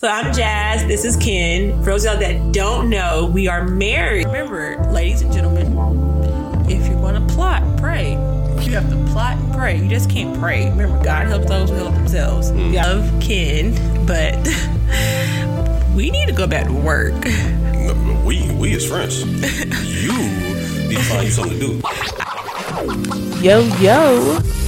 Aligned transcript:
So 0.00 0.08
I'm 0.08 0.32
Jazz. 0.32 0.86
This 0.86 1.04
is 1.04 1.14
Ken. 1.18 1.78
For 1.80 1.90
those 1.90 2.06
of 2.06 2.12
y'all 2.12 2.20
that 2.20 2.52
don't 2.52 2.88
know, 2.88 3.30
we 3.34 3.48
are 3.48 3.68
married. 3.68 4.24
Remember, 4.28 4.82
ladies 4.90 5.20
and 5.20 5.30
gentlemen, 5.30 5.66
if 6.70 6.88
you're 6.88 6.98
going 6.98 7.16
to 7.16 7.34
plot, 7.34 7.62
pray. 7.76 8.12
You 8.62 8.72
have 8.76 8.88
to 8.88 9.12
plot 9.12 9.36
and 9.36 9.52
pray. 9.52 9.76
You 9.76 9.90
just 9.90 10.08
can't 10.08 10.40
pray. 10.40 10.70
Remember, 10.70 11.04
God 11.04 11.26
helps 11.26 11.50
those 11.50 11.68
who 11.68 11.76
help 11.76 11.92
themselves. 11.96 12.50
Mm. 12.50 12.70
We 12.70 12.76
love 12.78 13.20
Ken, 13.20 14.06
but 14.06 15.92
we 15.94 16.10
need 16.10 16.28
to 16.28 16.34
go 16.34 16.46
back 16.46 16.64
to 16.68 16.72
work. 16.72 17.22
We 18.24 18.50
we 18.52 18.72
is 18.72 18.88
friends. 18.88 19.20
you 19.22 20.16
need 20.88 20.96
to 20.96 21.02
find 21.02 21.26
you 21.26 21.30
something 21.30 21.60
to 21.60 21.78
do. 21.78 23.46
Yo, 23.46 23.60
yo. 23.76 24.59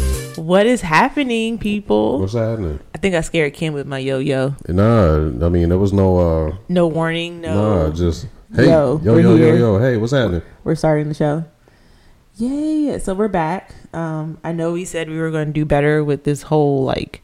What 0.43 0.67
is 0.67 0.81
happening, 0.81 1.57
people? 1.57 2.19
What's 2.19 2.33
happening? 2.35 2.81
I 2.93 2.99
think 2.99 3.15
I 3.15 3.21
scared 3.21 3.55
Kim 3.55 3.75
with 3.75 3.87
my 3.87 3.99
yo 3.99 4.19
yo. 4.19 4.57
Nah, 4.67 5.17
I 5.17 5.49
mean 5.49 5.69
there 5.69 5.79
was 5.79 5.93
no 5.93 6.19
uh 6.19 6.57
No 6.69 6.89
warning, 6.89 7.41
no. 7.41 7.87
nah, 7.87 7.95
just 7.95 8.27
hey 8.53 8.67
Yo, 8.67 9.01
yo 9.05 9.19
yo 9.19 9.37
yo 9.37 9.55
yo, 9.55 9.79
hey, 9.79 9.97
what's 9.99 10.13
happening? 10.13 10.43
we're 10.65 10.75
starting 10.75 11.07
the 11.07 11.15
show. 11.15 11.45
Yay! 12.39 12.99
So 12.99 13.15
we're 13.15 13.29
back. 13.29 13.73
Um, 13.95 14.39
I 14.43 14.51
know 14.51 14.73
we 14.73 14.85
said 14.85 15.09
we 15.09 15.19
were 15.19 15.31
going 15.31 15.47
to 15.47 15.53
do 15.53 15.65
better 15.65 16.03
with 16.03 16.25
this 16.25 16.43
whole 16.43 16.83
like 16.83 17.23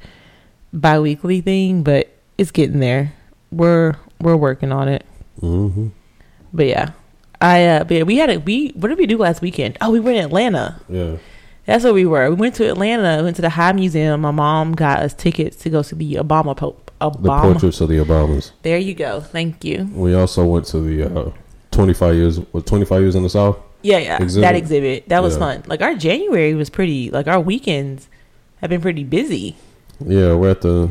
bi-weekly 0.73 1.41
thing, 1.41 1.83
but 1.83 2.15
it's 2.37 2.53
getting 2.53 2.79
there. 2.79 3.15
We're 3.51 3.97
we're 4.21 4.37
working 4.37 4.71
on 4.71 4.87
it. 4.87 5.05
Mm-hmm. 5.41 5.89
But 6.53 6.67
yeah, 6.67 6.93
I 7.41 7.67
uh, 7.67 7.85
but 7.85 7.97
yeah, 7.97 8.03
we 8.05 8.19
had 8.19 8.31
a 8.31 8.37
we. 8.39 8.69
What 8.77 8.89
did 8.91 8.99
we 8.99 9.07
do 9.07 9.19
last 9.19 9.43
weekend? 9.43 9.77
Oh, 9.81 9.91
we 9.91 9.99
were 9.99 10.13
in 10.13 10.25
Atlanta. 10.25 10.81
Yeah. 10.89 11.17
That's 11.69 11.85
where 11.85 11.93
we 11.93 12.07
were. 12.07 12.31
We 12.31 12.37
went 12.37 12.55
to 12.55 12.67
Atlanta. 12.71 13.23
Went 13.23 13.37
to 13.37 13.43
the 13.43 13.51
High 13.51 13.73
Museum. 13.73 14.23
My 14.23 14.31
mom 14.31 14.73
got 14.75 15.01
us 15.01 15.13
tickets 15.13 15.55
to 15.59 15.69
go 15.71 15.83
see 15.83 15.97
the 15.97 16.15
Obama 16.15 16.57
Pope. 16.57 16.91
The 16.99 17.11
portraits 17.11 17.83
of 17.83 17.91
the 17.91 17.99
Obamas. 17.99 18.53
There 18.63 18.79
you 18.79 18.95
go. 18.95 19.21
Thank 19.21 19.63
you. 19.65 19.87
We 19.93 20.15
also 20.15 20.47
went 20.47 20.65
to 20.69 20.81
the 20.81 21.05
uh 21.05 21.31
twenty 21.71 21.93
five 21.93 22.15
years 22.15 22.39
what 22.53 22.65
twenty 22.67 22.87
five 22.87 23.03
years 23.03 23.15
in 23.15 23.23
the 23.23 23.29
South? 23.29 23.59
Yeah, 23.83 23.99
yeah. 23.99 24.21
Exhibit. 24.23 24.49
That 24.49 24.57
exhibit. 24.57 25.09
That 25.11 25.23
was 25.23 25.35
Yeah. 25.35 25.41
fun. 25.41 25.63
Like 25.67 25.83
our 25.83 25.95
January 25.95 26.55
was 26.55 26.71
pretty 26.71 27.11
like 27.11 27.27
our 27.29 27.39
weekends 27.39 28.09
have 28.63 28.71
been 28.71 28.81
pretty 28.81 29.05
busy. 29.05 29.55
Yeah, 30.05 30.35
we're 30.35 30.51
at 30.51 30.63
the 30.63 30.91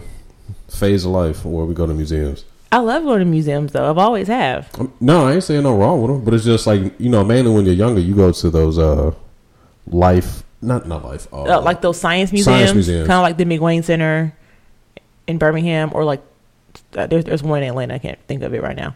phase 0.69 1.05
of 1.05 1.11
life 1.11 1.43
where 1.43 1.65
we 1.65 1.73
go 1.73 1.87
to 1.87 1.93
museums. 1.93 2.45
I 2.71 2.77
love 2.77 3.03
going 3.03 3.19
to 3.19 3.25
museums 3.25 3.71
though. 3.71 3.89
I've 3.89 3.97
always 3.97 4.27
have. 4.27 4.69
Um, 4.79 4.93
No, 5.01 5.25
I 5.27 5.33
ain't 5.33 5.43
saying 5.43 5.63
no 5.63 5.75
wrong 5.75 6.01
with 6.03 6.11
them, 6.11 6.23
but 6.23 6.35
it's 6.35 6.45
just 6.45 6.67
like 6.67 6.93
you 6.99 7.09
know, 7.09 7.23
mainly 7.25 7.51
when 7.51 7.65
you're 7.65 7.73
younger, 7.75 7.99
you 7.99 8.13
go 8.15 8.31
to 8.31 8.49
those 8.51 8.77
uh 8.77 9.11
life, 9.87 10.43
not 10.67 10.87
not 10.87 11.03
life, 11.03 11.27
uh, 11.33 11.43
Uh, 11.43 11.61
like 11.61 11.81
those 11.81 11.99
science 11.99 12.31
museums, 12.31 12.57
Science 12.57 12.73
museums. 12.73 13.07
kind 13.07 13.17
of 13.17 13.23
like 13.23 13.37
the 13.37 13.45
McWane 13.45 13.83
Center 13.83 14.35
in 15.25 15.37
Birmingham, 15.37 15.89
or 15.93 16.03
like 16.03 16.21
uh, 16.95 17.07
there's 17.07 17.23
there's 17.25 17.41
one 17.43 17.63
in 17.63 17.69
Atlanta. 17.69 17.95
I 17.95 17.99
can't 17.99 18.19
think 18.27 18.43
of 18.43 18.53
it 18.53 18.61
right 18.61 18.75
now, 18.75 18.95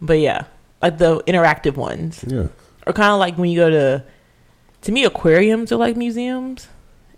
but 0.00 0.18
yeah, 0.18 0.44
like 0.82 0.98
the 0.98 1.20
interactive 1.24 1.76
ones, 1.76 2.24
yeah. 2.26 2.48
or 2.86 2.92
kind 2.92 3.12
of 3.12 3.18
like 3.20 3.36
when 3.38 3.50
you 3.50 3.58
go 3.58 3.70
to. 3.70 4.04
To 4.84 4.92
me, 4.92 5.04
aquariums 5.04 5.70
are 5.72 5.76
like 5.76 5.94
museums, 5.94 6.68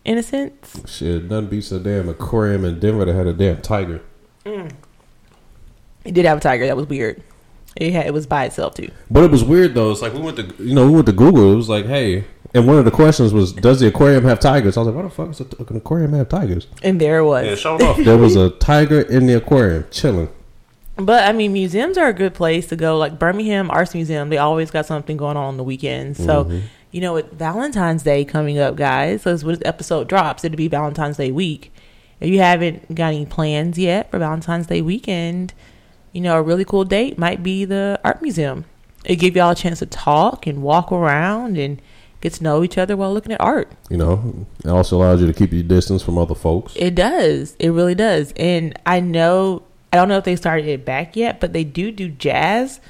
in 0.04 0.18
a 0.18 0.22
sense. 0.22 0.82
Shit, 0.84 1.30
nothing 1.30 1.48
beats 1.48 1.70
a 1.70 1.78
damn 1.78 2.08
aquarium 2.08 2.64
in 2.64 2.80
Denver 2.80 3.04
that 3.04 3.14
had 3.14 3.28
a 3.28 3.32
damn 3.32 3.62
tiger. 3.62 4.00
It 6.04 6.14
did 6.14 6.24
have 6.24 6.38
a 6.38 6.40
tiger. 6.40 6.66
That 6.66 6.76
was 6.76 6.88
weird. 6.88 7.22
It 7.76 7.92
had 7.92 8.06
it 8.06 8.12
was 8.12 8.26
by 8.26 8.44
itself 8.44 8.74
too. 8.74 8.90
But 9.10 9.24
it 9.24 9.30
was 9.30 9.44
weird 9.44 9.74
though. 9.74 9.92
It's 9.92 10.02
like 10.02 10.12
we 10.12 10.20
went 10.20 10.36
to 10.38 10.62
you 10.62 10.74
know 10.74 10.86
we 10.86 10.92
went 10.92 11.06
to 11.06 11.12
Google. 11.12 11.52
It 11.52 11.56
was 11.56 11.68
like, 11.68 11.86
hey, 11.86 12.24
and 12.54 12.66
one 12.66 12.76
of 12.78 12.84
the 12.84 12.90
questions 12.90 13.32
was, 13.32 13.52
does 13.52 13.80
the 13.80 13.86
aquarium 13.88 14.24
have 14.24 14.40
tigers? 14.40 14.76
I 14.76 14.80
was 14.80 14.86
like, 14.88 14.96
why 14.96 15.02
the 15.02 15.10
fuck 15.10 15.28
does 15.28 15.40
an 15.68 15.76
aquarium 15.76 16.12
have 16.12 16.28
tigers? 16.28 16.66
And 16.82 17.00
there 17.00 17.18
it 17.18 17.24
was. 17.24 17.46
Yeah, 17.46 17.54
show 17.54 17.76
off. 17.76 17.96
There 17.98 18.18
was 18.18 18.36
a 18.36 18.50
tiger 18.50 19.00
in 19.00 19.26
the 19.26 19.34
aquarium 19.34 19.86
chilling. 19.90 20.28
But 20.96 21.24
I 21.28 21.32
mean, 21.32 21.52
museums 21.54 21.96
are 21.96 22.08
a 22.08 22.12
good 22.12 22.34
place 22.34 22.66
to 22.68 22.76
go. 22.76 22.98
Like 22.98 23.18
Birmingham 23.18 23.70
Arts 23.70 23.94
Museum, 23.94 24.28
they 24.28 24.36
always 24.38 24.70
got 24.70 24.84
something 24.86 25.16
going 25.16 25.36
on 25.38 25.44
on 25.44 25.56
the 25.56 25.64
weekends. 25.64 26.18
So, 26.22 26.44
Mm-hmm. 26.44 26.58
you 26.90 27.00
know, 27.00 27.14
with 27.14 27.32
Valentine's 27.32 28.02
Day 28.02 28.24
coming 28.26 28.58
up, 28.58 28.76
guys, 28.76 29.22
so 29.22 29.34
when 29.36 29.54
this 29.54 29.62
episode 29.64 30.08
drops, 30.08 30.44
it'll 30.44 30.56
be 30.56 30.68
Valentine's 30.68 31.16
Day 31.16 31.32
week. 31.32 31.72
If 32.20 32.28
you 32.28 32.40
haven't 32.40 32.94
got 32.94 33.08
any 33.14 33.24
plans 33.26 33.78
yet 33.78 34.10
for 34.10 34.18
Valentine's 34.18 34.66
Day 34.66 34.82
weekend, 34.82 35.54
you 36.12 36.20
know, 36.20 36.36
a 36.36 36.42
really 36.42 36.64
cool 36.66 36.84
date 36.84 37.16
might 37.18 37.42
be 37.42 37.64
the 37.64 37.98
art 38.04 38.20
museum. 38.20 38.66
It 39.04 39.16
give 39.16 39.34
y'all 39.34 39.52
a 39.52 39.54
chance 39.54 39.78
to 39.80 39.86
talk 39.86 40.46
and 40.46 40.62
walk 40.62 40.92
around 40.92 41.56
and 41.56 41.80
get 42.22 42.32
to 42.34 42.42
know 42.42 42.64
each 42.64 42.78
other 42.78 42.96
while 42.96 43.12
looking 43.12 43.32
at 43.32 43.40
art. 43.40 43.70
You 43.90 43.98
know, 43.98 44.46
it 44.64 44.68
also 44.68 44.96
allows 44.96 45.20
you 45.20 45.26
to 45.26 45.34
keep 45.34 45.52
your 45.52 45.62
distance 45.62 46.02
from 46.02 46.16
other 46.16 46.34
folks. 46.34 46.72
It 46.76 46.94
does. 46.94 47.54
It 47.58 47.70
really 47.70 47.94
does. 47.94 48.32
And 48.36 48.78
I 48.86 49.00
know 49.00 49.64
I 49.92 49.96
don't 49.96 50.08
know 50.08 50.16
if 50.16 50.24
they 50.24 50.36
started 50.36 50.66
it 50.66 50.86
back 50.86 51.16
yet, 51.16 51.38
but 51.40 51.52
they 51.52 51.64
do 51.64 51.90
do 51.92 52.08
jazz 52.08 52.80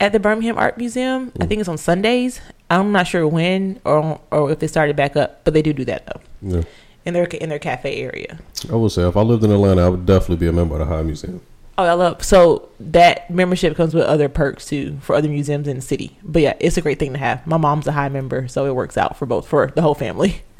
at 0.00 0.12
the 0.12 0.18
Birmingham 0.18 0.58
Art 0.58 0.76
Museum. 0.76 1.30
I 1.40 1.44
mm. 1.44 1.48
think 1.48 1.60
it's 1.60 1.68
on 1.68 1.78
Sundays. 1.78 2.40
I'm 2.70 2.90
not 2.90 3.06
sure 3.06 3.28
when 3.28 3.80
or 3.84 4.20
or 4.32 4.50
if 4.50 4.58
they 4.58 4.66
started 4.66 4.96
back 4.96 5.14
up, 5.14 5.44
but 5.44 5.54
they 5.54 5.62
do 5.62 5.72
do 5.72 5.84
that 5.84 6.06
though 6.06 6.56
Yeah. 6.56 6.62
in 7.04 7.14
their 7.14 7.24
in 7.24 7.50
their 7.50 7.60
cafe 7.60 8.02
area. 8.02 8.38
I 8.72 8.74
would 8.74 8.90
say 8.90 9.06
if 9.06 9.16
I 9.16 9.20
lived 9.20 9.44
in 9.44 9.52
Atlanta, 9.52 9.86
I 9.86 9.88
would 9.90 10.06
definitely 10.06 10.36
be 10.36 10.48
a 10.48 10.52
member 10.52 10.74
of 10.74 10.80
the 10.80 10.86
High 10.86 11.02
Museum. 11.02 11.40
Oh, 11.76 11.82
I 11.84 11.92
love 11.94 12.22
so 12.24 12.68
that 12.78 13.28
membership 13.30 13.76
comes 13.76 13.94
with 13.94 14.04
other 14.04 14.28
perks 14.28 14.66
too 14.66 14.96
for 15.00 15.16
other 15.16 15.28
museums 15.28 15.66
in 15.66 15.74
the 15.76 15.82
city. 15.82 16.16
But 16.22 16.42
yeah, 16.42 16.54
it's 16.60 16.76
a 16.76 16.80
great 16.80 17.00
thing 17.00 17.12
to 17.14 17.18
have. 17.18 17.44
My 17.48 17.56
mom's 17.56 17.88
a 17.88 17.92
high 17.92 18.08
member, 18.08 18.46
so 18.46 18.64
it 18.66 18.74
works 18.76 18.96
out 18.96 19.16
for 19.16 19.26
both 19.26 19.48
for 19.48 19.72
the 19.74 19.82
whole 19.82 19.96
family. 19.96 20.42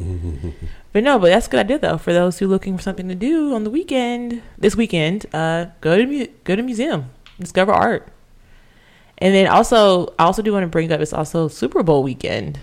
but 0.93 1.05
no, 1.05 1.21
but 1.21 1.29
that's 1.29 1.47
a 1.47 1.51
good 1.51 1.61
idea 1.61 1.79
though 1.79 1.99
for 1.99 2.13
those 2.13 2.39
who 2.41 2.49
looking 2.49 2.77
for 2.77 2.83
something 2.83 3.07
to 3.09 3.15
do 3.15 3.55
on 3.55 3.63
the 3.63 3.71
weekend. 3.71 4.43
This 4.59 4.75
weekend, 4.75 5.27
uh, 5.33 5.67
go 5.81 5.97
to 5.97 6.05
mu- 6.05 6.27
go 6.43 6.57
to 6.57 6.63
museum, 6.63 7.11
discover 7.39 7.73
art, 7.73 8.09
and 9.19 9.33
then 9.33 9.47
also 9.47 10.09
I 10.19 10.25
also 10.25 10.43
do 10.43 10.53
want 10.53 10.65
to 10.65 10.69
bring 10.69 10.91
up 10.91 11.01
it's 11.01 11.13
also 11.13 11.47
Super 11.47 11.85
Bowl 11.85 12.03
weekend, 12.03 12.59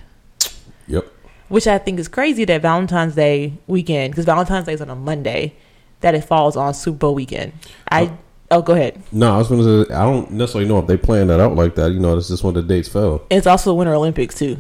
Yep. 0.88 1.06
which 1.48 1.68
I 1.68 1.78
think 1.78 2.00
is 2.00 2.10
crazy 2.10 2.44
that 2.44 2.62
Valentine's 2.62 3.16
Day 3.16 3.54
weekend 3.68 4.12
because 4.12 4.26
Valentine's 4.26 4.66
Day 4.66 4.74
is 4.74 4.82
on 4.82 4.90
a 4.90 4.96
Monday, 4.96 5.56
that 6.02 6.16
it 6.16 6.26
falls 6.26 6.58
on 6.58 6.74
Super 6.74 6.98
Bowl 6.98 7.16
weekend. 7.16 7.54
I 7.90 8.12
oh 8.52 8.62
go 8.62 8.74
ahead. 8.74 9.02
No, 9.12 9.34
I 9.34 9.38
was 9.38 9.48
going 9.48 9.62
to 9.62 9.86
say 9.86 9.94
I 9.94 10.04
don't 10.04 10.32
necessarily 10.32 10.70
know 10.70 10.80
if 10.80 10.88
they 10.88 10.98
planned 10.98 11.30
that 11.30 11.40
out 11.40 11.56
like 11.56 11.76
that. 11.76 11.92
You 11.92 12.00
know, 12.00 12.18
it's 12.18 12.28
just 12.28 12.44
when 12.44 12.54
the 12.54 12.62
dates 12.62 12.90
fell. 12.90 13.26
It's 13.30 13.48
also 13.48 13.72
the 13.72 13.76
Winter 13.76 13.96
Olympics 13.96 14.36
too. 14.36 14.58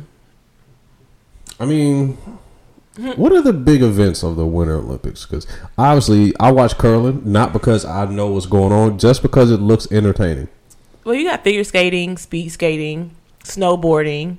I 1.59 1.65
mean, 1.65 2.17
what 3.15 3.31
are 3.31 3.41
the 3.41 3.53
big 3.53 3.83
events 3.83 4.23
of 4.23 4.35
the 4.35 4.45
Winter 4.45 4.75
Olympics? 4.75 5.25
Because 5.25 5.45
obviously, 5.77 6.33
I 6.39 6.51
watch 6.51 6.77
curling 6.77 7.21
not 7.31 7.53
because 7.53 7.85
I 7.85 8.05
know 8.05 8.31
what's 8.31 8.47
going 8.47 8.73
on, 8.73 8.97
just 8.97 9.21
because 9.21 9.51
it 9.51 9.57
looks 9.57 9.91
entertaining. 9.91 10.47
Well, 11.03 11.15
you 11.15 11.23
got 11.29 11.43
figure 11.43 11.63
skating, 11.63 12.17
speed 12.17 12.49
skating, 12.49 13.15
snowboarding. 13.43 14.37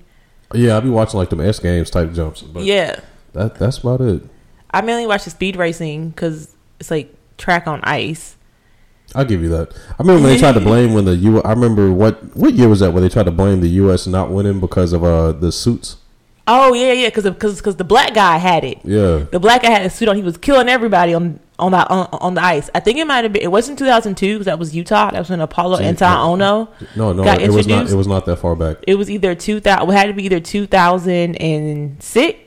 Yeah, 0.55 0.75
I'll 0.75 0.81
be 0.81 0.91
watching 0.91 1.19
like 1.19 1.31
them 1.31 1.41
X 1.41 1.59
Games 1.59 1.91
type 1.91 2.13
jumps, 2.13 2.43
but 2.43 2.65
yeah, 2.65 3.01
that 3.33 3.55
that's 3.55 3.79
about 3.79 4.01
it. 4.01 4.23
I 4.71 4.81
mainly 4.81 5.07
watch 5.07 5.25
the 5.25 5.31
speed 5.31 5.57
racing 5.57 6.11
because 6.11 6.55
it's 6.79 6.91
like 6.91 7.15
track 7.39 7.67
on 7.67 7.81
ice. 7.83 8.37
I'll 9.15 9.25
give 9.25 9.43
you 9.43 9.49
that. 9.51 9.73
I 9.91 10.03
remember 10.03 10.23
when 10.23 10.33
they 10.33 10.39
tried 10.39 10.53
to 10.53 10.61
blame 10.61 10.95
when 10.95 11.05
the 11.05 11.15
U. 11.17 11.43
I 11.43 11.51
remember 11.51 11.93
what 11.93 12.35
what 12.37 12.55
year 12.55 12.69
was 12.69 12.81
that 12.81 12.93
when 12.93 13.03
they 13.03 13.09
tried 13.09 13.25
to 13.27 13.31
blame 13.31 13.61
the 13.61 13.69
U.S. 13.69 14.07
not 14.07 14.31
winning 14.31 14.61
because 14.61 14.93
of 14.93 15.05
uh 15.05 15.33
the 15.33 15.53
suits. 15.53 15.97
Oh 16.49 16.75
yeah, 16.75 16.93
yeah, 16.93 17.09
because 17.09 17.25
because 17.25 17.57
because 17.59 17.77
the 17.77 17.85
black 17.85 18.15
guy 18.15 18.37
had 18.39 18.65
it. 18.65 18.79
Yeah, 18.85 19.25
The 19.31 19.39
black 19.39 19.63
guy 19.63 19.71
had 19.71 19.87
a 19.87 19.91
suit 19.91 20.09
on. 20.09 20.17
He 20.17 20.23
was 20.23 20.37
killing 20.37 20.69
everybody 20.69 21.15
on 21.15 21.39
on 21.59 21.71
the 21.71 21.89
on, 21.89 22.09
on 22.13 22.35
the 22.35 22.43
ice. 22.43 22.69
I 22.75 22.81
think 22.81 22.99
it 22.99 23.07
might 23.07 23.23
have 23.23 23.33
been. 23.33 23.43
It 23.43 23.51
wasn't 23.53 23.79
2002 23.79 24.35
because 24.35 24.47
that 24.47 24.59
was 24.59 24.75
Utah. 24.75 25.11
That 25.13 25.21
was 25.21 25.31
when 25.31 25.41
Apollo 25.41 25.79
See, 25.79 25.85
Anton 25.85 26.39
no. 26.39 26.69
Ohno. 26.97 26.97
no, 26.97 27.11
it 27.11 27.15
was 27.15 27.27
not. 27.27 27.41
introduced? 27.41 27.93
It 27.93 27.97
was 27.97 28.09
not 28.09 28.27
that 28.27 28.37
far 28.37 28.57
back. 28.57 28.79
It 28.89 28.97
was 28.97 29.09
either 29.09 29.35
2000. 29.37 29.89
It 29.89 29.93
had 29.93 30.07
to 30.07 30.15
be 30.15 30.25
either 30.25 30.41
2006 30.41 32.39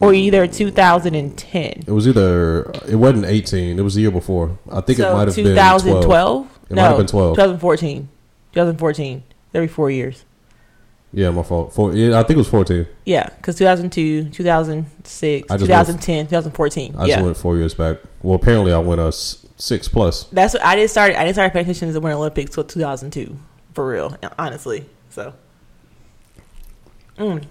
or 0.00 0.14
either 0.14 0.46
2010. 0.46 1.62
It 1.64 1.88
was 1.88 2.08
either 2.08 2.70
it 2.88 2.96
wasn't 2.96 3.26
eighteen. 3.26 3.78
It 3.78 3.82
was 3.82 3.94
the 3.94 4.00
year 4.00 4.10
before. 4.10 4.58
I 4.70 4.80
think 4.80 4.98
it 4.98 5.02
might 5.02 5.28
have 5.28 5.36
been 5.36 5.44
2012. 5.44 6.58
It 6.70 6.74
no, 6.74 6.82
might 6.82 6.88
have 6.88 6.96
been 6.96 7.06
12. 7.06 7.36
2014. 7.36 8.08
2014. 8.52 9.22
Every 9.52 9.68
four 9.68 9.90
years. 9.90 10.24
Yeah, 11.12 11.30
my 11.30 11.42
fault. 11.42 11.74
Four, 11.74 11.92
yeah, 11.92 12.18
I 12.18 12.22
think 12.22 12.36
it 12.36 12.36
was 12.38 12.48
fourteen. 12.48 12.86
Yeah, 13.04 13.28
because 13.36 13.56
2002, 13.56 14.30
2006, 14.30 15.50
I 15.50 15.56
just 15.56 15.66
2010, 15.66 16.26
2014. 16.26 16.94
I 16.96 17.04
yeah, 17.04 17.14
just 17.16 17.24
went 17.24 17.36
four 17.36 17.56
years 17.56 17.74
back. 17.74 17.98
Well, 18.22 18.36
apparently 18.36 18.72
I 18.72 18.78
went 18.78 19.00
uh 19.00 19.10
six 19.10 19.88
plus. 19.88 20.24
that's 20.24 20.54
what 20.54 20.64
I 20.64 20.76
didn't 20.76 20.90
start. 20.90 21.14
I 21.16 21.24
didn't 21.24 21.34
start 21.34 21.52
paying 21.52 21.64
attention 21.64 21.88
to 21.88 21.92
the 21.92 22.00
Winter 22.00 22.16
Olympics 22.16 22.54
till 22.54 22.62
2002, 22.62 23.36
for 23.74 23.88
real, 23.88 24.16
honestly. 24.38 24.86
So, 25.08 25.34
mm. 27.18 27.44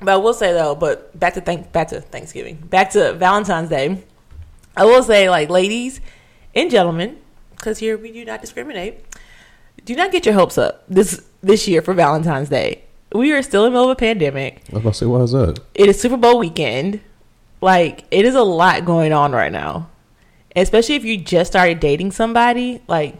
But 0.00 0.08
I 0.08 0.16
will 0.16 0.34
say 0.34 0.52
though, 0.52 0.74
but 0.74 1.18
back 1.18 1.34
to 1.34 1.40
thank 1.40 1.72
back 1.72 1.88
to 1.88 2.00
Thanksgiving, 2.00 2.56
back 2.56 2.90
to 2.90 3.12
Valentine's 3.14 3.68
Day. 3.68 4.02
I 4.76 4.84
will 4.84 5.02
say, 5.02 5.28
like, 5.28 5.50
ladies 5.50 6.00
and 6.54 6.70
gentlemen, 6.70 7.18
because 7.50 7.78
here 7.78 7.98
we 7.98 8.12
do 8.12 8.24
not 8.24 8.40
discriminate. 8.40 9.04
Do 9.84 9.94
not 9.96 10.12
get 10.12 10.24
your 10.24 10.34
hopes 10.34 10.56
up 10.56 10.84
this 10.88 11.24
this 11.42 11.66
year 11.66 11.82
for 11.82 11.94
Valentine's 11.94 12.48
Day. 12.48 12.84
We 13.12 13.32
are 13.32 13.42
still 13.42 13.64
in 13.64 13.72
the 13.72 13.78
middle 13.78 13.90
of 13.90 13.96
a 13.96 13.96
pandemic. 13.96 14.62
I 14.70 14.74
was 14.74 14.80
about 14.82 14.92
to 14.92 14.98
say, 14.98 15.06
why 15.06 15.20
is 15.20 15.32
that? 15.32 15.60
it 15.74 15.88
is 15.88 16.00
Super 16.00 16.16
Bowl 16.16 16.38
weekend. 16.38 17.00
Like 17.60 18.04
it 18.10 18.24
is 18.24 18.34
a 18.34 18.42
lot 18.42 18.84
going 18.84 19.12
on 19.12 19.32
right 19.32 19.50
now. 19.50 19.90
Especially 20.54 20.94
if 20.94 21.04
you 21.04 21.18
just 21.18 21.50
started 21.50 21.80
dating 21.80 22.12
somebody, 22.12 22.82
like 22.86 23.16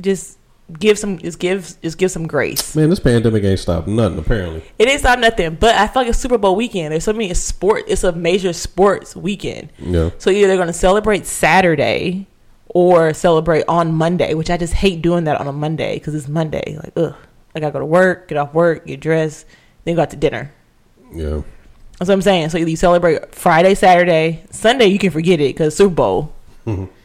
just 0.00 0.38
give 0.78 0.98
some 0.98 1.18
just 1.18 1.38
give 1.38 1.74
just 1.82 1.98
give 1.98 2.10
some 2.10 2.26
grace. 2.26 2.74
Man, 2.76 2.90
this 2.90 3.00
pandemic 3.00 3.42
ain't 3.44 3.58
stopped 3.58 3.88
nothing. 3.88 4.18
Apparently, 4.18 4.62
It 4.78 4.88
is 4.88 5.02
not 5.02 5.18
nothing, 5.18 5.56
but 5.56 5.74
I 5.74 5.86
feel 5.88 6.02
like 6.02 6.08
it's 6.10 6.18
Super 6.18 6.38
Bowl 6.38 6.56
weekend. 6.56 6.92
There's 6.92 7.04
so 7.04 7.12
many 7.12 7.32
sport. 7.34 7.84
It's 7.88 8.04
a 8.04 8.12
major 8.12 8.52
sports 8.52 9.14
weekend. 9.16 9.70
yeah. 9.78 10.10
So 10.18 10.30
either 10.30 10.46
they're 10.48 10.56
going 10.56 10.68
to 10.68 10.72
celebrate 10.72 11.26
Saturday 11.26 12.26
or 12.68 13.12
celebrate 13.12 13.64
on 13.68 13.92
Monday, 13.92 14.34
which 14.34 14.48
I 14.50 14.56
just 14.56 14.74
hate 14.74 15.02
doing 15.02 15.24
that 15.24 15.40
on 15.40 15.48
a 15.48 15.52
Monday 15.52 15.94
because 15.94 16.14
it's 16.14 16.28
Monday. 16.28 16.78
Like, 16.82 16.92
ugh, 16.96 17.16
I 17.54 17.60
gotta 17.60 17.72
go 17.72 17.80
to 17.80 17.86
work, 17.86 18.28
get 18.28 18.38
off 18.38 18.54
work, 18.54 18.86
get 18.86 19.00
dressed, 19.00 19.44
then 19.84 19.96
go 19.96 20.02
out 20.02 20.10
to 20.10 20.16
dinner. 20.16 20.52
Yeah. 21.12 21.42
That's 21.98 22.08
what 22.08 22.10
I'm 22.14 22.22
saying. 22.22 22.50
So 22.50 22.58
either 22.58 22.70
you 22.70 22.76
celebrate 22.76 23.34
Friday, 23.34 23.74
Saturday, 23.74 24.44
Sunday, 24.50 24.86
you 24.86 24.98
can 24.98 25.10
forget 25.10 25.40
it 25.40 25.48
because 25.54 25.76
Super 25.76 25.94
Bowl. 25.94 26.32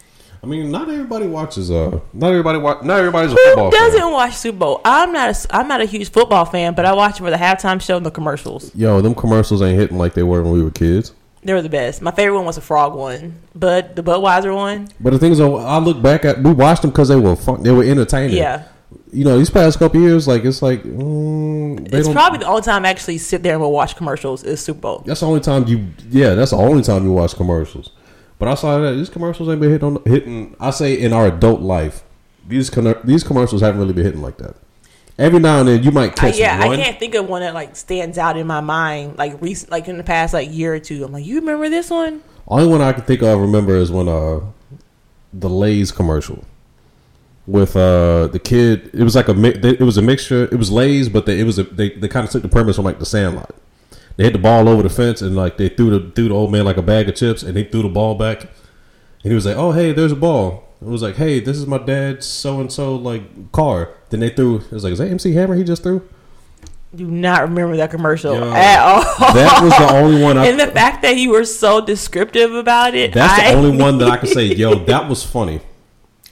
I 0.45 0.47
mean, 0.47 0.69
not 0.69 0.89
everybody 0.89 1.25
watches. 1.27 1.71
Uh, 1.71 1.99
not 2.13 2.29
everybody 2.29 2.59
watch. 2.59 2.83
Not 2.83 2.99
everybody's 2.99 3.31
a 3.31 3.35
Who 3.35 3.43
football 3.45 3.71
doesn't 3.71 3.99
fan. 3.99 4.11
watch 4.11 4.35
Super 4.35 4.57
Bowl? 4.59 4.81
I'm 4.85 5.11
not. 5.11 5.29
A, 5.45 5.55
I'm 5.55 5.67
not 5.67 5.81
a 5.81 5.85
huge 5.85 6.11
football 6.11 6.45
fan, 6.45 6.75
but 6.75 6.85
I 6.85 6.93
watch 6.93 7.15
it 7.15 7.23
for 7.23 7.31
the 7.31 7.37
halftime 7.37 7.81
show 7.81 7.97
and 7.97 8.05
the 8.05 8.11
commercials. 8.11 8.73
Yo, 8.75 9.01
them 9.01 9.15
commercials 9.15 9.63
ain't 9.63 9.79
hitting 9.79 9.97
like 9.97 10.13
they 10.13 10.21
were 10.23 10.43
when 10.43 10.51
we 10.53 10.61
were 10.63 10.69
kids. 10.69 11.13
They 11.43 11.53
were 11.53 11.63
the 11.63 11.69
best. 11.69 12.01
My 12.01 12.11
favorite 12.11 12.35
one 12.37 12.45
was 12.45 12.55
the 12.55 12.61
frog 12.61 12.93
one, 12.93 13.41
but 13.55 13.95
the 13.95 14.03
Budweiser 14.03 14.53
one, 14.55 14.87
But 14.99 15.13
the 15.13 15.19
thing 15.19 15.31
is, 15.31 15.37
though, 15.39 15.57
I 15.57 15.77
look 15.79 16.01
back 16.01 16.25
at 16.25 16.41
we 16.43 16.51
watched 16.53 16.83
them 16.83 16.91
because 16.91 17.07
they 17.07 17.15
were 17.15 17.35
fun. 17.35 17.63
They 17.63 17.71
were 17.71 17.83
entertaining. 17.83 18.37
yeah. 18.37 18.65
You 19.11 19.25
know, 19.25 19.37
these 19.37 19.49
past 19.49 19.79
couple 19.79 19.99
years, 20.01 20.27
like 20.27 20.43
it's 20.45 20.61
like 20.61 20.83
mm, 20.83 21.93
It's 21.93 22.07
probably 22.09 22.39
the 22.39 22.47
only 22.47 22.61
time 22.61 22.85
I 22.85 22.89
actually 22.89 23.17
sit 23.17 23.43
there 23.43 23.53
and 23.53 23.61
will 23.61 23.71
watch 23.71 23.95
commercials 23.95 24.43
is 24.43 24.59
Super 24.61 24.79
Bowl. 24.79 25.03
that's 25.05 25.19
the 25.21 25.25
only 25.27 25.39
time 25.39 25.67
you. 25.67 25.87
Yeah, 26.09 26.33
that's 26.35 26.51
the 26.51 26.57
only 26.57 26.83
time 26.83 27.03
you 27.03 27.11
watch 27.11 27.35
commercials. 27.35 27.91
But 28.37 28.49
outside 28.49 28.75
of 28.75 28.81
that, 28.81 28.95
these 28.95 29.09
commercials 29.09 29.49
ain't 29.49 29.61
been 29.61 29.71
hitting. 29.71 29.97
On, 29.97 30.03
hitting. 30.05 30.55
I 30.59 30.71
say 30.71 30.93
in 30.93 31.13
our 31.13 31.27
adult 31.27 31.61
life, 31.61 32.03
these 32.47 32.69
con- 32.69 32.99
these 33.03 33.23
commercials 33.23 33.61
haven't 33.61 33.79
really 33.79 33.93
been 33.93 34.05
hitting 34.05 34.21
like 34.21 34.37
that. 34.37 34.55
Every 35.17 35.39
now 35.39 35.59
and 35.59 35.69
then, 35.69 35.83
you 35.83 35.91
might 35.91 36.11
I, 36.11 36.13
catch 36.13 36.37
yeah, 36.37 36.65
one. 36.65 36.77
I 36.77 36.83
can't 36.83 36.99
think 36.99 37.15
of 37.15 37.29
one 37.29 37.41
that 37.41 37.53
like 37.53 37.75
stands 37.75 38.17
out 38.17 38.35
in 38.35 38.45
my 38.45 38.59
mind 38.59 39.17
like 39.17 39.41
recent, 39.41 39.71
like 39.71 39.87
in 39.87 39.97
the 39.97 40.03
past 40.03 40.33
like 40.33 40.53
year 40.53 40.73
or 40.73 40.79
two. 40.79 41.05
I'm 41.05 41.13
like, 41.13 41.25
you 41.25 41.39
remember 41.39 41.69
this 41.69 41.89
one? 41.89 42.21
Only 42.47 42.67
one 42.67 42.81
I 42.81 42.91
can 42.91 43.03
think 43.03 43.21
of 43.21 43.39
remember 43.39 43.75
is 43.75 43.91
when 43.91 44.09
uh 44.09 44.41
the 45.33 45.49
Lay's 45.49 45.91
commercial 45.91 46.43
with 47.47 47.77
uh 47.77 48.27
the 48.27 48.39
kid. 48.39 48.89
It 48.93 49.03
was 49.03 49.15
like 49.15 49.29
a 49.29 49.33
mi- 49.33 49.57
it 49.63 49.79
was 49.79 49.97
a 49.97 50.01
mixture. 50.01 50.43
It 50.43 50.55
was 50.55 50.69
Lay's, 50.69 51.07
but 51.07 51.25
they, 51.25 51.39
it 51.39 51.45
was 51.45 51.57
a 51.57 51.63
they, 51.63 51.91
they 51.91 52.09
kind 52.09 52.25
of 52.25 52.31
took 52.31 52.41
the 52.41 52.49
premise 52.49 52.75
from 52.75 52.83
like 52.83 52.99
the 52.99 53.05
Sandlot. 53.05 53.55
They 54.17 54.23
hit 54.25 54.33
the 54.33 54.39
ball 54.39 54.69
over 54.69 54.81
the 54.83 54.89
fence 54.89 55.21
and 55.21 55.35
like 55.35 55.57
they 55.57 55.69
threw 55.69 55.89
the 55.89 56.11
threw 56.11 56.29
the 56.29 56.35
old 56.35 56.51
man 56.51 56.65
like 56.65 56.77
a 56.77 56.81
bag 56.81 57.09
of 57.09 57.15
chips 57.15 57.43
and 57.43 57.57
he 57.57 57.63
threw 57.63 57.81
the 57.81 57.89
ball 57.89 58.15
back 58.15 58.41
and 58.41 58.49
he 59.31 59.33
was 59.33 59.45
like, 59.45 59.57
"Oh 59.57 59.71
hey, 59.71 59.91
there's 59.91 60.11
a 60.11 60.15
ball." 60.15 60.63
It 60.81 60.87
was 60.87 61.01
like, 61.01 61.15
"Hey, 61.15 61.39
this 61.39 61.57
is 61.57 61.65
my 61.67 61.77
dad's 61.79 62.25
so 62.25 62.59
and 62.61 62.71
so 62.71 62.95
like 62.95 63.51
car." 63.51 63.89
Then 64.09 64.19
they 64.21 64.29
threw. 64.29 64.57
It 64.57 64.71
was 64.71 64.83
like, 64.83 64.93
"Is 64.93 64.99
that 64.99 65.09
MC 65.09 65.33
Hammer 65.33 65.55
he 65.55 65.63
just 65.63 65.83
threw?" 65.83 66.07
Do 66.95 67.05
not 67.05 67.41
remember 67.41 67.75
that 67.77 67.91
commercial 67.91 68.33
Yo, 68.35 68.53
at 68.53 68.79
all. 68.79 69.33
That 69.33 69.61
was 69.61 69.75
the 69.77 69.93
only 69.97 70.23
one. 70.23 70.37
I, 70.37 70.45
and 70.47 70.57
the 70.57 70.67
fact 70.67 71.01
that 71.01 71.17
you 71.17 71.31
were 71.31 71.43
so 71.43 71.81
descriptive 71.85 72.53
about 72.53 72.95
it, 72.95 73.13
That's 73.13 73.41
I- 73.41 73.51
the 73.51 73.57
only 73.57 73.77
one 73.77 73.97
that 73.97 74.07
I 74.07 74.15
can 74.17 74.29
say, 74.29 74.45
yo, 74.55 74.75
that 74.85 75.09
was 75.09 75.21
funny. 75.21 75.59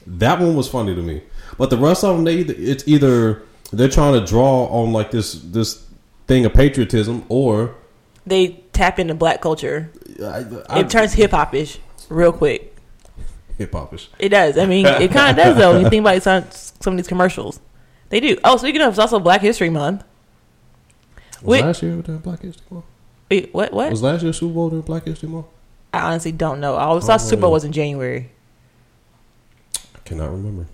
That 0.06 0.40
one 0.40 0.56
was 0.56 0.68
funny 0.68 0.94
to 0.94 1.02
me. 1.02 1.22
But 1.58 1.68
the 1.68 1.76
rest 1.76 2.02
of 2.02 2.16
them, 2.16 2.24
they 2.24 2.38
it's 2.38 2.86
either 2.88 3.42
they're 3.72 3.88
trying 3.88 4.14
to 4.18 4.24
draw 4.24 4.66
on 4.66 4.92
like 4.92 5.10
this 5.10 5.34
this 5.34 5.86
thing 6.26 6.44
of 6.44 6.54
patriotism, 6.54 7.24
or 7.28 7.74
they 8.26 8.62
tap 8.72 8.98
into 8.98 9.14
black 9.14 9.40
culture. 9.40 9.90
I, 10.22 10.44
I, 10.68 10.80
It 10.80 10.90
turns 10.90 11.12
hip 11.14 11.30
hop 11.32 11.54
ish 11.54 11.78
real 12.08 12.32
quick. 12.32 12.76
hip 13.58 13.72
hopish. 13.72 14.08
It 14.18 14.30
does. 14.30 14.56
I 14.58 14.66
mean, 14.66 14.86
it 14.86 15.10
kind 15.10 15.30
of 15.38 15.44
does 15.44 15.56
though. 15.56 15.72
When 15.74 15.82
you 15.82 15.90
think 15.90 16.00
about 16.02 16.22
some 16.22 16.44
some 16.80 16.94
of 16.94 16.96
these 16.98 17.08
commercials, 17.08 17.60
they 18.08 18.20
do. 18.20 18.38
Oh, 18.44 18.56
speaking 18.56 18.80
of, 18.80 18.90
it's 18.90 18.98
also 18.98 19.18
Black 19.20 19.40
History 19.40 19.70
Month. 19.70 20.04
Was 21.42 21.42
Wait. 21.42 21.64
last 21.64 21.82
year 21.82 21.96
during 22.02 22.20
Black 22.20 22.40
History 22.40 22.64
Month? 22.70 22.84
Wait, 23.30 23.52
what? 23.54 23.72
What? 23.72 23.90
Was 23.90 24.02
last 24.02 24.22
year 24.22 24.32
Super 24.32 24.54
Bowl 24.54 24.70
during 24.70 24.82
Black 24.84 25.04
History 25.04 25.28
Month? 25.28 25.46
I 25.92 26.00
honestly 26.00 26.32
don't 26.32 26.60
know. 26.60 26.74
I 26.74 26.84
always 26.84 27.04
thought 27.04 27.20
Oh, 27.20 27.24
Super 27.24 27.42
Bowl 27.42 27.50
yeah. 27.50 27.54
was 27.54 27.64
in 27.64 27.72
January. 27.72 28.30
I 29.94 29.98
cannot 30.04 30.30
remember. 30.30 30.66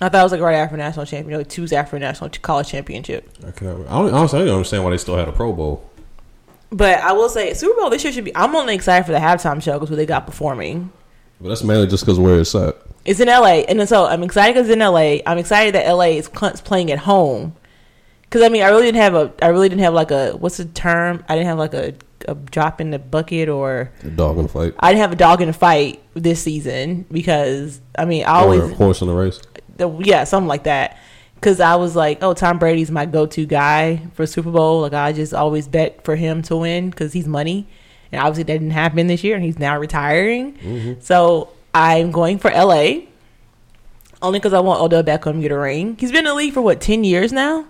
I 0.00 0.08
thought 0.08 0.20
it 0.20 0.22
was 0.22 0.32
like 0.32 0.40
right 0.40 0.54
after 0.54 0.76
national 0.76 1.06
champion, 1.06 1.38
like 1.38 1.48
Tuesday 1.48 1.76
after 1.76 1.98
national 1.98 2.30
college 2.30 2.68
championship. 2.68 3.28
Remember. 3.60 3.88
I 3.88 3.92
don't, 3.92 4.14
honestly, 4.14 4.40
I 4.40 4.44
don't 4.44 4.54
understand 4.54 4.84
why 4.84 4.90
they 4.90 4.98
still 4.98 5.16
had 5.16 5.28
a 5.28 5.32
Pro 5.32 5.52
Bowl. 5.52 5.88
But 6.70 6.98
I 6.98 7.12
will 7.12 7.28
say, 7.28 7.54
Super 7.54 7.80
Bowl 7.80 7.90
this 7.90 8.04
year 8.04 8.12
should 8.12 8.24
be. 8.24 8.36
I'm 8.36 8.54
only 8.54 8.74
excited 8.74 9.06
for 9.06 9.12
the 9.12 9.18
halftime 9.18 9.62
show 9.62 9.74
because 9.74 9.90
what 9.90 9.96
they 9.96 10.06
got 10.06 10.26
performing. 10.26 10.92
But 11.40 11.48
that's 11.48 11.64
mainly 11.64 11.86
just 11.86 12.04
because 12.04 12.18
where 12.18 12.38
it's 12.38 12.54
at. 12.54 12.76
It's 13.04 13.20
in 13.20 13.28
LA, 13.28 13.64
and 13.68 13.80
then 13.80 13.86
so 13.86 14.06
I'm 14.06 14.22
excited 14.22 14.54
because 14.54 14.68
it's 14.68 14.74
in 14.74 14.80
LA. 14.80 15.18
I'm 15.26 15.38
excited 15.38 15.74
that 15.74 15.90
LA 15.90 16.18
is 16.18 16.28
playing 16.28 16.92
at 16.92 16.98
home. 16.98 17.56
Because 18.22 18.42
I 18.42 18.50
mean, 18.50 18.62
I 18.62 18.68
really 18.68 18.82
didn't 18.82 19.00
have 19.00 19.14
a. 19.14 19.32
I 19.40 19.48
really 19.48 19.68
didn't 19.68 19.82
have 19.82 19.94
like 19.94 20.10
a. 20.10 20.32
What's 20.32 20.58
the 20.58 20.66
term? 20.66 21.24
I 21.28 21.34
didn't 21.34 21.46
have 21.46 21.58
like 21.58 21.72
a, 21.72 21.94
a 22.26 22.34
drop 22.34 22.80
in 22.80 22.90
the 22.90 22.98
bucket 22.98 23.48
or 23.48 23.90
A 24.02 24.08
dog 24.10 24.36
in 24.36 24.42
the 24.42 24.48
fight. 24.48 24.74
I 24.78 24.90
didn't 24.90 25.00
have 25.00 25.12
a 25.12 25.16
dog 25.16 25.40
in 25.40 25.46
the 25.46 25.54
fight 25.54 26.02
this 26.14 26.42
season 26.42 27.06
because 27.10 27.80
I 27.96 28.04
mean 28.04 28.24
I 28.24 28.44
or 28.44 28.54
a 28.54 28.60
always 28.60 28.76
horse 28.76 29.00
in 29.00 29.08
the 29.08 29.14
race. 29.14 29.40
The- 29.78 29.90
yeah 30.00 30.24
something 30.24 30.48
like 30.48 30.64
that. 30.64 30.98
Because 31.34 31.60
I 31.60 31.76
was 31.76 31.96
like 31.96 32.22
oh 32.22 32.34
Tom 32.34 32.58
Brady's 32.58 32.90
my 32.90 33.06
go 33.06 33.26
to 33.26 33.46
guy 33.46 34.06
for 34.14 34.26
Super 34.26 34.50
Bowl. 34.50 34.82
Like 34.82 34.92
I 34.92 35.12
just 35.12 35.32
always 35.32 35.66
bet 35.66 36.04
for 36.04 36.16
him 36.16 36.42
to 36.42 36.56
win 36.56 36.90
because 36.90 37.12
he's 37.12 37.26
money. 37.26 37.66
And 38.12 38.20
obviously 38.20 38.44
that 38.44 38.54
didn't 38.54 38.70
happen 38.70 39.06
this 39.06 39.24
year 39.24 39.34
and 39.34 39.44
he's 39.44 39.58
now 39.58 39.78
retiring. 39.78 40.54
Mm-hmm. 40.54 41.00
So 41.00 41.50
I'm 41.74 42.10
going 42.10 42.38
for 42.38 42.50
LA 42.50 43.08
only 44.20 44.38
because 44.38 44.52
I 44.52 44.60
want 44.60 44.80
Odell 44.80 45.02
Beckham 45.02 45.34
to 45.34 45.40
get 45.40 45.52
a 45.52 45.58
ring. 45.58 45.96
He's 45.98 46.10
been 46.10 46.20
in 46.20 46.24
the 46.24 46.34
league 46.34 46.54
for 46.54 46.62
what 46.62 46.80
ten 46.80 47.04
years 47.04 47.32
now? 47.32 47.66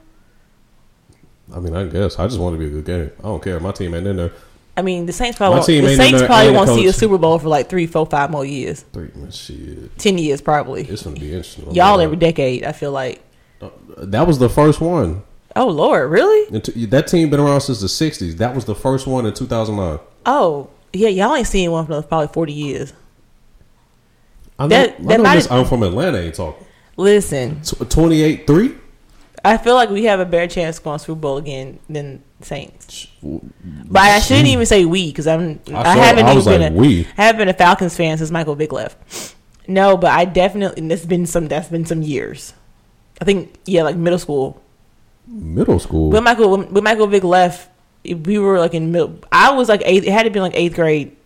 I 1.55 1.61
mean, 1.61 1.75
I 1.75 1.87
guess. 1.87 2.19
I 2.19 2.27
just 2.27 2.39
want 2.39 2.55
to 2.55 2.59
be 2.59 2.67
a 2.67 2.71
good 2.71 2.85
game. 2.85 3.11
I 3.21 3.23
don't 3.23 3.43
care. 3.43 3.59
My 3.61 3.73
team 3.73 3.95
ain't 3.95 4.07
in 4.07 4.17
there. 4.17 4.33
I 4.79 4.83
mean 4.83 5.07
the 5.07 5.13
Saints 5.13 5.37
probably 5.37 5.57
won't, 5.57 5.67
the 5.67 5.97
Saints 5.97 6.23
probably 6.23 6.53
won't 6.53 6.69
see 6.71 6.87
a. 6.87 6.93
Super 6.93 7.19
Bowl 7.19 7.39
for 7.41 7.49
like 7.49 7.69
three 7.69 7.87
four 7.89 8.07
five 8.07 8.31
more 8.31 8.45
years 8.45 8.85
Three 8.93 9.11
man, 9.17 9.31
shit. 9.33 9.99
ten 9.99 10.17
years 10.19 10.41
probably 10.41 10.83
It's 10.85 11.03
gonna 11.03 11.19
be 11.19 11.27
interesting. 11.27 11.75
y'all 11.75 12.01
every 12.01 12.17
decade 12.17 12.63
I 12.65 12.71
feel 12.71 12.93
like 12.93 13.21
uh, 13.61 13.71
That 13.99 14.27
was 14.29 14.39
the 14.39 14.49
first 14.49 14.81
one. 14.81 15.23
oh 15.57 15.67
Lord 15.67 16.09
really 16.11 16.61
t- 16.61 16.87
That 16.87 17.09
team 17.09 17.29
been 17.29 17.41
around 17.41 17.63
since 17.63 17.81
the 17.81 17.89
'60s. 17.89 18.37
That 18.37 18.55
was 18.55 18.67
the 18.67 18.75
first 18.77 19.07
one 19.09 19.27
in 19.27 19.35
2009. 19.35 19.99
Oh, 20.27 20.71
yeah, 20.93 21.09
y'all 21.09 21.35
ain't 21.35 21.47
seen 21.47 21.71
one 21.73 21.85
for 21.87 22.01
probably 22.03 22.29
40 22.29 22.53
years. 22.53 22.93
I 24.59 24.65
know, 24.65 24.69
that, 24.69 24.91
I 24.91 25.03
that 25.03 25.21
know 25.21 25.35
this, 25.35 25.51
I'm 25.51 25.65
from 25.65 25.83
Atlanta. 25.83 26.19
Ain't 26.19 26.35
talking. 26.35 26.67
Listen, 26.97 27.63
28 27.63 28.47
3. 28.47 28.75
I 29.45 29.57
feel 29.57 29.75
like 29.75 29.91
we 29.91 30.05
have 30.05 30.21
a 30.21 30.25
better 30.25 30.47
chance 30.53 30.79
going 30.79 30.99
Super 30.99 31.21
Bowl 31.21 31.37
again 31.37 31.79
than 31.89 32.23
Saints. 32.41 33.09
But 33.23 34.03
I 34.03 34.21
shouldn't 34.21 34.47
hmm. 34.47 34.53
even 34.53 34.67
say 34.67 34.85
we 34.85 35.09
because 35.11 35.27
I'm 35.27 35.61
I, 35.69 35.75
I 35.75 35.83
saw- 35.83 36.03
haven't 36.03 36.25
I 36.25 36.29
even 36.29 36.37
was 36.37 36.45
been 36.45 36.63
a, 36.63 36.77
we. 36.77 37.07
I 37.17 37.25
haven't 37.25 37.39
been 37.39 37.49
a 37.49 37.55
Falcons 37.55 37.97
fan 37.97 38.19
since 38.19 38.31
Michael 38.31 38.55
Vick 38.55 38.73
left. 38.73 39.35
No, 39.67 39.97
but 39.97 40.11
I 40.11 40.25
definitely 40.25 40.81
and 40.81 40.91
that's 40.91 41.05
been 41.05 41.27
some 41.27 41.49
that's 41.49 41.69
been 41.69 41.85
some 41.85 42.03
years. 42.03 42.55
I 43.21 43.25
think 43.25 43.59
yeah, 43.67 43.83
like 43.83 43.97
middle 43.97 44.19
school. 44.19 44.63
Middle 45.27 45.79
school. 45.79 46.11
When 46.11 46.25
Michael 46.25 46.51
when, 46.51 46.73
when 46.73 46.85
Michael 46.85 47.09
Vick 47.09 47.25
left, 47.25 47.69
we 48.05 48.39
were 48.39 48.59
like 48.59 48.75
in 48.75 48.93
middle. 48.93 49.19
I 49.33 49.53
was 49.53 49.69
like 49.69 49.83
eighth. 49.85 50.07
It 50.07 50.13
had 50.13 50.23
to 50.23 50.31
be 50.31 50.41
like 50.41 50.55
eighth 50.55 50.75
grade. 50.75 51.17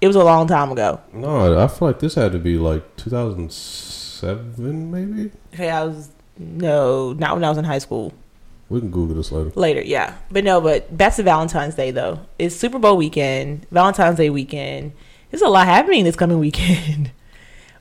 It 0.00 0.06
was 0.06 0.16
a 0.16 0.24
long 0.24 0.46
time 0.46 0.72
ago. 0.72 1.00
no, 1.12 1.58
I 1.58 1.68
feel 1.68 1.88
like 1.88 2.00
this 2.00 2.16
had 2.16 2.32
to 2.32 2.38
be 2.38 2.58
like 2.58 2.96
2007, 2.96 4.90
maybe. 4.90 5.30
Okay, 5.54 5.70
I 5.70 5.84
was 5.84 6.10
no, 6.38 7.14
not 7.14 7.34
when 7.34 7.44
I 7.44 7.48
was 7.48 7.56
in 7.56 7.64
high 7.64 7.78
school. 7.78 8.12
We 8.68 8.80
can 8.80 8.90
Google 8.90 9.16
this 9.16 9.30
later. 9.30 9.50
Later, 9.54 9.82
yeah. 9.82 10.14
But 10.30 10.44
no, 10.44 10.60
but 10.60 10.96
back 10.96 11.14
to 11.16 11.22
Valentine's 11.22 11.74
Day 11.76 11.90
though. 11.90 12.20
It's 12.38 12.56
Super 12.56 12.78
Bowl 12.78 12.96
weekend, 12.96 13.66
Valentine's 13.70 14.16
Day 14.16 14.30
weekend. 14.30 14.92
There's 15.30 15.42
a 15.42 15.48
lot 15.48 15.66
happening 15.66 16.04
this 16.04 16.16
coming 16.16 16.38
weekend. 16.40 17.12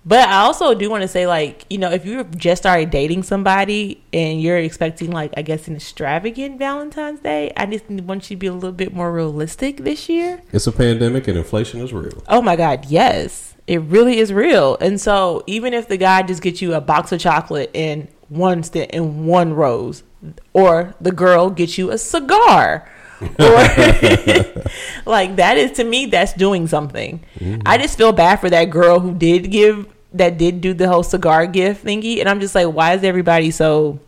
But 0.08 0.30
I 0.30 0.42
also 0.42 0.76
do 0.76 0.88
want 0.88 1.02
to 1.02 1.08
say, 1.08 1.26
like, 1.26 1.66
you 1.68 1.80
know, 1.80 1.90
if 1.90 2.06
you 2.06 2.24
just 2.26 2.62
started 2.62 2.92
dating 2.92 3.24
somebody 3.24 4.04
and 4.14 4.40
you're 4.40 4.60
expecting, 4.60 5.10
like, 5.10 5.34
I 5.36 5.42
guess, 5.42 5.68
an 5.68 5.76
extravagant 5.78 6.60
Valentine's 6.60 7.22
Day, 7.22 7.52
I 7.58 7.66
just 7.66 7.90
want 7.90 8.30
you 8.30 8.36
to 8.36 8.40
be 8.40 8.46
a 8.46 8.54
little 8.54 8.72
bit 8.72 8.94
more 8.94 9.12
realistic 9.12 9.78
this 9.78 10.08
year. 10.08 10.44
It's 10.54 10.68
a 10.68 10.72
pandemic 10.72 11.28
and 11.28 11.40
inflation 11.40 11.82
is 11.82 11.92
real. 11.92 12.22
Oh 12.28 12.44
my 12.44 12.56
God, 12.56 12.86
yes. 12.86 13.56
It 13.66 13.82
really 13.82 14.20
is 14.20 14.32
real. 14.32 14.78
And 14.80 15.02
so 15.02 15.44
even 15.48 15.74
if 15.74 15.88
the 15.88 15.98
guy 15.98 16.22
just 16.22 16.44
gets 16.44 16.62
you 16.62 16.76
a 16.76 16.82
box 16.82 17.12
of 17.12 17.20
chocolate 17.20 17.72
and 17.74 18.08
one 18.30 18.62
st- 18.62 18.92
and 18.94 19.26
one 19.26 19.56
rose, 19.56 20.04
or 20.54 20.94
the 21.02 21.12
girl 21.12 21.50
gets 21.50 21.78
you 21.78 21.92
a 21.92 21.98
cigar, 21.98 22.90
or 23.22 23.26
like 25.06 25.36
that 25.38 25.58
is 25.58 25.72
to 25.74 25.84
me 25.84 26.06
that's 26.08 26.34
doing 26.34 26.68
something. 26.68 27.24
I 27.66 27.78
just 27.78 27.98
feel 27.98 28.12
bad 28.12 28.38
for 28.40 28.50
that 28.50 28.66
girl 28.70 29.00
who 29.00 29.14
did 29.14 29.52
give 29.52 29.88
that 30.14 30.38
did 30.38 30.62
do 30.62 30.74
the 30.74 30.88
whole 30.88 31.04
cigar 31.04 31.46
gift 31.48 31.86
thingy, 31.86 32.20
and 32.20 32.30
I'm 32.30 32.40
just 32.40 32.56
like, 32.56 32.68
why 32.68 32.94
is 32.94 33.04
everybody 33.04 33.52
so 33.52 34.00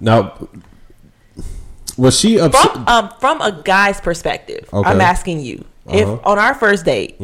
Now, 0.00 0.48
was 1.96 2.18
she 2.18 2.38
upset? 2.40 2.72
from 2.72 2.88
um 2.88 3.10
from 3.20 3.40
a 3.40 3.52
guy's 3.64 4.00
perspective? 4.00 4.68
Okay. 4.72 4.88
I'm 4.88 5.00
asking 5.00 5.40
you 5.40 5.64
Uh-huh. 5.86 5.98
if 5.98 6.26
on 6.26 6.38
our 6.38 6.54
first 6.54 6.84
date, 6.84 7.18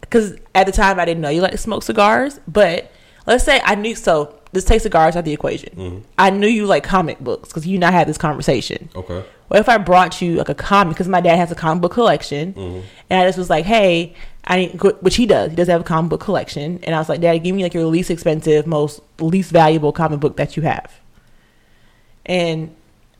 because 0.00 0.36
at 0.54 0.66
the 0.66 0.72
time 0.72 0.98
I 1.00 1.04
didn't 1.04 1.20
know 1.22 1.28
you 1.30 1.40
like 1.40 1.52
to 1.52 1.58
smoke 1.58 1.82
cigars, 1.82 2.40
but 2.48 2.90
let's 3.26 3.44
say 3.44 3.60
I 3.64 3.74
knew. 3.74 3.94
So 3.94 4.34
let's 4.52 4.66
take 4.66 4.80
cigars 4.80 5.14
out 5.16 5.20
of 5.20 5.24
the 5.24 5.32
equation. 5.32 5.74
Mm-hmm. 5.76 5.98
I 6.18 6.30
knew 6.30 6.46
you 6.48 6.66
like 6.66 6.84
comic 6.84 7.20
books 7.20 7.48
because 7.48 7.66
you 7.66 7.76
and 7.76 7.84
I 7.84 7.90
had 7.90 8.08
this 8.08 8.18
conversation. 8.18 8.88
Okay. 8.96 9.24
What 9.48 9.60
if 9.60 9.68
I 9.68 9.78
brought 9.78 10.20
you 10.20 10.36
like 10.36 10.48
a 10.50 10.54
comic? 10.54 10.94
Because 10.94 11.08
my 11.08 11.20
dad 11.20 11.36
has 11.36 11.50
a 11.50 11.54
comic 11.54 11.82
book 11.82 11.92
collection, 11.92 12.54
Mm-hmm. 12.54 12.80
and 13.10 13.20
I 13.22 13.24
just 13.26 13.38
was 13.38 13.48
like, 13.48 13.64
"Hey, 13.64 14.14
I 14.44 14.56
need," 14.56 14.82
which 15.00 15.16
he 15.16 15.24
does. 15.26 15.50
He 15.50 15.56
does 15.56 15.68
have 15.68 15.80
a 15.80 15.84
comic 15.84 16.10
book 16.10 16.20
collection, 16.20 16.80
and 16.82 16.94
I 16.94 16.98
was 16.98 17.08
like, 17.08 17.20
"Dad, 17.20 17.38
give 17.38 17.54
me 17.56 17.62
like 17.62 17.72
your 17.74 17.84
least 17.86 18.10
expensive, 18.10 18.66
most 18.66 19.00
least 19.20 19.50
valuable 19.50 19.92
comic 19.92 20.20
book 20.20 20.36
that 20.36 20.56
you 20.56 20.62
have." 20.64 20.92
And 22.26 22.74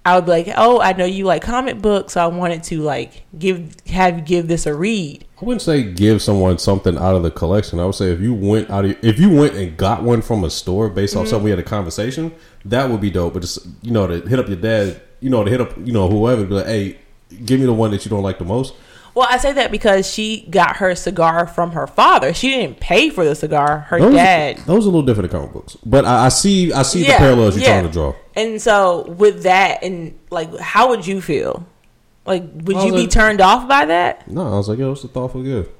I 0.05 0.17
would 0.17 0.27
be 0.27 0.31
like, 0.33 0.49
"Oh, 0.57 0.81
I 0.81 0.93
know 0.93 1.05
you 1.07 1.25
like 1.25 1.43
comic 1.43 1.81
books, 1.81 2.13
so 2.15 2.21
I 2.23 2.27
wanted 2.27 2.63
to 2.65 2.81
like 2.83 3.23
give 3.39 3.75
have 3.89 4.19
you 4.19 4.25
give 4.25 4.49
this 4.49 4.67
a 4.67 4.75
read." 4.75 5.25
I 5.41 5.45
wouldn't 5.45 5.63
say 5.63 5.85
give 5.85 6.21
someone 6.21 6.59
something 6.59 6.99
out 6.99 7.15
of 7.15 7.23
the 7.23 7.31
collection. 7.31 7.79
I 7.79 7.85
would 7.85 7.95
say 7.95 8.11
if 8.11 8.21
you 8.21 8.35
went 8.35 8.71
out, 8.71 8.85
of, 8.85 8.97
if 9.05 9.21
you 9.21 9.31
went 9.31 9.55
and 9.55 9.77
got 9.77 10.03
one 10.03 10.21
from 10.21 10.43
a 10.43 10.51
store 10.51 10.89
based 10.89 11.15
off 11.15 11.23
mm-hmm. 11.23 11.31
something 11.31 11.45
we 11.45 11.51
had 11.51 11.61
a 11.61 11.65
conversation, 11.65 12.35
that 12.65 12.91
would 12.91 13.01
be 13.01 13.11
dope. 13.11 13.35
But 13.35 13.41
just 13.41 13.65
you 13.83 13.93
know 13.93 14.09
to 14.09 14.21
hit 14.29 14.41
up 14.41 14.49
your 14.49 14.57
dad, 14.57 15.01
you 15.21 15.31
know 15.31 15.45
to 15.45 15.51
hit 15.51 15.61
up 15.61 15.77
you 15.79 15.93
know 15.93 16.09
whoever, 16.09 16.45
be 16.45 16.55
like, 16.55 16.67
hey, 16.67 16.99
give 17.45 17.61
me 17.61 17.67
the 17.67 17.73
one 17.73 17.93
that 17.93 18.05
you 18.05 18.11
don't 18.11 18.25
like 18.25 18.39
the 18.39 18.45
most. 18.45 18.75
Well, 19.15 19.29
I 19.31 19.39
say 19.39 19.53
that 19.53 19.71
because 19.71 20.13
she 20.13 20.47
got 20.51 20.77
her 20.77 20.95
cigar 20.95 21.47
from 21.47 21.73
her 21.73 21.87
father. 21.87 22.35
She 22.35 22.51
didn't 22.51 22.79
pay 22.79 23.11
for 23.11 23.25
the 23.25 23.35
cigar. 23.35 23.81
Her 23.81 24.01
Those, 24.01 24.15
dad 24.15 24.59
those 24.59 24.87
are 24.87 24.91
a 24.91 24.93
little 24.93 25.03
different 25.03 25.31
than 25.31 25.41
comic 25.41 25.55
books, 25.55 25.77
but 25.85 26.05
I, 26.05 26.27
I 26.27 26.29
see 26.31 26.73
I 26.73 26.83
see 26.83 27.03
the 27.03 27.13
parallels 27.13 27.57
you're 27.57 27.65
trying 27.65 27.87
to 27.87 27.93
draw. 27.93 28.15
And 28.35 28.61
so 28.61 29.09
with 29.11 29.45
that, 29.45 29.85
and 29.85 30.19
like, 30.31 30.57
how 30.59 30.89
would 30.89 31.07
you 31.07 31.21
feel? 31.21 31.67
Like, 32.29 32.45
would 32.65 32.77
you 32.83 32.93
be 32.93 33.01
like- 33.03 33.11
turned 33.11 33.41
off 33.41 33.67
by 33.69 33.87
that? 33.87 34.29
No, 34.31 34.47
I 34.47 34.51
was 34.57 34.69
like, 34.69 34.79
yo, 34.79 34.93
it's 34.93 35.03
a 35.05 35.09
thoughtful 35.09 35.43
gift. 35.43 35.71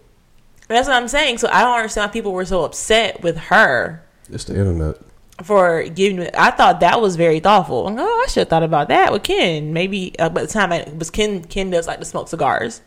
That's 0.69 0.89
what 0.89 0.97
I'm 0.97 1.09
saying. 1.09 1.39
So 1.39 1.49
I 1.53 1.63
don't 1.63 1.77
understand 1.77 2.09
why 2.09 2.13
people 2.13 2.33
were 2.33 2.45
so 2.45 2.65
upset 2.65 3.23
with 3.23 3.37
her 3.37 4.03
It's 4.31 4.45
the 4.45 4.55
internet. 4.59 4.97
for 5.43 5.85
giving. 5.85 6.19
me- 6.21 6.31
I 6.37 6.51
thought 6.51 6.81
that 6.81 7.01
was 7.01 7.17
very 7.17 7.41
thoughtful. 7.41 7.85
Like, 7.85 7.97
oh, 7.99 8.25
I 8.27 8.29
should 8.31 8.41
have 8.41 8.49
thought 8.49 8.63
about 8.63 8.89
that 8.89 9.13
with 9.13 9.23
Ken. 9.23 9.73
Maybe 9.73 10.19
uh, 10.19 10.29
by 10.29 10.43
the 10.43 10.47
time 10.49 10.73
I 10.73 10.87
was 10.99 11.11
Ken. 11.11 11.43
Ken 11.45 11.71
does 11.71 11.87
like 11.87 12.01
to 12.01 12.05
smoke 12.05 12.29
cigars. 12.29 12.81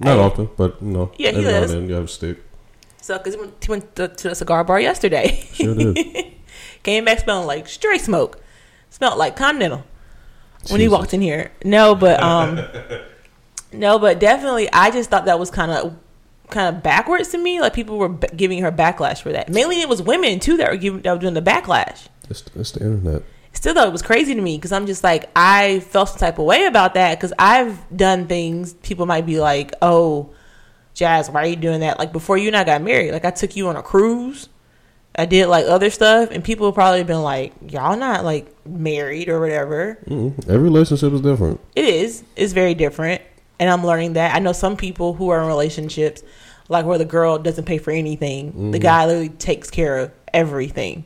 Not 0.00 0.18
I- 0.18 0.22
often, 0.22 0.50
but 0.56 0.80
you 0.82 0.88
know, 0.88 1.12
Yeah, 1.16 1.30
he 1.32 1.42
does. 1.42 1.72
then 1.72 1.88
you 1.88 1.94
have 1.94 2.04
a 2.04 2.08
stick. 2.08 2.38
So 3.00 3.16
because 3.18 3.34
he 3.34 3.40
went, 3.40 3.64
he 3.64 3.70
went 3.70 3.96
to, 3.96 4.08
to 4.08 4.28
the 4.30 4.34
cigar 4.34 4.64
bar 4.64 4.80
yesterday, 4.80 5.46
Sure 5.52 5.74
did. 5.74 5.98
came 6.82 7.04
back 7.04 7.18
smelling 7.20 7.46
like 7.46 7.68
straight 7.68 8.00
smoke. 8.00 8.40
Smelled 8.90 9.18
like 9.18 9.34
Continental. 9.36 9.84
When 10.70 10.80
he 10.80 10.88
walked 10.88 11.14
in 11.14 11.20
here. 11.20 11.52
No, 11.64 11.94
but 11.94 12.22
um, 12.22 12.60
no, 13.72 13.98
but 13.98 14.18
definitely, 14.18 14.70
I 14.72 14.90
just 14.90 15.10
thought 15.10 15.26
that 15.26 15.38
was 15.38 15.50
kind 15.50 15.70
of 15.70 15.96
kind 16.50 16.74
of 16.74 16.82
backwards 16.82 17.30
to 17.30 17.38
me. 17.38 17.60
Like 17.60 17.74
people 17.74 17.98
were 17.98 18.08
b- 18.08 18.28
giving 18.36 18.62
her 18.62 18.72
backlash 18.72 19.22
for 19.22 19.32
that. 19.32 19.48
Mainly, 19.48 19.80
it 19.80 19.88
was 19.88 20.02
women 20.02 20.40
too 20.40 20.56
that 20.58 20.70
were 20.70 20.76
giving 20.76 21.00
that 21.02 21.12
were 21.12 21.18
doing 21.18 21.34
the 21.34 21.42
backlash. 21.42 22.08
It's, 22.28 22.44
it's 22.54 22.72
the 22.72 22.80
internet. 22.80 23.22
Still, 23.52 23.74
though, 23.74 23.86
it 23.86 23.92
was 23.92 24.02
crazy 24.02 24.34
to 24.34 24.40
me 24.40 24.56
because 24.56 24.72
I'm 24.72 24.86
just 24.86 25.04
like 25.04 25.30
I 25.36 25.80
felt 25.80 26.08
some 26.10 26.18
type 26.18 26.38
of 26.38 26.44
way 26.44 26.66
about 26.66 26.94
that 26.94 27.18
because 27.18 27.32
I've 27.38 27.78
done 27.96 28.26
things 28.26 28.74
people 28.74 29.06
might 29.06 29.26
be 29.26 29.40
like, 29.40 29.72
"Oh, 29.80 30.34
Jazz, 30.92 31.30
why 31.30 31.42
are 31.42 31.46
you 31.46 31.56
doing 31.56 31.80
that?" 31.80 31.98
Like 31.98 32.12
before 32.12 32.36
you 32.36 32.48
and 32.48 32.56
I 32.56 32.64
got 32.64 32.82
married, 32.82 33.12
like 33.12 33.24
I 33.24 33.30
took 33.30 33.56
you 33.56 33.68
on 33.68 33.76
a 33.76 33.82
cruise. 33.82 34.48
I 35.16 35.26
did 35.26 35.46
like 35.46 35.66
other 35.66 35.90
stuff, 35.90 36.30
and 36.30 36.42
people 36.42 36.66
have 36.66 36.74
probably 36.74 37.04
been 37.04 37.22
like, 37.22 37.52
"Y'all 37.68 37.96
not 37.96 38.24
like 38.24 38.52
married 38.66 39.28
or 39.28 39.40
whatever." 39.40 39.98
Mm, 40.06 40.38
every 40.48 40.64
relationship 40.64 41.12
is 41.12 41.20
different. 41.20 41.60
It 41.76 41.84
is. 41.84 42.24
It's 42.36 42.52
very 42.52 42.74
different. 42.74 43.22
And 43.60 43.70
I'm 43.70 43.86
learning 43.86 44.14
that. 44.14 44.34
I 44.34 44.40
know 44.40 44.52
some 44.52 44.76
people 44.76 45.14
who 45.14 45.28
are 45.28 45.40
in 45.40 45.46
relationships, 45.46 46.24
like 46.68 46.84
where 46.84 46.98
the 46.98 47.04
girl 47.04 47.38
doesn't 47.38 47.64
pay 47.64 47.78
for 47.78 47.92
anything. 47.92 48.72
The 48.72 48.80
guy 48.80 49.06
literally 49.06 49.28
takes 49.28 49.70
care 49.70 49.98
of 49.98 50.10
everything. 50.32 51.04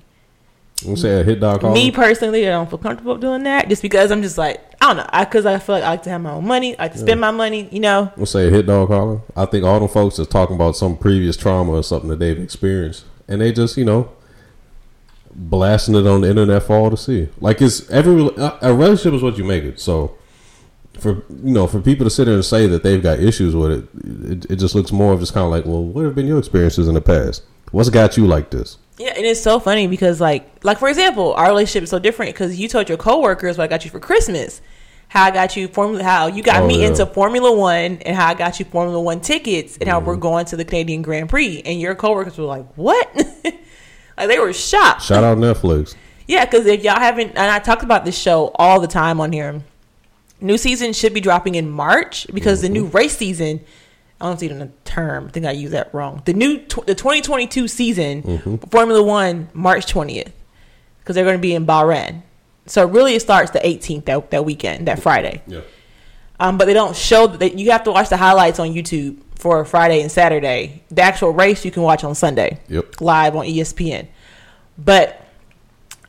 You 0.85 0.97
say 0.97 1.21
a 1.21 1.25
hit 1.25 1.41
dog 1.41 1.61
call. 1.61 1.75
Me 1.75 1.91
personally, 1.91 2.47
I 2.47 2.53
don't 2.53 2.71
feel 2.71 2.79
comfortable 2.79 3.17
doing 3.17 3.43
that 3.45 3.69
just 3.69 3.83
because 3.83 4.13
I'm 4.13 4.23
just 4.23 4.39
like, 4.39 4.61
I 4.81 4.95
don't 4.95 4.99
know. 4.99 5.19
Because 5.19 5.45
I, 5.45 5.59
feel 5.59 5.75
like 5.75 5.85
I 5.85 5.91
like 5.91 6.03
to 6.05 6.11
have 6.11 6.21
my 6.21 6.33
own 6.33 6.47
money. 6.47 6.79
I 6.79 6.85
like 6.85 6.93
to 6.93 6.99
spend 6.99 7.21
my 7.21 7.33
money, 7.33 7.69
you 7.73 7.81
know? 7.81 8.13
We'll 8.17 8.27
say 8.27 8.47
a 8.47 8.51
hit 8.51 8.67
dog 8.67 8.89
caller. 8.89 9.21
I 9.35 9.47
think 9.47 9.65
all 9.65 9.81
them 9.81 9.89
folks 9.89 10.19
is 10.19 10.29
talking 10.29 10.55
about 10.55 10.77
some 10.77 10.97
previous 10.97 11.37
trauma 11.37 11.73
or 11.73 11.83
something 11.83 12.09
that 12.11 12.21
they've 12.21 12.39
experienced, 12.39 13.05
and 13.29 13.41
they 13.41 13.53
just 13.53 13.77
you 13.77 13.85
know 13.85 14.11
blasting 15.35 15.95
it 15.95 16.07
on 16.07 16.23
the 16.23 16.31
internet 16.31 16.63
for 16.63 16.77
all 16.77 16.91
to 16.91 16.97
see. 16.97 17.29
Like 17.41 17.63
it's 17.63 17.89
every 17.91 18.29
a 18.37 18.75
relationship 18.75 19.15
is 19.15 19.23
what 19.23 19.39
you 19.39 19.45
make 19.45 19.65
it. 19.65 19.79
So 19.81 20.17
for 20.99 21.23
you 21.29 21.53
know 21.53 21.67
for 21.67 21.81
people 21.81 22.05
to 22.05 22.11
sit 22.11 22.25
there 22.25 22.35
and 22.35 22.45
say 22.45 22.67
that 22.67 22.83
they've 22.83 23.03
got 23.03 23.21
issues 23.21 23.55
with 23.55 23.71
it, 23.71 24.33
it, 24.33 24.51
it 24.53 24.57
just 24.57 24.75
looks 24.75 24.91
more 24.91 25.13
of 25.13 25.21
just 25.21 25.35
kind 25.35 25.45
of 25.45 25.51
like, 25.51 25.65
well, 25.65 25.83
what 25.85 26.05
have 26.05 26.15
been 26.15 26.27
your 26.27 26.39
experiences 26.39 26.89
in 26.89 26.95
the 26.95 27.01
past? 27.01 27.43
What's 27.71 27.91
got 27.91 28.17
you 28.17 28.27
like 28.27 28.51
this? 28.51 28.79
Yeah, 28.99 29.13
and 29.15 29.25
it's 29.25 29.41
so 29.41 29.61
funny 29.61 29.87
because, 29.87 30.21
like, 30.21 30.65
like 30.65 30.79
for 30.79 30.89
example, 30.89 31.35
our 31.35 31.49
relationship 31.49 31.85
is 31.85 31.91
so 31.91 31.99
different 31.99 32.35
because 32.35 32.59
you 32.59 32.67
told 32.67 32.89
your 32.89 32.99
coworkers 32.99 33.57
what 33.57 33.65
I 33.65 33.67
got 33.69 33.85
you 33.85 33.91
for 33.91 34.01
Christmas, 34.01 34.61
how 35.09 35.25
I 35.25 35.31
got 35.31 35.57
you 35.57 35.69
formula, 35.69 36.05
how 36.05 36.27
you 36.27 36.43
got 36.43 36.63
Oh, 36.63 36.67
me 36.67 36.81
yeah. 36.83 36.89
into 36.89 37.07
Formula 37.07 37.51
One, 37.55 37.99
and 38.05 38.15
how 38.17 38.27
I 38.29 38.35
got 38.35 38.59
you 38.59 38.65
Formula 38.67 39.01
One 39.01 39.21
tickets, 39.21 39.77
and 39.79 39.89
how 39.89 40.01
we're 40.01 40.13
Mm-hmm. 40.15 40.21
going 40.23 40.45
to 40.47 40.57
the 40.57 40.65
Canadian 40.65 41.03
Grand 41.03 41.29
Prix, 41.29 41.63
and 41.65 41.81
your 41.81 41.95
coworkers 41.95 42.37
were 42.39 42.45
like, 42.45 42.67
"What?" 42.77 43.09
like 43.45 44.29
they 44.29 44.39
were 44.39 44.53
shocked. 44.53 45.03
Shout 45.03 45.25
out 45.25 45.39
Netflix. 45.39 45.95
Yeah, 46.27 46.45
because 46.45 46.67
if 46.67 46.85
y'all 46.85 46.99
haven't, 47.01 47.31
and 47.31 47.39
I 47.51 47.59
talked 47.59 47.83
about 47.83 48.05
this 48.05 48.19
show 48.19 48.51
all 48.57 48.81
the 48.81 48.87
time 48.87 49.21
on 49.21 49.33
here. 49.33 49.63
New 50.41 50.59
season 50.59 50.93
should 50.93 51.15
be 51.15 51.21
dropping 51.21 51.55
in 51.57 51.69
March 51.71 52.27
because 52.33 52.61
the 52.63 52.69
new 52.69 52.85
race 52.87 53.17
season. 53.17 53.61
I 54.21 54.27
don't 54.27 54.39
see 54.39 54.47
it 54.47 54.53
in 54.53 54.61
a 54.63 54.67
term. 54.85 55.27
I 55.27 55.31
think 55.31 55.47
I 55.47 55.53
used 55.53 55.73
that 55.75 55.95
wrong. 55.95 56.23
The 56.25 56.33
new 56.35 56.59
tw- 56.59 56.85
the 56.87 56.95
2022 56.97 57.69
season 57.69 58.59
Formula 58.71 59.01
One 59.03 59.49
March 59.55 59.87
20th 59.93 60.33
because 60.99 61.15
they're 61.15 61.25
going 61.25 61.37
to 61.39 61.41
be 61.43 61.55
in 61.55 61.65
Bahrain. 61.65 62.23
So 62.69 62.87
really, 62.87 63.15
it 63.15 63.21
starts 63.21 63.51
the 63.51 63.61
18th 63.61 64.05
that 64.07 64.31
that 64.31 64.45
weekend, 64.45 64.87
that 64.89 65.01
Friday. 65.01 65.43
Yeah. 65.47 65.61
Um, 66.41 66.57
but 66.59 66.67
they 66.67 66.75
don't 66.75 66.95
show 66.95 67.27
that 67.27 67.59
you 67.59 67.71
have 67.73 67.83
to 67.85 67.91
watch 67.93 68.09
the 68.11 68.17
highlights 68.17 68.59
on 68.61 68.69
YouTube 68.69 69.19
for 69.35 69.65
Friday 69.65 70.01
and 70.03 70.11
Saturday. 70.11 70.83
The 70.91 71.03
actual 71.03 71.31
race 71.31 71.65
you 71.65 71.71
can 71.71 71.83
watch 71.83 72.05
on 72.05 72.15
Sunday 72.15 72.61
Yep. 72.69 73.01
live 73.01 73.35
on 73.35 73.45
ESPN. 73.47 74.07
But 74.77 75.21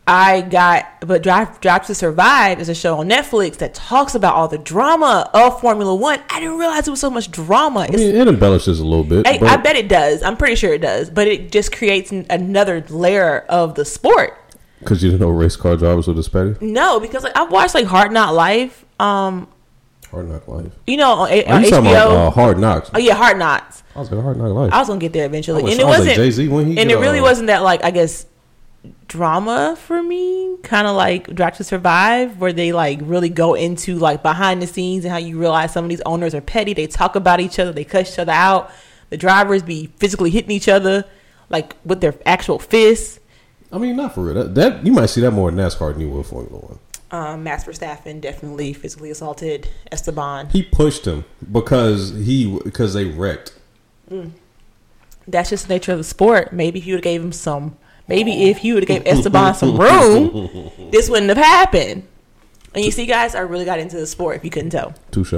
I 0.05 0.41
got 0.41 0.87
but 1.01 1.21
Drive 1.21 1.61
Drive 1.61 1.85
to 1.87 1.95
Survive 1.95 2.59
is 2.59 2.67
a 2.69 2.73
show 2.75 2.97
on 2.97 3.07
Netflix 3.09 3.57
that 3.57 3.75
talks 3.75 4.15
about 4.15 4.33
all 4.35 4.47
the 4.47 4.57
drama 4.57 5.29
of 5.33 5.61
Formula 5.61 5.93
One. 5.93 6.19
I 6.29 6.39
didn't 6.39 6.57
realize 6.57 6.87
it 6.87 6.91
was 6.91 6.99
so 6.99 7.11
much 7.11 7.29
drama. 7.29 7.81
I 7.81 7.95
mean, 7.95 8.15
it 8.15 8.27
embellishes 8.27 8.79
a 8.79 8.83
little 8.85 9.03
bit. 9.03 9.27
I, 9.27 9.39
I 9.53 9.57
bet 9.57 9.75
it 9.75 9.87
does. 9.87 10.23
I'm 10.23 10.35
pretty 10.35 10.55
sure 10.55 10.73
it 10.73 10.81
does. 10.81 11.11
But 11.11 11.27
it 11.27 11.51
just 11.51 11.71
creates 11.71 12.11
another 12.11 12.81
layer 12.89 13.39
of 13.49 13.75
the 13.75 13.85
sport. 13.85 14.35
Because 14.79 15.03
you 15.03 15.09
didn't 15.11 15.21
know 15.21 15.29
race 15.29 15.55
car 15.55 15.75
drivers 15.75 16.07
were 16.07 16.13
this 16.13 16.29
petty. 16.29 16.55
No, 16.65 16.99
because 16.99 17.23
like 17.23 17.37
I've 17.37 17.51
watched 17.51 17.73
like 17.75 17.85
Hard 17.85 18.11
Knock 18.11 18.33
Life. 18.33 18.85
Um, 18.99 19.47
Hard 20.11 20.27
Knock 20.29 20.47
Life. 20.47 20.71
you 20.87 20.97
know 20.97 21.11
on, 21.11 21.29
A- 21.31 21.45
Are 21.45 21.55
on 21.55 21.63
you 21.63 21.69
talking 21.69 21.89
about 21.91 22.09
HBO. 22.11 22.27
uh, 22.27 22.29
Hard 22.31 22.59
Knocks? 22.59 22.89
oh 22.93 22.99
yeah, 22.99 23.13
Hard 23.15 23.37
Knocks. 23.37 23.83
I 23.95 23.99
was 23.99 24.11
like 24.11 24.21
Hard 24.23 24.37
Knock 24.37 24.51
Life. 24.51 24.73
I 24.73 24.79
was 24.79 24.87
gonna 24.87 24.99
get 24.99 25.13
there 25.13 25.25
eventually, 25.25 25.61
was- 25.63 25.73
and 25.73 25.81
it 25.81 25.85
was 25.85 25.99
wasn't 25.99 26.15
Jay-Z, 26.15 26.47
when 26.47 26.65
he 26.67 26.77
and 26.79 26.89
it 26.89 26.95
really 26.97 27.19
uh, 27.19 27.23
wasn't 27.23 27.47
that 27.47 27.61
like 27.63 27.83
I 27.83 27.91
guess 27.91 28.25
drama 29.07 29.75
for 29.77 30.01
me. 30.01 30.57
Kind 30.63 30.87
of 30.87 30.95
like 30.95 31.33
Drive 31.35 31.57
to 31.57 31.63
Survive, 31.63 32.37
where 32.39 32.53
they 32.53 32.71
like 32.71 32.99
really 33.03 33.29
go 33.29 33.53
into 33.53 33.97
like 33.97 34.23
behind 34.23 34.61
the 34.61 34.67
scenes 34.67 35.05
and 35.05 35.11
how 35.11 35.17
you 35.17 35.39
realize 35.39 35.73
some 35.73 35.85
of 35.85 35.89
these 35.89 36.01
owners 36.05 36.33
are 36.35 36.41
petty. 36.41 36.73
They 36.73 36.87
talk 36.87 37.15
about 37.15 37.39
each 37.39 37.59
other. 37.59 37.71
They 37.71 37.83
cuss 37.83 38.13
each 38.13 38.19
other 38.19 38.31
out. 38.31 38.71
The 39.09 39.17
drivers 39.17 39.63
be 39.63 39.87
physically 39.97 40.29
hitting 40.29 40.51
each 40.51 40.67
other, 40.69 41.05
like 41.49 41.75
with 41.85 42.01
their 42.01 42.15
actual 42.25 42.59
fists. 42.59 43.19
I 43.71 43.77
mean, 43.77 43.95
not 43.95 44.15
for 44.15 44.23
real. 44.23 44.35
That, 44.35 44.55
that 44.55 44.85
you 44.85 44.91
might 44.91 45.07
see 45.07 45.21
that 45.21 45.31
more 45.31 45.49
in 45.49 45.55
NASCAR 45.55 45.93
than 45.93 46.01
you 46.01 46.09
will 46.09 46.23
Formula 46.23 46.57
One. 46.57 46.79
Um, 47.11 47.43
Max 47.43 47.63
Verstappen 47.63 48.21
definitely 48.21 48.73
physically 48.73 49.09
assaulted 49.09 49.67
Esteban. 49.91 50.49
He 50.49 50.63
pushed 50.63 51.05
him 51.05 51.25
because 51.51 52.11
he 52.11 52.59
because 52.63 52.93
they 52.93 53.05
wrecked. 53.05 53.53
That's 55.27 55.49
just 55.49 55.67
the 55.67 55.73
nature 55.73 55.91
of 55.91 55.97
the 55.97 56.03
sport. 56.03 56.53
Maybe 56.53 56.79
if 56.79 56.85
you 56.85 56.93
would 56.93 56.99
have 56.99 57.03
gave 57.03 57.21
him 57.21 57.31
some, 57.31 57.77
maybe 58.07 58.49
if 58.49 58.63
you 58.63 58.75
would 58.75 58.87
have 58.87 59.03
gave 59.03 59.07
Esteban 59.07 59.55
some 59.55 59.77
room, 59.77 60.71
this 60.91 61.09
wouldn't 61.09 61.29
have 61.29 61.37
happened. 61.37 62.07
And 62.75 62.85
you 62.85 62.91
see, 62.91 63.07
guys, 63.07 63.33
I 63.33 63.39
really 63.39 63.65
got 63.65 63.79
into 63.79 63.97
the 63.97 64.05
sport. 64.05 64.35
If 64.35 64.43
you 64.45 64.51
couldn't 64.51 64.71
tell, 64.71 64.93
Touche. 65.11 65.33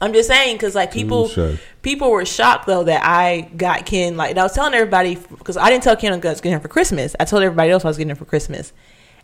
I'm 0.00 0.12
just 0.12 0.28
saying 0.28 0.56
because 0.56 0.74
like 0.74 0.92
people, 0.92 1.28
Touche. 1.28 1.58
people 1.82 2.10
were 2.10 2.24
shocked 2.24 2.66
though 2.66 2.84
that 2.84 3.02
I 3.04 3.50
got 3.56 3.84
Ken. 3.84 4.16
Like, 4.16 4.30
and 4.30 4.38
I 4.38 4.44
was 4.44 4.52
telling 4.52 4.74
everybody 4.74 5.16
because 5.16 5.56
I 5.56 5.70
didn't 5.70 5.82
tell 5.82 5.96
Ken 5.96 6.12
I 6.12 6.16
was 6.16 6.40
getting 6.40 6.52
him 6.52 6.60
for 6.60 6.68
Christmas. 6.68 7.16
I 7.18 7.24
told 7.24 7.42
everybody 7.42 7.70
else 7.70 7.84
I 7.84 7.88
was 7.88 7.96
getting 7.96 8.10
him 8.10 8.16
for 8.16 8.24
Christmas, 8.24 8.72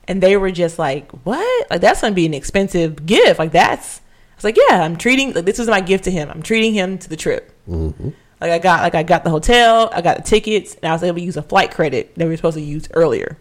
and 0.08 0.22
they 0.22 0.36
were 0.36 0.50
just 0.50 0.78
like, 0.78 1.10
"What? 1.24 1.70
Like 1.70 1.80
that's 1.80 2.00
gonna 2.00 2.14
be 2.14 2.26
an 2.26 2.34
expensive 2.34 3.06
gift? 3.06 3.38
Like 3.38 3.52
that's." 3.52 4.00
I 4.00 4.36
was 4.36 4.44
like, 4.44 4.56
"Yeah, 4.56 4.82
I'm 4.82 4.96
treating. 4.96 5.32
Like, 5.32 5.44
this 5.44 5.60
is 5.60 5.68
my 5.68 5.80
gift 5.80 6.04
to 6.04 6.10
him. 6.10 6.28
I'm 6.30 6.42
treating 6.42 6.74
him 6.74 6.98
to 6.98 7.08
the 7.08 7.16
trip." 7.16 7.52
Mm-hmm. 7.68 8.10
Like 8.40 8.50
I 8.50 8.58
got 8.58 8.82
like 8.82 8.94
I 8.94 9.02
got 9.04 9.24
the 9.24 9.30
hotel, 9.30 9.90
I 9.92 10.02
got 10.02 10.16
the 10.16 10.22
tickets, 10.22 10.74
and 10.74 10.90
I 10.90 10.92
was 10.92 11.02
able 11.02 11.18
to 11.18 11.22
use 11.22 11.36
a 11.36 11.42
flight 11.42 11.70
credit 11.70 12.14
that 12.16 12.24
we 12.24 12.30
were 12.30 12.36
supposed 12.36 12.56
to 12.56 12.62
use 12.62 12.88
earlier. 12.92 13.38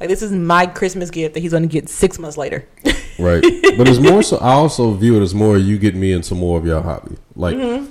Like 0.00 0.08
this 0.08 0.22
is 0.22 0.32
my 0.32 0.66
Christmas 0.66 1.10
gift 1.10 1.34
that 1.34 1.40
he's 1.40 1.52
going 1.52 1.62
to 1.62 1.68
get 1.68 1.88
six 1.88 2.18
months 2.18 2.36
later. 2.36 2.66
Right. 3.18 3.42
but 3.78 3.88
it's 3.88 3.98
more 3.98 4.22
so. 4.22 4.36
I 4.38 4.52
also 4.52 4.92
view 4.92 5.16
it 5.18 5.22
as 5.22 5.34
more 5.34 5.56
you 5.58 5.78
get 5.78 5.94
me 5.94 6.12
into 6.12 6.34
more 6.34 6.58
of 6.58 6.66
your 6.66 6.82
hobby. 6.82 7.16
Like 7.34 7.56
Mm-hmm. 7.56 7.90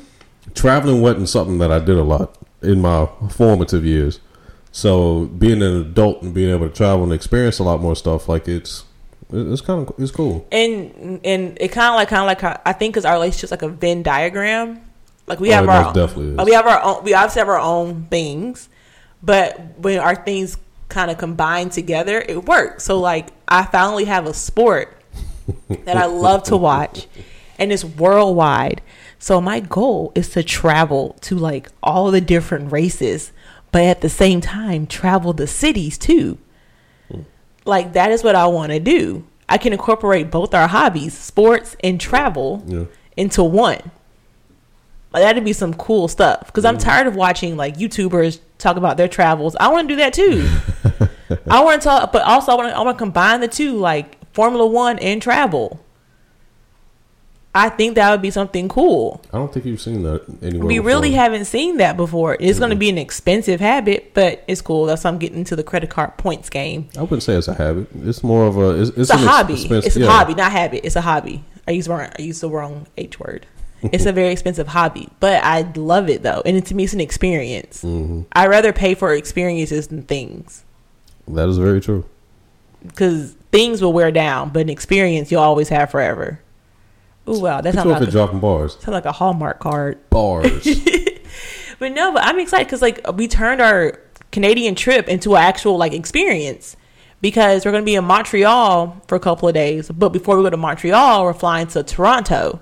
traveling 0.54 1.02
wasn't 1.02 1.30
something 1.30 1.58
that 1.60 1.72
I 1.72 1.80
did 1.80 1.98
a 1.98 2.04
lot 2.04 2.38
in 2.62 2.82
my 2.82 3.08
formative 3.32 3.86
years. 3.86 4.20
So 4.72 5.26
being 5.26 5.62
an 5.62 5.76
adult 5.82 6.22
and 6.22 6.34
being 6.34 6.50
able 6.54 6.68
to 6.68 6.74
travel 6.76 7.04
and 7.04 7.14
experience 7.14 7.60
a 7.60 7.64
lot 7.64 7.80
more 7.82 7.96
stuff, 7.96 8.28
like 8.28 8.48
it's 8.48 8.84
it's 9.32 9.62
kind 9.62 9.88
of 9.88 9.96
it's 9.98 10.12
cool. 10.12 10.46
and 10.52 11.20
and 11.24 11.58
it 11.60 11.70
kind 11.72 11.88
of 11.90 11.96
like 11.96 12.10
kind 12.10 12.22
of 12.22 12.28
like 12.28 12.42
how, 12.42 12.62
I 12.66 12.74
think 12.74 12.94
because 12.94 13.06
our 13.06 13.14
relationship's 13.14 13.52
like 13.52 13.62
a 13.64 13.70
Venn 13.70 14.04
diagram. 14.04 14.82
Like 15.28 15.40
we 15.40 15.50
Oh, 15.50 15.54
have 15.54 15.70
our 15.70 15.94
definitely 15.94 16.34
is. 16.40 16.46
we 16.46 16.54
have 16.54 16.68
our 16.68 16.82
own 16.84 17.04
we 17.04 17.14
obviously 17.14 17.40
have 17.40 17.50
our 17.50 17.60
own 17.60 18.06
things, 18.12 18.70
but 19.24 19.60
when 19.80 19.98
our 20.00 20.16
things 20.16 20.58
kind 20.90 21.10
of 21.10 21.18
combine 21.18 21.70
together, 21.70 22.20
it 22.28 22.46
works. 22.46 22.84
So 22.84 23.00
like 23.00 23.30
I 23.48 23.64
finally 23.66 24.06
have 24.06 24.28
a 24.28 24.34
sport 24.34 24.95
that 25.70 25.98
I 25.98 26.06
love 26.06 26.44
to 26.44 26.58
watch, 26.58 27.08
and 27.60 27.72
it's 27.72 27.86
worldwide. 27.86 28.82
So 29.20 29.42
my 29.42 29.60
goal 29.60 30.12
is 30.16 30.30
to 30.30 30.44
travel 30.44 31.18
to 31.22 31.36
like 31.36 31.70
all 31.82 32.12
the 32.12 32.22
different 32.22 32.72
races, 32.72 33.32
but 33.72 33.84
at 33.84 34.02
the 34.02 34.10
same 34.10 34.42
time 34.42 34.88
travel 34.88 35.34
the 35.34 35.48
cities 35.48 35.98
too. 35.98 36.38
Like 37.66 37.94
that 37.94 38.12
is 38.12 38.24
what 38.24 38.36
I 38.36 38.46
want 38.48 38.72
to 38.72 38.80
do. 38.80 39.26
I 39.50 39.58
can 39.58 39.74
incorporate 39.74 40.32
both 40.32 40.54
our 40.54 40.68
hobbies, 40.68 41.18
sports 41.18 41.76
and 41.84 42.00
travel, 42.00 42.64
Yeah. 42.68 42.86
into 43.18 43.44
one. 43.44 43.92
Like 45.12 45.24
that'd 45.24 45.46
be 45.46 45.54
some 45.54 45.74
cool 45.74 46.08
stuff. 46.08 46.48
Because 46.48 46.66
I'm 46.66 46.78
mm-hmm. 46.78 46.90
tired 46.90 47.08
of 47.08 47.16
watching 47.16 47.58
like 47.58 47.78
YouTubers 47.78 48.40
talk 48.58 48.78
about 48.78 48.98
their 48.98 49.08
travels. 49.08 49.56
I 49.60 49.70
want 49.70 49.88
to 49.88 49.94
do 49.94 49.98
that 49.98 50.14
too. 50.14 50.48
I 51.50 51.64
want 51.64 51.82
to 51.82 51.88
talk, 51.88 52.12
but 52.12 52.24
also 52.24 52.52
I 52.52 52.56
want 52.56 52.70
to 52.70 52.78
I 52.78 52.82
want 52.82 52.98
to 52.98 53.00
combine 53.00 53.40
the 53.40 53.48
two, 53.48 53.78
like 53.78 54.18
Formula 54.36 54.68
One 54.68 55.00
and 55.00 55.22
travel. 55.22 55.80
I 57.58 57.70
think 57.70 57.96
that 57.96 58.12
would 58.12 58.22
be 58.22 58.32
something 58.32 58.68
cool. 58.68 59.22
I 59.32 59.38
don't 59.38 59.54
think 59.54 59.66
you've 59.66 59.80
seen 59.80 60.04
that 60.04 60.26
anywhere. 60.42 60.68
We 60.68 60.74
before. 60.76 60.88
really 60.88 61.12
haven't 61.14 61.46
seen 61.46 61.78
that 61.78 61.96
before. 61.96 62.36
It's 62.38 62.60
going 62.60 62.72
to 62.72 62.76
be 62.76 62.90
an 62.90 62.98
expensive 62.98 63.62
habit, 63.62 64.14
but 64.14 64.44
it's 64.46 64.60
cool. 64.62 64.86
That's 64.86 65.06
why 65.06 65.10
I'm 65.10 65.18
getting 65.20 65.38
into 65.38 65.56
the 65.56 65.64
credit 65.64 65.90
card 65.90 66.18
points 66.18 66.50
game. 66.50 66.90
I 66.98 67.02
wouldn't 67.04 67.24
say 67.24 67.36
it's 67.36 67.48
a 67.48 67.54
habit. 67.54 67.88
It's 68.04 68.26
more 68.26 68.46
of 68.46 68.58
a. 68.58 68.82
It's, 68.82 68.90
it's, 68.90 68.98
It's 69.00 69.10
a 69.12 69.18
hobby. 69.18 69.54
expense- 69.54 69.86
It's 69.86 69.96
a 69.96 70.06
hobby, 70.06 70.34
not 70.34 70.52
habit. 70.52 70.82
It's 70.86 70.98
a 70.98 71.02
hobby. 71.02 71.46
I 71.66 71.72
use 71.72 71.88
wrong. 71.88 72.10
I 72.20 72.22
used 72.22 72.42
the 72.42 72.50
wrong 72.50 72.88
H 72.98 73.20
word. 73.22 73.48
It's 73.84 74.06
a 74.06 74.12
very 74.12 74.32
expensive 74.34 74.68
hobby, 74.68 75.10
but 75.20 75.44
I 75.44 75.62
love 75.76 76.10
it 76.10 76.24
though, 76.24 76.42
and 76.44 76.58
it, 76.58 76.66
to 76.68 76.76
me, 76.76 76.86
it's 76.86 76.94
an 76.94 77.00
experience. 77.02 77.84
Mm-hmm. 77.84 78.22
I 78.34 78.48
rather 78.48 78.74
pay 78.74 78.96
for 78.96 79.14
experiences 79.14 79.88
than 79.88 80.02
things 80.04 80.64
That 81.28 81.48
is 81.50 81.58
very 81.60 81.82
true. 81.82 82.04
Because 82.88 83.34
things 83.52 83.82
will 83.82 83.94
wear 83.94 84.12
down, 84.12 84.50
but 84.50 84.62
an 84.62 84.70
experience 84.70 85.32
you'll 85.32 85.42
always 85.42 85.70
have 85.70 85.92
forever. 85.92 86.40
Ooh, 87.28 87.40
wow, 87.40 87.62
that's 87.62 87.76
sounds 87.76 87.88
like, 87.88 88.02
at 88.02 88.10
dropping 88.10 88.40
bars. 88.40 88.74
sounds 88.74 88.90
like 88.90 89.06
a 89.06 89.12
Hallmark 89.12 89.60
card. 89.60 90.10
Bars. 90.10 90.68
But 91.80 91.92
no, 91.92 92.12
but 92.14 92.24
I'm 92.24 92.40
excited 92.40 92.68
because 92.68 92.82
like 92.82 93.00
we 93.14 93.28
turned 93.28 93.62
our 93.62 94.00
Canadian 94.32 94.76
trip 94.76 95.08
into 95.08 95.36
an 95.36 95.42
actual 95.42 95.78
like 95.78 95.94
experience 95.94 96.76
because 97.22 97.66
we're 97.66 97.72
going 97.72 97.84
to 97.84 97.86
be 97.86 97.96
in 97.96 98.06
Montreal 98.06 99.02
for 99.08 99.16
a 99.16 99.20
couple 99.20 99.48
of 99.48 99.54
days. 99.54 99.90
But 99.90 100.10
before 100.10 100.38
we 100.38 100.44
go 100.44 100.50
to 100.50 100.58
Montreal, 100.58 101.24
we're 101.24 101.34
flying 101.34 101.68
to 101.68 101.84
Toronto, 101.84 102.62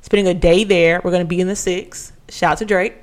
spending 0.00 0.28
a 0.28 0.38
day 0.38 0.64
there. 0.64 1.00
We're 1.02 1.10
going 1.10 1.24
to 1.24 1.28
be 1.28 1.40
in 1.40 1.48
the 1.48 1.56
six. 1.56 2.12
Shout 2.28 2.52
out 2.52 2.58
to 2.58 2.64
Drake. 2.64 2.94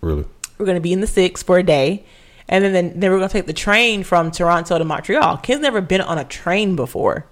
really. 0.00 0.24
We're 0.58 0.66
going 0.66 0.76
to 0.76 0.80
be 0.80 0.92
in 0.92 1.00
the 1.00 1.06
six 1.06 1.42
for 1.42 1.58
a 1.58 1.62
day. 1.62 2.04
And 2.48 2.64
then, 2.64 2.72
then, 2.72 2.98
then 3.00 3.10
we're 3.10 3.18
going 3.18 3.28
to 3.28 3.32
take 3.32 3.46
the 3.46 3.52
train 3.52 4.02
from 4.04 4.30
Toronto 4.30 4.78
to 4.78 4.84
Montreal. 4.84 5.36
Ken's 5.38 5.60
never 5.60 5.80
been 5.80 6.00
on 6.00 6.16
a 6.18 6.24
train 6.24 6.76
before. 6.76 7.26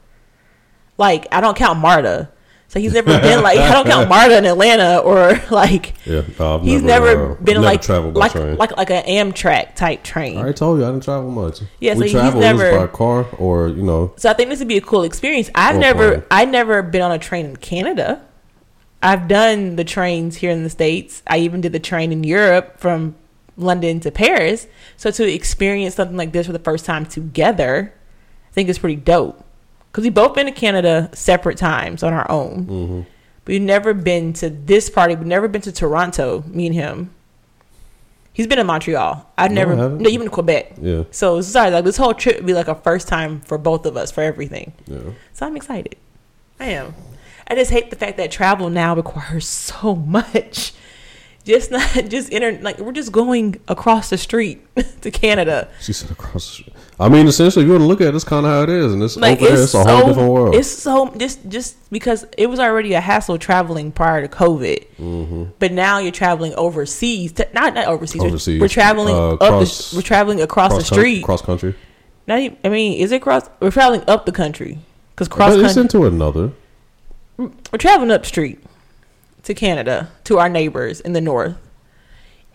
Like, 0.98 1.26
I 1.32 1.40
don't 1.40 1.56
count 1.56 1.78
MARTA. 1.78 2.30
So 2.68 2.80
he's 2.80 2.92
never 2.92 3.18
been 3.20 3.42
like, 3.42 3.58
I 3.58 3.72
don't 3.72 3.86
count 3.86 4.08
MARTA 4.10 4.38
in 4.38 4.44
Atlanta 4.44 4.98
or 4.98 5.40
like, 5.50 5.94
Yeah. 6.04 6.22
uh, 6.40 6.56
I've 6.56 6.62
He's 6.64 6.82
never, 6.82 7.06
never, 7.06 7.32
uh, 7.32 7.34
been 7.36 7.56
I've 7.58 7.62
never 7.62 8.08
like 8.08 8.14
like 8.16 8.32
train. 8.32 8.56
like 8.56 8.76
like 8.76 8.90
an 8.90 9.04
Amtrak 9.04 9.76
type 9.76 10.02
train. 10.02 10.36
I 10.36 10.40
already 10.40 10.54
told 10.54 10.80
you 10.80 10.84
I 10.84 10.90
didn't 10.90 11.04
travel 11.04 11.30
much. 11.30 11.60
Yeah, 11.80 11.94
so 11.94 12.00
we 12.00 12.06
he's 12.06 12.12
travel 12.12 12.40
never- 12.40 12.76
by 12.76 12.86
car 12.88 13.24
or 13.38 13.68
you 13.68 13.84
know. 13.84 14.12
So 14.16 14.28
I 14.28 14.32
think 14.32 14.50
this 14.50 14.58
would 14.58 14.66
be 14.68 14.76
a 14.78 14.80
cool 14.80 15.04
experience. 15.04 15.48
I've 15.54 15.76
never 15.76 16.08
plane. 16.10 16.24
I've 16.30 16.48
never 16.48 16.82
been 16.82 17.02
on 17.02 17.12
a 17.12 17.18
train 17.20 17.46
in 17.46 17.56
Canada. 17.56 18.20
I've 19.00 19.28
done 19.28 19.76
the 19.76 19.84
trains 19.84 20.36
here 20.36 20.50
in 20.50 20.64
the 20.64 20.70
states. 20.70 21.22
I 21.28 21.38
even 21.38 21.60
did 21.60 21.72
the 21.72 21.78
train 21.78 22.10
in 22.10 22.24
Europe 22.24 22.80
from 22.80 23.14
London 23.56 24.00
to 24.00 24.10
Paris. 24.10 24.66
So 24.96 25.10
to 25.10 25.32
experience 25.32 25.94
something 25.94 26.16
like 26.16 26.32
this 26.32 26.46
for 26.46 26.52
the 26.52 26.58
first 26.58 26.84
time 26.84 27.06
together, 27.06 27.92
I 28.50 28.52
think 28.52 28.68
it's 28.68 28.78
pretty 28.78 28.96
dope. 28.96 29.42
Because 29.90 30.04
we've 30.04 30.14
both 30.14 30.34
been 30.34 30.46
to 30.46 30.52
Canada 30.52 31.10
separate 31.14 31.56
times 31.56 32.02
on 32.02 32.12
our 32.12 32.30
own. 32.30 32.66
Mm-hmm. 32.66 33.00
We've 33.46 33.62
never 33.62 33.94
been 33.94 34.32
to 34.34 34.50
this 34.50 34.90
party. 34.90 35.14
We've 35.14 35.26
never 35.26 35.48
been 35.48 35.62
to 35.62 35.72
Toronto. 35.72 36.42
Me 36.48 36.66
and 36.66 36.74
him. 36.74 37.14
He's 38.32 38.46
been 38.46 38.58
in 38.58 38.66
Montreal. 38.66 39.26
I've 39.38 39.50
No, 39.50 39.54
never. 39.54 39.76
No, 39.76 40.10
to 40.10 40.28
Quebec. 40.28 40.74
Yeah. 40.78 41.04
So 41.10 41.40
sorry, 41.40 41.70
like 41.70 41.84
this 41.84 41.96
whole 41.96 42.12
trip 42.12 42.36
would 42.36 42.44
be 42.44 42.52
like 42.52 42.68
a 42.68 42.74
first 42.74 43.08
time 43.08 43.40
for 43.40 43.56
both 43.56 43.86
of 43.86 43.96
us 43.96 44.10
for 44.10 44.22
everything. 44.22 44.74
Yeah. 44.86 44.98
So 45.32 45.46
I'm 45.46 45.56
excited. 45.56 45.96
I 46.60 46.66
am. 46.66 46.94
I 47.48 47.54
just 47.54 47.70
hate 47.70 47.88
the 47.88 47.96
fact 47.96 48.18
that 48.18 48.30
travel 48.30 48.68
now 48.68 48.94
requires 48.94 49.46
so 49.48 49.94
much. 49.94 50.74
Just 51.46 51.70
not 51.70 51.88
just 52.08 52.28
inter 52.30 52.58
like 52.60 52.78
we're 52.78 52.92
just 52.92 53.12
going 53.12 53.60
across 53.68 54.10
the 54.10 54.18
street 54.18 54.58
to 55.02 55.10
Canada. 55.10 55.68
She 55.80 55.92
said 55.92 56.10
across. 56.10 56.34
The 56.34 56.40
street. 56.62 56.72
I 56.98 57.08
mean, 57.08 57.26
essentially, 57.28 57.62
if 57.62 57.66
you 57.68 57.72
want 57.74 57.82
to 57.82 57.86
look 57.86 58.00
at 58.00 58.08
it, 58.08 58.14
it's 58.14 58.24
kind 58.24 58.44
of 58.46 58.50
how 58.52 58.62
it 58.62 58.68
is, 58.70 58.92
and 58.92 59.02
it's 59.02 59.16
Like 59.16 59.38
over 59.40 59.44
there. 59.50 59.54
it's 59.54 59.62
It's 59.64 59.74
a 59.74 59.84
so 59.84 59.96
whole 59.96 60.06
different 60.08 60.30
world. 60.32 60.54
it's 60.54 60.68
so 60.68 61.14
just 61.16 61.46
just 61.48 61.76
because 61.90 62.24
it 62.36 62.46
was 62.48 62.58
already 62.58 62.94
a 62.94 63.00
hassle 63.00 63.38
traveling 63.38 63.92
prior 63.92 64.26
to 64.26 64.28
COVID, 64.34 64.86
Mm-hmm. 64.98 65.44
but 65.58 65.72
now 65.72 65.98
you're 65.98 66.10
traveling 66.10 66.52
overseas. 66.54 67.32
To, 67.34 67.46
not 67.54 67.74
not 67.74 67.86
overseas. 67.86 68.20
we're- 68.20 68.30
Overseas. 68.30 68.60
We're 68.60 68.68
traveling 68.68 69.14
Uh, 69.14 69.32
up. 69.34 69.38
cross- 69.38 69.90
the, 69.92 69.96
we're 69.98 70.02
traveling 70.02 70.40
across 70.42 70.74
the 70.76 70.82
street. 70.84 71.22
cross 71.22 71.42
country. 71.42 71.74
Not 72.26 72.40
even, 72.40 72.56
I 72.64 72.70
mean, 72.70 72.98
is 73.00 73.12
it 73.12 73.22
cross? 73.22 73.48
We're 73.60 73.70
traveling 73.70 74.02
up 74.08 74.26
the 74.26 74.32
country 74.32 74.78
because 75.14 75.28
cross 75.28 75.54
But 75.54 75.60
it's 75.64 75.74
country. 75.74 76.00
into 76.00 76.06
another. 76.12 76.52
we're 77.38 77.78
traveling 77.78 78.10
up 78.10 78.26
street 78.26 78.58
to 79.46 79.54
Canada 79.54 80.10
to 80.24 80.38
our 80.38 80.48
neighbors 80.48 81.00
in 81.00 81.12
the 81.12 81.20
north. 81.20 81.56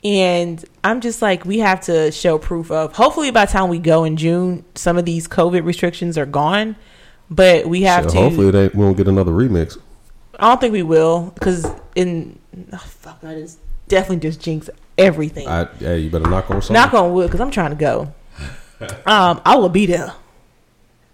And 0.04 0.63
I'm 0.84 0.99
just 1.01 1.21
like, 1.21 1.45
we 1.45 1.60
have 1.60 1.82
to 1.82 2.12
show 2.12 2.38
proof 2.39 2.71
of. 2.71 2.93
Hopefully, 2.93 3.30
by 3.32 3.45
the 3.45 3.51
time 3.51 3.69
we 3.69 3.77
go 3.77 4.04
in 4.04 4.17
June, 4.17 4.65
some 4.73 4.97
of 4.97 5.06
these 5.06 5.27
COVID 5.27 5.63
restrictions 5.63 6.17
are 6.17 6.25
gone. 6.25 6.75
But 7.30 7.67
we 7.67 7.84
have 7.84 8.06
So 8.06 8.10
to. 8.10 8.17
hopefully, 8.21 8.51
they 8.51 8.67
won't 8.69 8.97
get 8.97 9.08
another 9.08 9.32
remix. 9.32 9.77
I 10.39 10.47
don't 10.49 10.60
think 10.60 10.73
we 10.73 10.82
will 10.84 11.32
because 11.36 11.67
in 11.95 12.39
oh, 12.73 12.77
fuck, 12.77 13.21
just 13.21 13.60
definitely 13.88 14.27
just 14.27 14.41
jinx 14.41 14.69
everything. 14.97 15.47
I, 15.47 15.65
hey, 15.80 15.99
you 15.99 16.10
better 16.10 16.27
knock 16.30 16.49
on 16.49 16.62
something. 16.62 16.73
Knock 16.73 16.93
on 16.95 17.13
wood 17.13 17.27
because 17.27 17.39
I'm 17.39 17.51
trying 17.51 17.71
to 17.71 17.75
go. 17.77 18.13
Um, 19.06 19.39
I 19.45 19.58
will 19.58 19.69
be 19.69 19.86
there. 19.86 20.12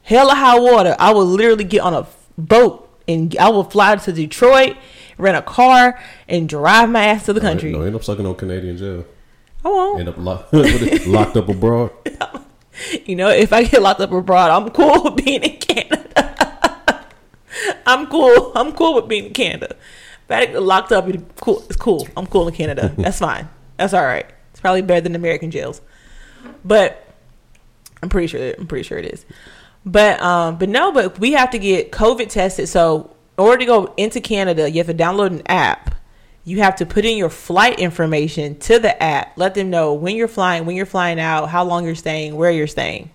Hell 0.04 0.32
or 0.32 0.36
high 0.36 0.58
water, 0.58 0.96
I 0.98 1.12
will 1.12 1.26
literally 1.26 1.66
get 1.66 1.82
on 1.82 1.94
a 1.94 2.08
boat 2.38 2.90
and 3.10 3.36
I 3.38 3.50
will 3.50 3.66
fly 3.66 3.94
to 3.98 4.14
Detroit, 4.14 4.78
rent 5.18 5.38
a 5.38 5.42
car, 5.42 6.00
and 6.28 6.48
drive 6.48 6.90
my 6.90 7.06
ass 7.06 7.26
to 7.26 7.34
the 7.34 7.42
country. 7.42 7.72
No, 7.72 7.82
end 7.82 7.96
up 7.96 8.04
sucking 8.04 8.26
on 8.26 8.36
Canadian 8.36 8.78
jail. 8.78 9.06
I 9.64 9.70
won't. 9.70 10.00
End 10.00 10.10
up 10.10 10.18
lock, 10.18 10.48
locked 10.54 11.38
up 11.38 11.50
abroad. 11.50 11.92
You 13.06 13.16
know, 13.16 13.30
if 13.30 13.54
I 13.54 13.64
get 13.64 13.82
locked 13.82 14.02
up 14.02 14.12
abroad, 14.12 14.52
I'm 14.52 14.70
cool 14.70 15.04
with 15.04 15.26
being 15.26 15.42
in 15.42 15.58
Canada. 15.58 17.08
I'm 17.88 18.06
cool. 18.08 18.52
I'm 18.56 18.72
cool 18.74 18.96
with 18.96 19.08
being 19.08 19.26
in 19.26 19.34
Canada. 19.34 19.76
If 20.26 20.32
I 20.32 20.46
get 20.46 20.62
locked 20.62 20.92
up, 20.92 21.08
it's 21.08 21.42
cool. 21.42 21.64
It's 21.68 21.76
cool. 21.76 22.08
I'm 22.16 22.28
cool 22.28 22.48
in 22.48 22.54
Canada. 22.54 22.94
That's 22.98 23.20
fine. 23.20 23.50
That's 23.78 23.94
all 23.94 24.04
right. 24.06 24.26
It's 24.52 24.60
probably 24.60 24.82
better 24.82 25.02
than 25.02 25.16
American 25.16 25.50
jails. 25.52 25.82
But 26.64 27.04
I'm 28.04 28.10
pretty 28.10 28.28
sure. 28.28 28.54
I'm 28.58 28.68
pretty 28.68 28.84
sure 28.84 28.98
it 28.98 29.06
is. 29.06 29.26
But 29.86 30.22
um, 30.22 30.58
but 30.58 30.70
no, 30.70 30.92
but 30.92 31.18
we 31.18 31.32
have 31.32 31.50
to 31.52 31.60
get 31.60 31.92
COVID 31.92 32.30
tested. 32.30 32.70
So 32.70 33.16
in 33.38 33.44
order 33.44 33.58
to 33.58 33.66
go 33.66 33.94
into 33.98 34.20
Canada, 34.20 34.70
you 34.70 34.78
have 34.78 34.88
to 34.88 34.94
download 34.94 35.28
an 35.28 35.44
app. 35.46 35.96
You 36.44 36.60
have 36.60 36.78
to 36.78 36.86
put 36.86 37.06
in 37.06 37.18
your 37.18 37.30
flight 37.30 37.80
information 37.80 38.58
to 38.60 38.80
the 38.80 39.02
app. 39.04 39.38
Let 39.38 39.54
them 39.54 39.70
know 39.70 39.94
when 39.94 40.16
you're 40.16 40.28
flying, 40.28 40.66
when 40.66 40.76
you're 40.76 40.86
flying 40.86 41.20
out, 41.20 41.50
how 41.50 41.64
long 41.64 41.86
you're 41.86 41.94
staying, 41.94 42.36
where 42.36 42.50
you're 42.50 42.68
staying, 42.68 43.12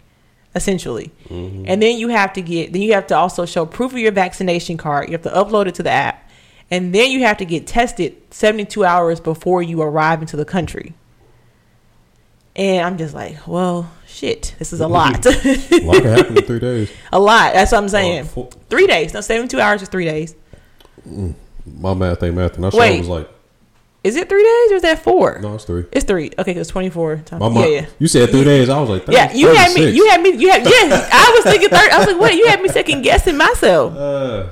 essentially. 0.55 1.11
Mm-hmm. 1.29 1.65
And 1.67 1.83
then 1.83 1.99
you 1.99 2.09
have 2.09 2.35
to 2.35 2.43
get. 2.43 2.73
Then 2.73 2.83
you 2.83 2.93
have 2.93 3.07
to 3.09 3.17
also 3.17 3.47
show 3.47 3.67
proof 3.67 3.93
of 3.93 3.99
your 3.99 4.13
vaccination 4.13 4.77
card. 4.77 5.09
You 5.09 5.13
have 5.13 5.23
to 5.23 5.31
upload 5.31 5.67
it 5.67 5.75
to 5.77 5.83
the 5.83 5.91
app, 5.91 6.31
and 6.71 6.95
then 6.95 7.11
you 7.11 7.21
have 7.21 7.39
to 7.39 7.45
get 7.45 7.67
tested 7.67 8.17
72 8.31 8.85
hours 8.85 9.19
before 9.19 9.63
you 9.63 9.81
arrive 9.81 10.21
into 10.21 10.37
the 10.37 10.45
country. 10.45 10.95
And 12.55 12.87
I'm 12.87 12.99
just 12.99 13.15
like, 13.15 13.47
well, 13.47 13.91
shit, 14.07 14.55
this 14.59 14.73
is 14.75 14.81
a 14.81 14.87
lot. 14.89 15.25
A 15.25 15.31
lot 15.85 16.03
can 16.03 16.05
happen 16.05 16.37
in 16.37 16.45
three 16.45 16.59
days. 16.61 16.91
a 17.13 17.19
lot. 17.19 17.55
That's 17.55 17.73
what 17.73 17.79
I'm 17.79 17.89
saying. 17.89 18.27
Three 18.69 18.87
days. 18.87 19.15
No, 19.15 19.21
72 19.23 19.59
hours 19.59 19.81
is 19.83 19.89
three 19.89 20.05
days. 20.05 20.35
My 21.67 21.95
math 21.95 22.23
ain't 22.23 22.35
math, 22.37 22.57
and 22.57 22.67
I 22.67 22.71
sure 22.71 22.81
Wait. 22.81 22.99
was 22.99 23.09
like, 23.09 23.29
Is 24.05 24.17
it 24.17 24.29
three 24.29 24.43
days 24.43 24.73
or 24.73 24.75
is 24.77 24.83
that 24.83 25.03
four? 25.03 25.39
no, 25.41 25.55
it's 25.55 25.65
three. 25.65 25.85
It's 25.93 26.05
three. 26.05 26.27
Okay, 26.39 26.53
because 26.53 26.69
24 26.69 27.17
times. 27.25 27.41
My 27.41 27.47
yeah, 27.49 27.55
mom, 27.55 27.73
yeah. 27.73 27.87
you 27.99 28.09
said 28.09 28.31
three 28.31 28.45
days. 28.45 28.69
I 28.69 28.81
was 28.81 28.91
like, 28.91 29.07
Yeah, 29.09 29.33
you 29.33 29.55
had 29.55 29.73
me. 29.75 29.91
You 29.91 30.09
had 30.11 30.21
me. 30.23 30.31
You 30.37 30.51
had. 30.51 30.63
Yeah, 30.65 31.09
I 31.13 31.33
was 31.35 31.45
thinking. 31.53 31.71
Third, 31.71 31.91
I 31.91 31.99
was 31.99 32.07
like, 32.09 32.21
what? 32.21 32.35
You 32.35 32.49
had 32.49 32.61
me 32.61 32.69
second 32.69 33.03
guessing 33.03 33.37
myself. 33.37 33.95
Uh, 33.97 34.49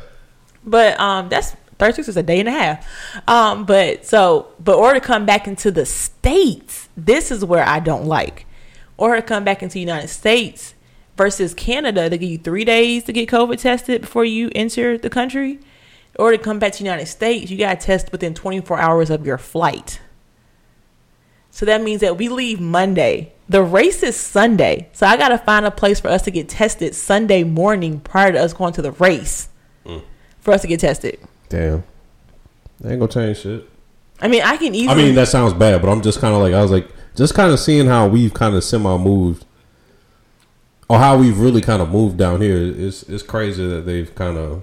But 0.65 0.99
um, 1.01 1.29
that's 1.29 1.55
36 1.79 2.09
is 2.09 2.17
a 2.19 2.23
day 2.23 2.41
and 2.41 2.49
a 2.49 2.53
half. 2.53 2.87
Um, 3.27 3.65
but 3.65 4.05
so, 4.07 4.49
but 4.63 4.77
order 4.77 5.01
to 5.01 5.05
come 5.07 5.25
back 5.27 5.49
into 5.49 5.71
the 5.71 5.87
states, 5.87 6.90
this 7.07 7.31
is 7.31 7.45
where 7.45 7.67
I 7.67 7.81
don't 7.81 8.07
like. 8.07 8.47
or 8.97 9.17
to 9.17 9.23
come 9.23 9.45
back 9.45 9.63
into 9.63 9.75
the 9.75 9.81
United 9.81 10.09
States 10.09 10.75
versus 11.17 11.55
Canada, 11.55 12.11
they 12.11 12.19
give 12.19 12.31
you 12.31 12.39
three 12.39 12.65
days 12.65 13.05
to 13.05 13.13
get 13.13 13.29
COVID 13.31 13.59
tested 13.59 14.03
before 14.03 14.27
you 14.27 14.51
enter 14.55 14.99
the 14.99 15.09
country, 15.09 15.59
or 16.19 16.33
to 16.33 16.39
come 16.39 16.59
back 16.59 16.73
to 16.73 16.79
the 16.79 16.85
United 16.85 17.07
States, 17.07 17.51
you 17.51 17.57
got 17.57 17.81
to 17.81 17.87
test 17.87 18.13
within 18.13 18.35
24 18.35 18.79
hours 18.79 19.09
of 19.09 19.25
your 19.25 19.39
flight. 19.39 20.01
So 21.51 21.67
that 21.67 21.83
means 21.83 22.01
that 22.03 22.19
we 22.19 22.29
leave 22.29 22.61
Monday. 22.61 23.33
The 23.49 23.63
race 23.63 24.03
is 24.03 24.17
Sunday. 24.17 24.89
So 24.93 25.07
I 25.07 25.17
got 25.17 25.29
to 25.29 25.39
find 25.39 25.65
a 25.65 25.71
place 25.71 25.99
for 25.99 26.09
us 26.09 26.23
to 26.23 26.31
get 26.31 26.49
tested 26.49 26.95
Sunday 26.95 27.43
morning 27.43 28.01
prior 28.01 28.33
to 28.33 28.39
us 28.39 28.53
going 28.53 28.73
to 28.75 28.83
the 28.83 28.93
race 28.93 29.49
mm. 29.85 30.03
for 30.41 30.53
us 30.53 30.63
to 30.63 30.69
get 30.69 30.81
tested. 30.81 31.19
Damn. 31.49 31.85
They 32.81 32.93
ain't 32.93 33.01
gonna 33.01 33.13
change 33.13 33.39
shit. 33.39 33.70
I 34.23 34.29
mean, 34.29 34.43
I 34.43 34.57
can 34.57 34.75
easily. 34.75 34.93
I 34.93 34.95
mean, 35.07 35.15
that 35.15 35.29
sounds 35.29 35.53
bad, 35.55 35.81
but 35.81 35.89
I'm 35.91 36.03
just 36.03 36.21
kind 36.21 36.35
of 36.35 36.43
like, 36.43 36.53
I 36.55 36.61
was 36.63 36.71
like, 36.71 36.89
just 37.17 37.35
kind 37.35 37.53
of 37.53 37.59
seeing 37.59 37.87
how 37.87 38.07
we've 38.07 38.33
kind 38.35 38.55
of 38.55 38.63
semi 38.65 38.97
moved, 38.99 39.45
or 40.89 40.99
how 40.99 41.17
we've 41.19 41.39
really 41.39 41.61
kind 41.61 41.81
of 41.83 41.91
moved 41.91 42.17
down 42.19 42.41
here. 42.41 42.59
It's 42.59 43.03
it's 43.05 43.23
crazy 43.23 43.67
that 43.69 43.87
they've 43.87 44.15
kind 44.15 44.37
of 44.37 44.63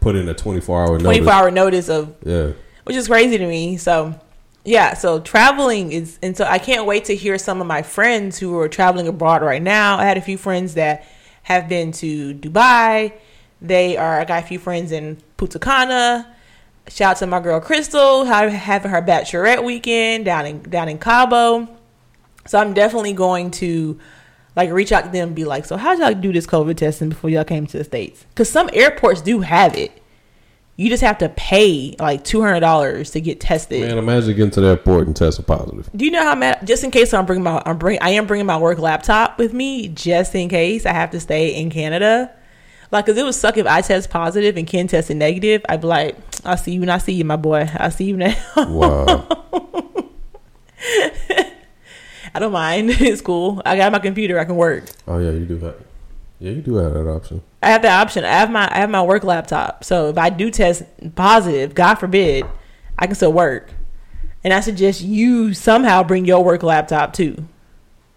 put 0.00 0.16
in 0.16 0.28
a 0.28 0.34
24 0.34 0.80
hour 0.82 0.88
notice. 0.92 1.04
24 1.04 1.32
hour 1.32 1.50
notice 1.50 1.88
of 1.90 2.14
Yeah. 2.24 2.52
which 2.84 2.96
is 2.96 3.06
crazy 3.08 3.36
to 3.36 3.46
me. 3.46 3.76
So, 3.76 4.14
yeah, 4.64 4.94
so 4.94 5.20
traveling 5.20 5.92
is, 5.92 6.18
and 6.22 6.34
so 6.36 6.44
I 6.44 6.58
can't 6.58 6.86
wait 6.86 7.04
to 7.06 7.14
hear 7.14 7.36
some 7.38 7.60
of 7.60 7.66
my 7.66 7.82
friends 7.82 8.38
who 8.38 8.58
are 8.58 8.68
traveling 8.68 9.08
abroad 9.08 9.42
right 9.42 9.62
now. 9.62 9.98
I 9.98 10.04
had 10.06 10.16
a 10.16 10.22
few 10.22 10.38
friends 10.38 10.74
that 10.74 11.06
have 11.42 11.68
been 11.68 11.92
to 11.92 12.34
Dubai. 12.34 13.12
They 13.60 13.96
are, 13.98 14.20
I 14.20 14.24
got 14.24 14.42
a 14.42 14.46
few 14.46 14.58
friends 14.58 14.90
in 14.90 15.18
Punta 15.36 15.58
Cana. 15.58 16.34
Shout 16.90 17.12
out 17.12 17.16
to 17.18 17.26
my 17.26 17.40
girl 17.40 17.60
Crystal, 17.60 18.26
ha- 18.26 18.48
having 18.48 18.90
her 18.90 19.00
bachelorette 19.00 19.64
weekend 19.64 20.24
down 20.24 20.44
in 20.44 20.62
down 20.62 20.88
in 20.88 20.98
Cabo. 20.98 21.68
So 22.46 22.58
I'm 22.58 22.74
definitely 22.74 23.12
going 23.12 23.52
to 23.52 23.98
like 24.56 24.70
reach 24.70 24.90
out 24.90 25.04
to 25.04 25.10
them 25.10 25.28
and 25.28 25.36
be 25.36 25.44
like, 25.44 25.64
so 25.64 25.76
how 25.76 25.92
y'all 25.92 26.12
do 26.12 26.32
this 26.32 26.46
COVID 26.46 26.76
testing 26.76 27.08
before 27.10 27.30
y'all 27.30 27.44
came 27.44 27.66
to 27.68 27.78
the 27.78 27.84
states? 27.84 28.26
Because 28.30 28.50
some 28.50 28.68
airports 28.72 29.20
do 29.20 29.40
have 29.40 29.76
it. 29.76 29.92
You 30.76 30.88
just 30.88 31.02
have 31.02 31.18
to 31.18 31.28
pay 31.28 31.94
like 32.00 32.24
two 32.24 32.40
hundred 32.40 32.60
dollars 32.60 33.10
to 33.10 33.20
get 33.20 33.38
tested. 33.38 33.82
Man, 33.82 33.98
imagine 33.98 34.34
getting 34.34 34.50
to 34.52 34.60
the 34.62 34.68
airport 34.68 35.06
and 35.06 35.14
testing 35.14 35.44
positive. 35.44 35.90
Do 35.94 36.04
you 36.04 36.10
know 36.10 36.22
how 36.24 36.34
mad? 36.34 36.66
Just 36.66 36.82
in 36.82 36.90
case 36.90 37.14
I'm 37.14 37.26
bringing 37.26 37.44
my, 37.44 37.62
I'm 37.66 37.76
bring, 37.76 37.98
I 38.00 38.10
am 38.10 38.26
bringing 38.26 38.46
my 38.46 38.56
work 38.56 38.78
laptop 38.78 39.38
with 39.38 39.52
me, 39.52 39.88
just 39.88 40.34
in 40.34 40.48
case 40.48 40.86
I 40.86 40.92
have 40.92 41.10
to 41.10 41.20
stay 41.20 41.54
in 41.60 41.70
Canada. 41.70 42.34
Like, 42.92 43.06
cause 43.06 43.16
it 43.16 43.24
would 43.24 43.34
suck 43.34 43.56
if 43.56 43.66
I 43.66 43.82
test 43.82 44.10
positive 44.10 44.56
and 44.56 44.66
Ken 44.66 44.88
tested 44.88 45.16
negative. 45.16 45.64
I'd 45.68 45.80
be 45.80 45.86
like, 45.86 46.16
I'll 46.44 46.56
see 46.56 46.72
you 46.72 46.80
when 46.80 46.88
I 46.90 46.98
see 46.98 47.12
you, 47.12 47.24
my 47.24 47.36
boy. 47.36 47.68
I'll 47.74 47.90
see 47.90 48.04
you 48.04 48.16
now. 48.16 48.34
Wow. 48.56 49.26
I 52.32 52.38
don't 52.38 52.52
mind. 52.52 52.90
It's 53.00 53.20
cool. 53.20 53.60
I 53.64 53.76
got 53.76 53.92
my 53.92 53.98
computer. 53.98 54.38
I 54.38 54.44
can 54.44 54.56
work. 54.56 54.84
oh 55.06 55.18
yeah, 55.18 55.30
you 55.30 55.44
do 55.46 55.58
have. 55.58 55.76
Yeah, 56.38 56.52
you 56.52 56.62
do 56.62 56.76
have 56.76 56.94
that 56.94 57.08
option. 57.08 57.42
I 57.62 57.70
have 57.70 57.82
that 57.82 58.00
option. 58.00 58.24
I 58.24 58.28
have 58.32 58.50
my 58.50 58.68
I 58.70 58.78
have 58.78 58.90
my 58.90 59.02
work 59.02 59.24
laptop. 59.24 59.84
So 59.84 60.08
if 60.08 60.18
I 60.18 60.30
do 60.30 60.50
test 60.50 60.82
positive, 61.14 61.74
God 61.74 61.96
forbid, 61.96 62.46
I 62.98 63.06
can 63.06 63.14
still 63.14 63.32
work. 63.32 63.70
And 64.42 64.54
I 64.54 64.60
suggest 64.60 65.02
you 65.02 65.52
somehow 65.52 66.02
bring 66.02 66.24
your 66.24 66.42
work 66.42 66.62
laptop 66.62 67.12
too. 67.12 67.46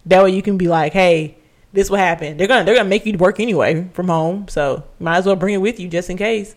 That 0.05 0.23
way 0.23 0.31
you 0.31 0.41
can 0.41 0.57
be 0.57 0.67
like, 0.67 0.93
hey, 0.93 1.37
this 1.73 1.89
will 1.89 1.97
happen. 1.97 2.37
They're 2.37 2.47
gonna 2.47 2.63
they're 2.63 2.75
gonna 2.75 2.87
make 2.89 3.05
you 3.05 3.17
work 3.17 3.39
anyway 3.39 3.89
from 3.93 4.07
home. 4.07 4.47
So 4.47 4.83
might 4.99 5.17
as 5.17 5.25
well 5.25 5.35
bring 5.35 5.55
it 5.55 5.57
with 5.57 5.79
you 5.79 5.89
just 5.89 6.09
in 6.09 6.17
case. 6.17 6.55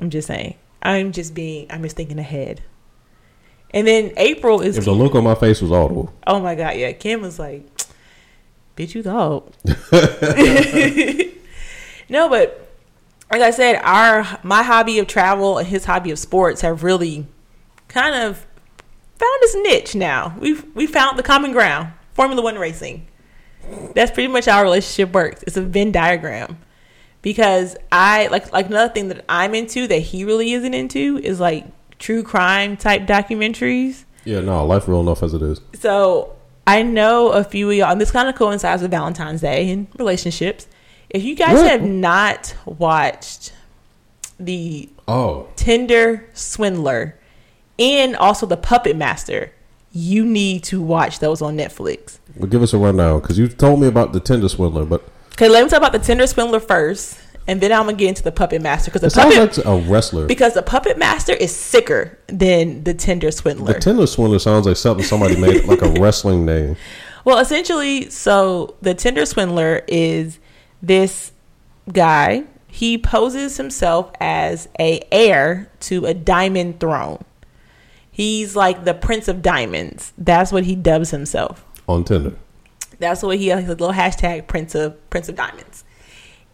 I'm 0.00 0.10
just 0.10 0.26
saying. 0.26 0.56
I'm 0.82 1.12
just 1.12 1.34
being 1.34 1.66
I'm 1.70 1.82
just 1.82 1.94
thinking 1.94 2.18
ahead. 2.18 2.62
And 3.72 3.86
then 3.86 4.12
April 4.16 4.62
is 4.62 4.78
If 4.78 4.86
the 4.86 4.92
look 4.92 5.14
on 5.14 5.22
my 5.22 5.34
face 5.34 5.60
was 5.60 5.70
audible, 5.70 6.12
Oh 6.26 6.40
my 6.40 6.54
god, 6.54 6.76
yeah. 6.76 6.92
Kim 6.92 7.20
was 7.20 7.38
like, 7.38 7.64
"Bitch, 8.76 8.94
you 8.94 9.02
thought." 9.02 9.54
no, 12.08 12.28
but 12.28 12.68
like 13.30 13.42
I 13.42 13.50
said, 13.50 13.76
our 13.84 14.40
my 14.42 14.62
hobby 14.62 14.98
of 14.98 15.06
travel 15.06 15.58
and 15.58 15.68
his 15.68 15.84
hobby 15.84 16.10
of 16.10 16.18
sports 16.18 16.62
have 16.62 16.82
really 16.82 17.26
kind 17.88 18.14
of 18.14 18.38
found 19.16 19.38
this 19.42 19.54
niche. 19.54 19.94
Now 19.94 20.34
we've 20.40 20.64
we 20.74 20.86
found 20.86 21.18
the 21.18 21.22
common 21.22 21.52
ground. 21.52 21.92
Formula 22.14 22.42
One 22.42 22.58
racing. 22.58 23.06
That's 23.94 24.10
pretty 24.10 24.28
much 24.28 24.46
how 24.46 24.58
our 24.58 24.62
relationship 24.64 25.12
works. 25.14 25.42
It's 25.46 25.56
a 25.56 25.62
Venn 25.62 25.92
diagram. 25.92 26.58
Because 27.22 27.76
I 27.92 28.28
like 28.28 28.50
like 28.52 28.66
another 28.66 28.92
thing 28.92 29.08
that 29.08 29.24
I'm 29.28 29.54
into 29.54 29.86
that 29.88 29.98
he 29.98 30.24
really 30.24 30.52
isn't 30.52 30.72
into 30.72 31.18
is 31.22 31.38
like 31.38 31.66
true 31.98 32.22
crime 32.22 32.76
type 32.78 33.02
documentaries. 33.06 34.04
yeah, 34.24 34.40
no, 34.40 34.64
life 34.64 34.88
real 34.88 35.00
enough 35.00 35.22
as 35.22 35.34
it 35.34 35.42
is. 35.42 35.60
So 35.74 36.34
I 36.66 36.82
know 36.82 37.28
a 37.28 37.44
few 37.44 37.70
of 37.70 37.76
y'all, 37.76 37.90
and 37.92 38.00
this 38.00 38.10
kind 38.10 38.28
of 38.28 38.36
coincides 38.36 38.80
with 38.80 38.90
Valentine's 38.90 39.42
Day 39.42 39.70
and 39.70 39.88
relationships. 39.98 40.66
If 41.10 41.22
you 41.24 41.34
guys 41.36 41.56
What? 41.56 41.70
have 41.70 41.82
not 41.82 42.54
watched 42.64 43.52
the 44.38 44.88
Oh, 45.06 45.48
Tinder 45.56 46.26
Swindler 46.32 47.18
and 47.78 48.14
also 48.16 48.46
the 48.46 48.56
Puppet 48.56 48.96
Master, 48.96 49.52
you 49.92 50.24
need 50.24 50.62
to 50.64 50.80
watch 50.80 51.18
those 51.18 51.42
on 51.42 51.56
Netflix. 51.56 52.18
Well, 52.36 52.48
give 52.48 52.62
us 52.62 52.72
a 52.72 52.78
rundown 52.78 53.20
because 53.20 53.38
you 53.38 53.48
told 53.48 53.80
me 53.80 53.86
about 53.86 54.12
the 54.12 54.20
Tinder 54.20 54.48
swindler, 54.48 54.84
but 54.84 55.02
Okay, 55.34 55.48
let 55.48 55.62
me 55.64 55.70
talk 55.70 55.78
about 55.78 55.92
the 55.92 55.98
Tinder 55.98 56.26
Swindler 56.26 56.60
first, 56.60 57.18
and 57.46 57.62
then 57.62 57.72
I'm 57.72 57.84
gonna 57.86 57.94
get 57.96 58.08
into 58.08 58.22
the 58.22 58.32
Puppet 58.32 58.60
Master 58.60 58.90
because 58.90 59.02
it 59.02 59.06
the 59.06 59.10
sounds 59.10 59.34
puppet 59.34 59.56
like 59.64 59.66
a 59.66 59.90
wrestler. 59.90 60.26
because 60.26 60.52
the 60.52 60.62
Puppet 60.62 60.98
Master 60.98 61.32
is 61.32 61.54
sicker 61.54 62.18
than 62.26 62.84
the 62.84 62.92
Tinder 62.92 63.30
Swindler. 63.30 63.72
The 63.72 63.80
Tinder 63.80 64.06
swindler 64.06 64.38
sounds 64.38 64.66
like 64.66 64.76
something 64.76 65.04
somebody 65.04 65.40
made 65.40 65.64
like 65.66 65.80
a 65.80 65.88
wrestling 65.98 66.44
name. 66.44 66.76
Well, 67.24 67.38
essentially, 67.38 68.10
so 68.10 68.74
the 68.82 68.92
Tinder 68.94 69.24
swindler 69.24 69.82
is 69.88 70.38
this 70.82 71.32
guy. 71.90 72.44
He 72.66 72.98
poses 72.98 73.56
himself 73.56 74.12
as 74.20 74.68
a 74.78 75.00
heir 75.10 75.70
to 75.80 76.04
a 76.04 76.12
diamond 76.12 76.80
throne. 76.80 77.24
He's 78.12 78.54
like 78.54 78.84
the 78.84 78.92
Prince 78.94 79.26
of 79.28 79.40
Diamonds. 79.40 80.12
That's 80.18 80.52
what 80.52 80.64
he 80.64 80.74
dubs 80.74 81.10
himself. 81.10 81.64
On 81.90 82.04
Tinder. 82.04 82.34
That's 82.98 83.22
what 83.22 83.38
he 83.38 83.48
has 83.48 83.64
a 83.64 83.68
little 83.68 83.92
hashtag 83.92 84.46
Prince 84.46 84.74
of 84.74 85.10
Prince 85.10 85.28
of 85.28 85.36
Diamonds. 85.36 85.84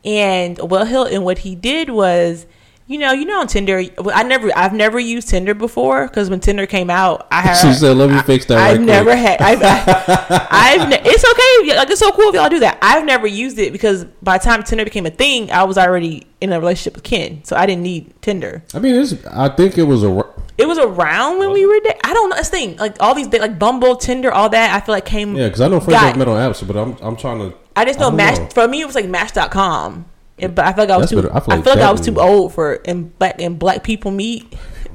And 0.05 0.59
Will 0.59 0.85
Hill 0.85 1.05
and 1.05 1.25
what 1.25 1.39
he 1.39 1.57
did 1.57 1.91
was, 1.91 2.47
you 2.87 2.99
know, 2.99 3.11
you 3.11 3.25
know 3.25 3.41
on 3.41 3.49
Tinder. 3.49 3.83
I 4.15 4.23
never, 4.23 4.57
I've 4.57 4.73
never 4.73 5.01
used 5.01 5.29
Tinder 5.29 5.55
before 5.55 6.07
because 6.07 6.31
when 6.31 6.39
Tinder 6.39 6.67
came 6.67 6.89
out, 6.89 7.27
I 7.33 7.41
had. 7.41 7.55
She 7.61 7.73
said, 7.73 7.97
"Let 7.97 8.11
me 8.11 8.21
fix 8.23 8.45
that." 8.47 8.59
I've 8.59 8.79
right 8.79 8.87
never 8.87 9.11
quick." 9.11 9.19
had. 9.19 9.43
I've, 9.43 9.61
I, 9.61 10.47
I've. 10.53 10.89
Ne- 10.89 11.03
it's 11.05 11.25
okay. 11.25 11.77
Like 11.77 11.91
it's 11.91 11.99
so 11.99 12.13
cool 12.13 12.29
if 12.29 12.35
y'all 12.37 12.49
do 12.49 12.61
that. 12.61 12.79
I've 12.81 13.05
never 13.05 13.27
used 13.27 13.59
it 13.59 13.73
because 13.73 14.05
by 14.23 14.39
the 14.39 14.45
time 14.45 14.63
Tinder 14.63 14.85
became 14.85 15.07
a 15.07 15.11
thing, 15.11 15.51
I 15.51 15.65
was 15.65 15.77
already 15.77 16.29
in 16.41 16.53
a 16.53 16.61
relationship 16.61 16.95
with 16.95 17.03
Ken, 17.03 17.43
so 17.43 17.57
I 17.57 17.67
didn't 17.67 17.83
need 17.83 18.15
Tinder. 18.23 18.63
I 18.73 18.79
mean, 18.79 18.95
it's, 18.95 19.15
I 19.27 19.49
think 19.49 19.77
it 19.77 19.85
was 19.85 20.05
a. 20.05 20.25
It 20.59 20.67
was 20.67 20.79
around 20.79 21.39
when 21.39 21.53
we 21.53 21.67
were 21.67 21.79
there. 21.85 21.97
I 22.03 22.15
don't 22.15 22.31
know. 22.31 22.37
This 22.37 22.49
thing, 22.49 22.77
like 22.77 22.97
all 23.01 23.15
these, 23.15 23.29
like 23.29 23.59
Bumble, 23.59 23.97
Tinder, 23.97 24.33
all 24.33 24.49
that. 24.49 24.75
I 24.75 24.85
feel 24.85 24.95
like 24.95 25.05
came. 25.05 25.37
Yeah, 25.37 25.47
because 25.49 25.61
I 25.61 25.69
know 25.69 25.81
friends 25.81 26.01
got- 26.01 26.13
I've 26.13 26.17
met 26.17 26.29
on 26.29 26.37
apps, 26.53 26.67
but 26.67 26.77
I'm 26.77 26.97
I'm 27.03 27.17
trying 27.17 27.39
to. 27.41 27.55
I 27.77 27.85
just 27.85 27.99
know 27.99 28.07
don't 28.09 28.17
Match. 28.17 28.39
know. 28.39 28.47
For 28.55 28.67
me, 28.67 28.81
it 28.81 28.87
was 28.87 28.95
like 28.95 29.07
Match.com. 29.09 30.07
But 30.39 30.59
I 30.59 30.73
feel 30.73 30.85
like 30.85 30.91
I 30.91 30.97
was 30.97 31.03
That's 31.03 31.11
too. 31.11 31.17
better. 31.23 31.33
I 31.35 31.37
I 31.37 31.41
feel 31.41 31.63
feel, 31.63 31.73
like 31.73 31.81
like 31.81 31.89
I 31.89 31.93
was 31.93 32.01
too 32.03 32.19
old 32.21 32.53
for 32.55 32.81
and 32.87 33.19
black 33.19 33.41
and 33.41 33.59
black 33.59 33.83
people 33.85 34.11
meet. 34.11 34.55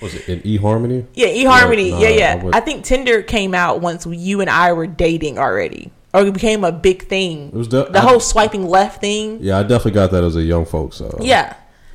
Was 0.00 0.14
it 0.14 0.28
in 0.28 0.40
eHarmony? 0.42 1.06
Yeah, 1.14 1.26
eHarmony. 1.26 1.90
No, 1.90 1.98
yeah, 1.98 2.08
yeah. 2.08 2.50
I 2.52 2.58
I, 2.58 2.60
think 2.60 2.84
Tinder 2.84 3.20
came 3.22 3.52
out 3.52 3.80
once 3.80 4.06
you 4.06 4.40
and 4.40 4.48
I 4.48 4.72
were 4.72 4.86
dating 4.86 5.38
already, 5.40 5.90
or 6.14 6.22
it 6.24 6.32
became 6.32 6.62
a 6.62 6.70
big 6.70 7.08
thing. 7.08 7.48
It 7.48 7.54
was 7.54 7.68
the- 7.68 7.86
the 7.86 7.98
I- 7.98 8.02
whole 8.02 8.20
swiping 8.20 8.68
left 8.68 9.00
thing. 9.00 9.38
Yeah, 9.40 9.58
I 9.58 9.62
definitely 9.62 9.90
got 9.92 10.12
that 10.12 10.22
as 10.22 10.36
a 10.36 10.42
young 10.42 10.64
folks. 10.66 10.96
So. 10.98 11.18
Yeah. 11.20 11.54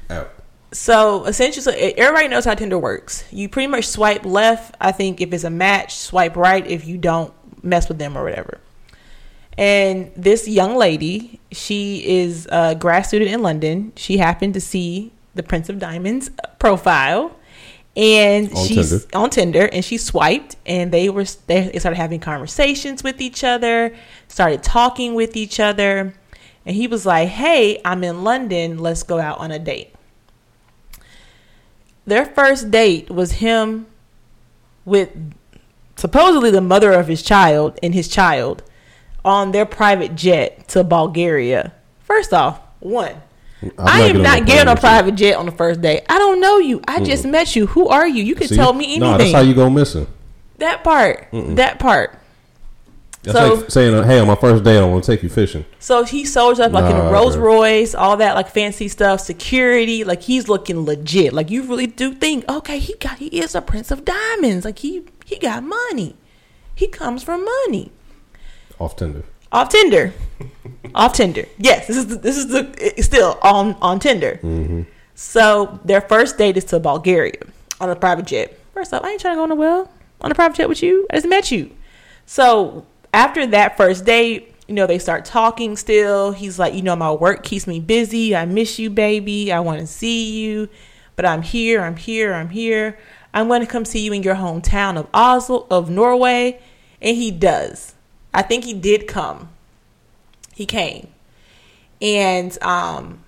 app. 0.10 0.34
So 0.74 1.26
essentially, 1.26 1.96
everybody 1.98 2.28
knows 2.28 2.46
how 2.46 2.56
Tinder 2.56 2.80
works. 2.80 3.24
You 3.32 3.48
pretty 3.48 3.68
much 3.68 3.88
swipe 3.88 4.26
left. 4.26 4.76
I 4.82 4.92
think 4.92 5.22
if 5.22 5.32
it's 5.32 5.44
a 5.44 5.50
match, 5.50 5.96
swipe 5.96 6.36
right 6.36 6.66
if 6.66 6.86
you 6.86 6.98
don't 6.98 7.32
mess 7.64 7.88
with 7.88 8.00
them 8.00 8.18
or 8.18 8.24
whatever. 8.24 8.60
And 9.56 10.12
this 10.16 10.48
young 10.48 10.76
lady, 10.76 11.40
she 11.52 12.04
is 12.06 12.48
a 12.52 12.74
grad 12.74 13.06
student 13.06 13.30
in 13.30 13.44
London. 13.44 13.94
She 13.96 14.18
happened 14.18 14.56
to 14.56 14.62
see 14.62 15.14
the 15.36 15.44
Prince 15.44 15.70
of 15.70 15.78
Diamonds 15.78 16.32
profile, 16.58 17.36
and 17.96 18.52
On 18.52 18.66
she's 18.66 18.90
Tinder. 18.90 19.18
on 19.18 19.30
Tinder, 19.30 19.70
and 19.72 19.86
she 19.86 19.98
swiped, 19.98 20.56
and 20.66 20.92
they 20.92 21.08
were 21.10 21.26
they 21.46 21.72
started 21.78 21.98
having 21.98 22.20
conversations 22.20 23.04
with 23.04 23.22
each 23.22 23.44
other, 23.44 23.96
started 24.28 24.64
talking 24.64 25.14
with 25.14 25.38
each 25.38 25.60
other, 25.60 26.16
and 26.66 26.76
he 26.76 26.88
was 26.88 27.06
like, 27.06 27.30
"Hey, 27.30 27.80
I'm 27.86 28.04
in 28.04 28.24
London. 28.24 28.80
Let's 28.80 29.04
go 29.04 29.20
out 29.20 29.38
on 29.38 29.52
a 29.52 29.60
date." 29.60 29.94
Their 32.06 32.26
first 32.26 32.72
date 32.72 33.10
was 33.10 33.34
him 33.34 33.88
with 34.86 35.10
supposedly 35.96 36.52
the 36.52 36.62
mother 36.62 36.92
of 36.92 37.08
his 37.08 37.22
child 37.22 37.80
and 37.82 37.94
his 37.94 38.08
child 38.08 38.64
on 39.24 39.52
their 39.52 39.66
private 39.66 40.16
jet 40.16 40.68
to 40.70 40.84
Bulgaria. 40.84 41.74
First 42.02 42.34
off, 42.34 42.60
one, 42.80 43.16
I'm 43.62 43.72
I 43.78 44.02
am 44.02 44.08
getting 44.08 44.22
not 44.24 44.46
getting 44.46 44.72
a 44.72 44.76
private 44.76 45.16
jet 45.16 45.36
on 45.36 45.46
the 45.46 45.52
first 45.52 45.82
day. 45.82 46.04
I 46.10 46.20
don't 46.20 46.42
know 46.42 46.58
you. 46.58 46.82
I 46.88 47.00
just 47.00 47.26
met 47.26 47.56
you. 47.56 47.68
Who 47.68 47.88
are 47.88 48.08
you? 48.08 48.24
You 48.24 48.36
can 48.36 48.48
See? 48.50 48.56
tell 48.56 48.74
me 48.74 48.86
anything. 48.86 49.00
No, 49.00 49.18
that's 49.18 49.32
how 49.32 49.42
you 49.42 49.54
go 49.54 49.70
missing. 49.70 50.08
That 50.58 50.84
part. 50.84 51.28
That 51.32 51.80
part. 51.80 52.20
That's 53.24 53.38
So- 53.38 53.54
like 53.56 53.72
saying, 53.72 54.04
"Hey, 54.04 54.20
on 54.20 54.28
my 54.28 54.36
first 54.36 54.64
day, 54.64 54.78
I 54.78 54.84
want 54.86 55.04
to 55.06 55.12
take 55.12 55.24
you 55.24 55.30
fishing." 55.30 55.66
So 55.80 56.04
he 56.04 56.26
soldiers 56.26 56.60
up 56.60 56.74
like 56.74 56.86
in 56.92 56.98
Nah, 56.98 57.10
a 57.10 57.12
Rolls. 57.12 57.38
Royce, 57.38 57.96
all 57.96 58.18
that 58.18 58.36
like 58.36 58.50
fancy 58.50 58.88
stuff, 58.90 59.22
security. 59.22 60.04
Like 60.04 60.22
he's 60.24 60.50
looking 60.50 60.86
legit. 60.86 61.32
Like 61.34 61.50
you 61.50 61.64
really 61.64 61.88
do 61.88 62.14
think, 62.14 62.44
okay, 62.50 62.80
he 62.80 62.96
got 63.00 63.20
he 63.20 63.28
is 63.28 63.56
a 63.56 63.62
prince 63.62 63.92
of 63.92 64.04
diamonds. 64.06 64.66
Like 64.66 64.80
he 64.80 65.04
he 65.26 65.38
got 65.40 65.64
money. 65.64 66.16
He 66.76 66.88
comes 66.88 67.24
from 67.24 67.46
money. 67.46 67.92
Off 68.80 68.96
Tinder. 68.98 69.24
Off 69.52 69.70
Tinder. 69.70 70.14
Off 70.96 71.14
Tinder. 71.14 71.46
Yes, 71.58 71.88
this 71.88 71.96
is 71.96 72.08
the, 72.08 72.16
this 72.16 72.38
is 72.38 72.48
the 72.48 72.94
still 73.02 73.38
on 73.42 73.76
on 73.82 74.00
Tinder. 74.00 74.40
Mm-hmm. 74.44 74.82
So 75.16 75.80
their 75.86 76.02
first 76.02 76.38
date 76.38 76.58
is 76.58 76.66
to 76.66 76.80
Bulgaria 76.80 77.40
on 77.80 77.90
a 77.90 77.96
private 77.96 78.26
jet. 78.26 78.60
First 78.74 78.94
off, 78.94 79.04
I 79.04 79.12
ain't 79.12 79.22
trying 79.22 79.36
to 79.36 79.38
go 79.38 79.44
on 79.44 79.52
a 79.52 79.56
well 79.56 79.90
on 80.22 80.32
a 80.32 80.36
private 80.36 80.58
jet 80.58 80.68
with 80.68 80.82
you. 80.84 81.08
I 81.12 81.16
just 81.18 81.28
met 81.28 81.52
you. 81.52 81.72
So 82.26 82.86
after 83.14 83.46
that 83.48 83.78
first 83.78 84.06
date, 84.06 84.54
you 84.68 84.76
know, 84.76 84.88
they 84.88 85.00
start 85.00 85.26
talking 85.26 85.76
still. 85.76 86.32
He's 86.32 86.58
like, 86.58 86.74
you 86.74 86.82
know, 86.82 86.96
my 86.96 87.12
work 87.12 87.44
keeps 87.44 87.68
me 87.68 87.80
busy. 87.80 88.36
I 88.36 88.46
miss 88.46 88.80
you, 88.80 88.90
baby. 88.90 89.52
I 89.52 89.60
want 89.60 89.80
to 89.80 89.88
see 89.88 90.42
you. 90.42 90.70
But 91.16 91.26
I'm 91.26 91.44
here, 91.44 91.82
I'm 91.82 91.98
here, 91.98 92.34
I'm 92.34 92.50
here. 92.50 92.98
I'm 93.34 93.48
going 93.48 93.62
to 93.62 93.68
come 93.68 93.86
see 93.86 94.00
you 94.00 94.14
in 94.14 94.24
your 94.24 94.36
hometown 94.36 94.98
of 94.98 95.08
Oslo, 95.14 95.68
of 95.70 95.90
Norway. 95.90 96.60
And 97.02 97.16
he 97.18 97.30
does. 97.30 97.94
I 98.34 98.42
think 98.42 98.64
he 98.64 98.74
did 98.74 99.08
come. 99.08 99.50
He 100.54 100.66
came. 100.66 101.08
And 102.02 102.62
um 102.64 103.24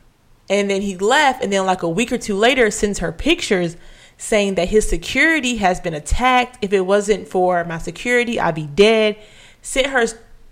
and 0.49 0.69
then 0.69 0.81
he 0.81 0.97
left 0.97 1.43
and 1.43 1.51
then 1.51 1.65
like 1.65 1.83
a 1.83 1.89
week 1.89 2.11
or 2.11 2.17
two 2.17 2.35
later 2.35 2.69
sends 2.71 2.99
her 2.99 3.11
pictures 3.11 3.77
saying 4.17 4.55
that 4.55 4.69
his 4.69 4.87
security 4.87 5.57
has 5.57 5.79
been 5.79 5.93
attacked. 5.93 6.57
If 6.61 6.71
it 6.73 6.81
wasn't 6.81 7.27
for 7.27 7.63
my 7.65 7.77
security, 7.77 8.39
I'd 8.39 8.55
be 8.55 8.67
dead. 8.67 9.17
Sent 9.65 9.87
her 9.87 10.05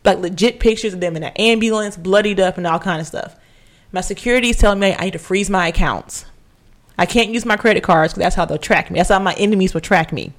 like 0.03 0.17
legit 0.17 0.59
pictures 0.59 0.95
of 0.95 0.99
them 0.99 1.15
in 1.15 1.21
an 1.21 1.33
ambulance, 1.35 1.95
bloodied 1.95 2.39
up 2.39 2.57
and 2.57 2.65
all 2.65 2.79
kind 2.79 2.99
of 2.99 3.05
stuff. 3.05 3.35
My 3.91 4.01
security 4.01 4.49
is 4.49 4.57
telling 4.57 4.79
me 4.79 4.95
I 4.97 5.05
need 5.05 5.13
to 5.13 5.19
freeze 5.19 5.51
my 5.51 5.67
accounts. 5.67 6.25
I 6.97 7.05
can't 7.05 7.29
use 7.29 7.45
my 7.45 7.55
credit 7.55 7.83
cards 7.83 8.13
because 8.13 8.23
that's 8.23 8.35
how 8.35 8.45
they'll 8.45 8.57
track 8.57 8.89
me. 8.89 8.97
That's 8.97 9.09
how 9.09 9.19
my 9.19 9.35
enemies 9.35 9.75
will 9.75 9.81
track 9.81 10.11
me. 10.11 10.33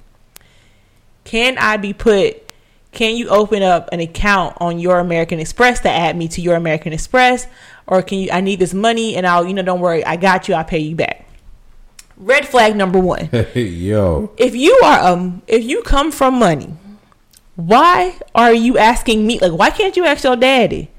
Can 1.23 1.57
I 1.57 1.77
be 1.77 1.93
put? 1.93 2.51
Can 2.91 3.15
you 3.15 3.29
open 3.29 3.63
up 3.63 3.87
an 3.93 4.01
account 4.01 4.57
on 4.59 4.77
your 4.77 4.99
American 4.99 5.39
Express 5.39 5.79
to 5.79 5.89
add 5.89 6.17
me 6.17 6.27
to 6.27 6.41
your 6.41 6.57
American 6.57 6.91
Express, 6.91 7.47
or 7.87 8.01
can 8.01 8.19
you? 8.19 8.29
I 8.29 8.41
need 8.41 8.59
this 8.59 8.73
money, 8.73 9.15
and 9.15 9.25
I'll 9.25 9.47
you 9.47 9.53
know 9.53 9.61
don't 9.61 9.79
worry, 9.79 10.03
I 10.05 10.17
got 10.17 10.49
you. 10.49 10.53
I'll 10.53 10.65
pay 10.65 10.79
you 10.79 10.97
back. 10.97 11.25
Red 12.17 12.45
flag 12.45 12.75
number 12.75 12.99
one 12.99 13.25
Hey, 13.27 13.63
yo, 13.63 14.31
if 14.37 14.53
you 14.53 14.77
are 14.83 14.99
um 14.99 15.43
if 15.47 15.63
you 15.63 15.81
come 15.81 16.11
from 16.11 16.39
money, 16.39 16.73
why 17.55 18.17
are 18.33 18.53
you 18.53 18.77
asking 18.77 19.25
me 19.25 19.39
like 19.39 19.51
why 19.53 19.69
can't 19.69 19.95
you 19.95 20.05
ask 20.05 20.23
your 20.23 20.35
daddy 20.35 20.89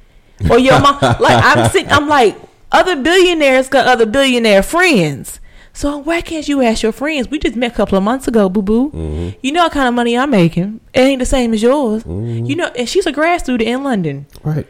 or 0.50 0.58
your 0.58 0.80
mom? 0.80 0.98
like 1.02 1.44
I'm 1.44 1.68
sitting, 1.70 1.90
I'm 1.90 2.08
like 2.08 2.36
other 2.72 2.96
billionaires 3.00 3.68
got 3.68 3.86
other 3.86 4.06
billionaire 4.06 4.62
friends. 4.62 5.40
So 5.72 5.98
why 5.98 6.22
can't 6.22 6.48
you 6.48 6.62
ask 6.62 6.82
your 6.82 6.92
friends? 6.92 7.28
We 7.28 7.38
just 7.38 7.54
met 7.54 7.72
a 7.72 7.74
couple 7.74 7.98
of 7.98 8.04
months 8.04 8.26
ago, 8.26 8.48
boo 8.48 8.62
boo. 8.62 8.90
Mm-hmm. 8.92 9.38
You 9.42 9.52
know 9.52 9.64
what 9.64 9.72
kind 9.72 9.86
of 9.86 9.92
money 9.94 10.16
I'm 10.16 10.30
making? 10.30 10.80
It 10.94 11.00
ain't 11.00 11.18
the 11.18 11.26
same 11.26 11.52
as 11.52 11.62
yours. 11.62 12.02
Mm-hmm. 12.04 12.46
You 12.46 12.56
know, 12.56 12.68
and 12.68 12.88
she's 12.88 13.04
a 13.06 13.12
grad 13.12 13.40
student 13.40 13.68
in 13.68 13.84
London. 13.84 14.26
right? 14.42 14.66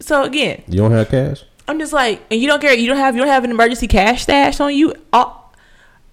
So 0.00 0.22
again, 0.24 0.62
You 0.66 0.78
don't 0.78 0.92
have 0.92 1.08
cash? 1.10 1.44
I'm 1.68 1.78
just 1.78 1.92
like, 1.92 2.22
and 2.30 2.40
you 2.40 2.46
don't 2.46 2.60
care. 2.60 2.74
You 2.74 2.88
don't 2.88 2.96
have 2.98 3.14
you 3.14 3.20
don't 3.20 3.28
have 3.30 3.44
an 3.44 3.50
emergency 3.50 3.86
cash 3.86 4.22
stash 4.22 4.60
on 4.60 4.74
you. 4.74 4.94
All, 5.12 5.52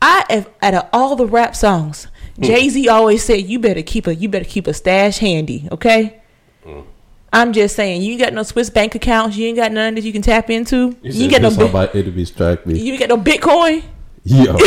I 0.02 0.26
have 0.30 0.50
out 0.62 0.74
of 0.74 0.89
all 0.93 1.15
the 1.15 1.26
rap 1.28 1.56
songs, 1.56 2.08
Mm. 2.38 2.46
Jay 2.46 2.70
Z 2.70 2.88
always 2.89 3.24
said 3.24 3.46
you 3.46 3.60
better 3.60 3.82
keep 3.82 4.08
a 4.08 4.15
you 4.15 4.30
better 4.30 4.46
keep 4.46 4.67
a 4.67 4.74
stash 4.74 5.17
handy. 5.17 5.67
Okay. 5.72 6.22
Mm. 6.65 6.86
I'm 7.34 7.54
just 7.54 7.78
saying, 7.78 8.02
you 8.02 8.12
ain't 8.12 8.22
got 8.22 8.34
no 8.34 8.44
Swiss 8.44 8.70
bank 8.70 8.94
accounts. 8.94 9.38
You 9.38 9.48
ain't 9.48 9.56
got 9.56 9.72
none 9.72 9.96
that 9.96 10.04
you 10.04 10.12
can 10.12 10.22
tap 10.22 10.50
into. 10.50 10.98
You, 11.02 11.24
ain't 11.24 11.32
got 11.32 11.41
no 11.41 11.65
about 11.65 11.96
enemy 11.96 12.26
strike 12.26 12.67
me. 12.67 12.78
you 12.78 12.91
ain't 12.91 13.00
got 13.00 13.08
no 13.08 13.17
Bitcoin. 13.17 13.84
Yo, 14.24 14.54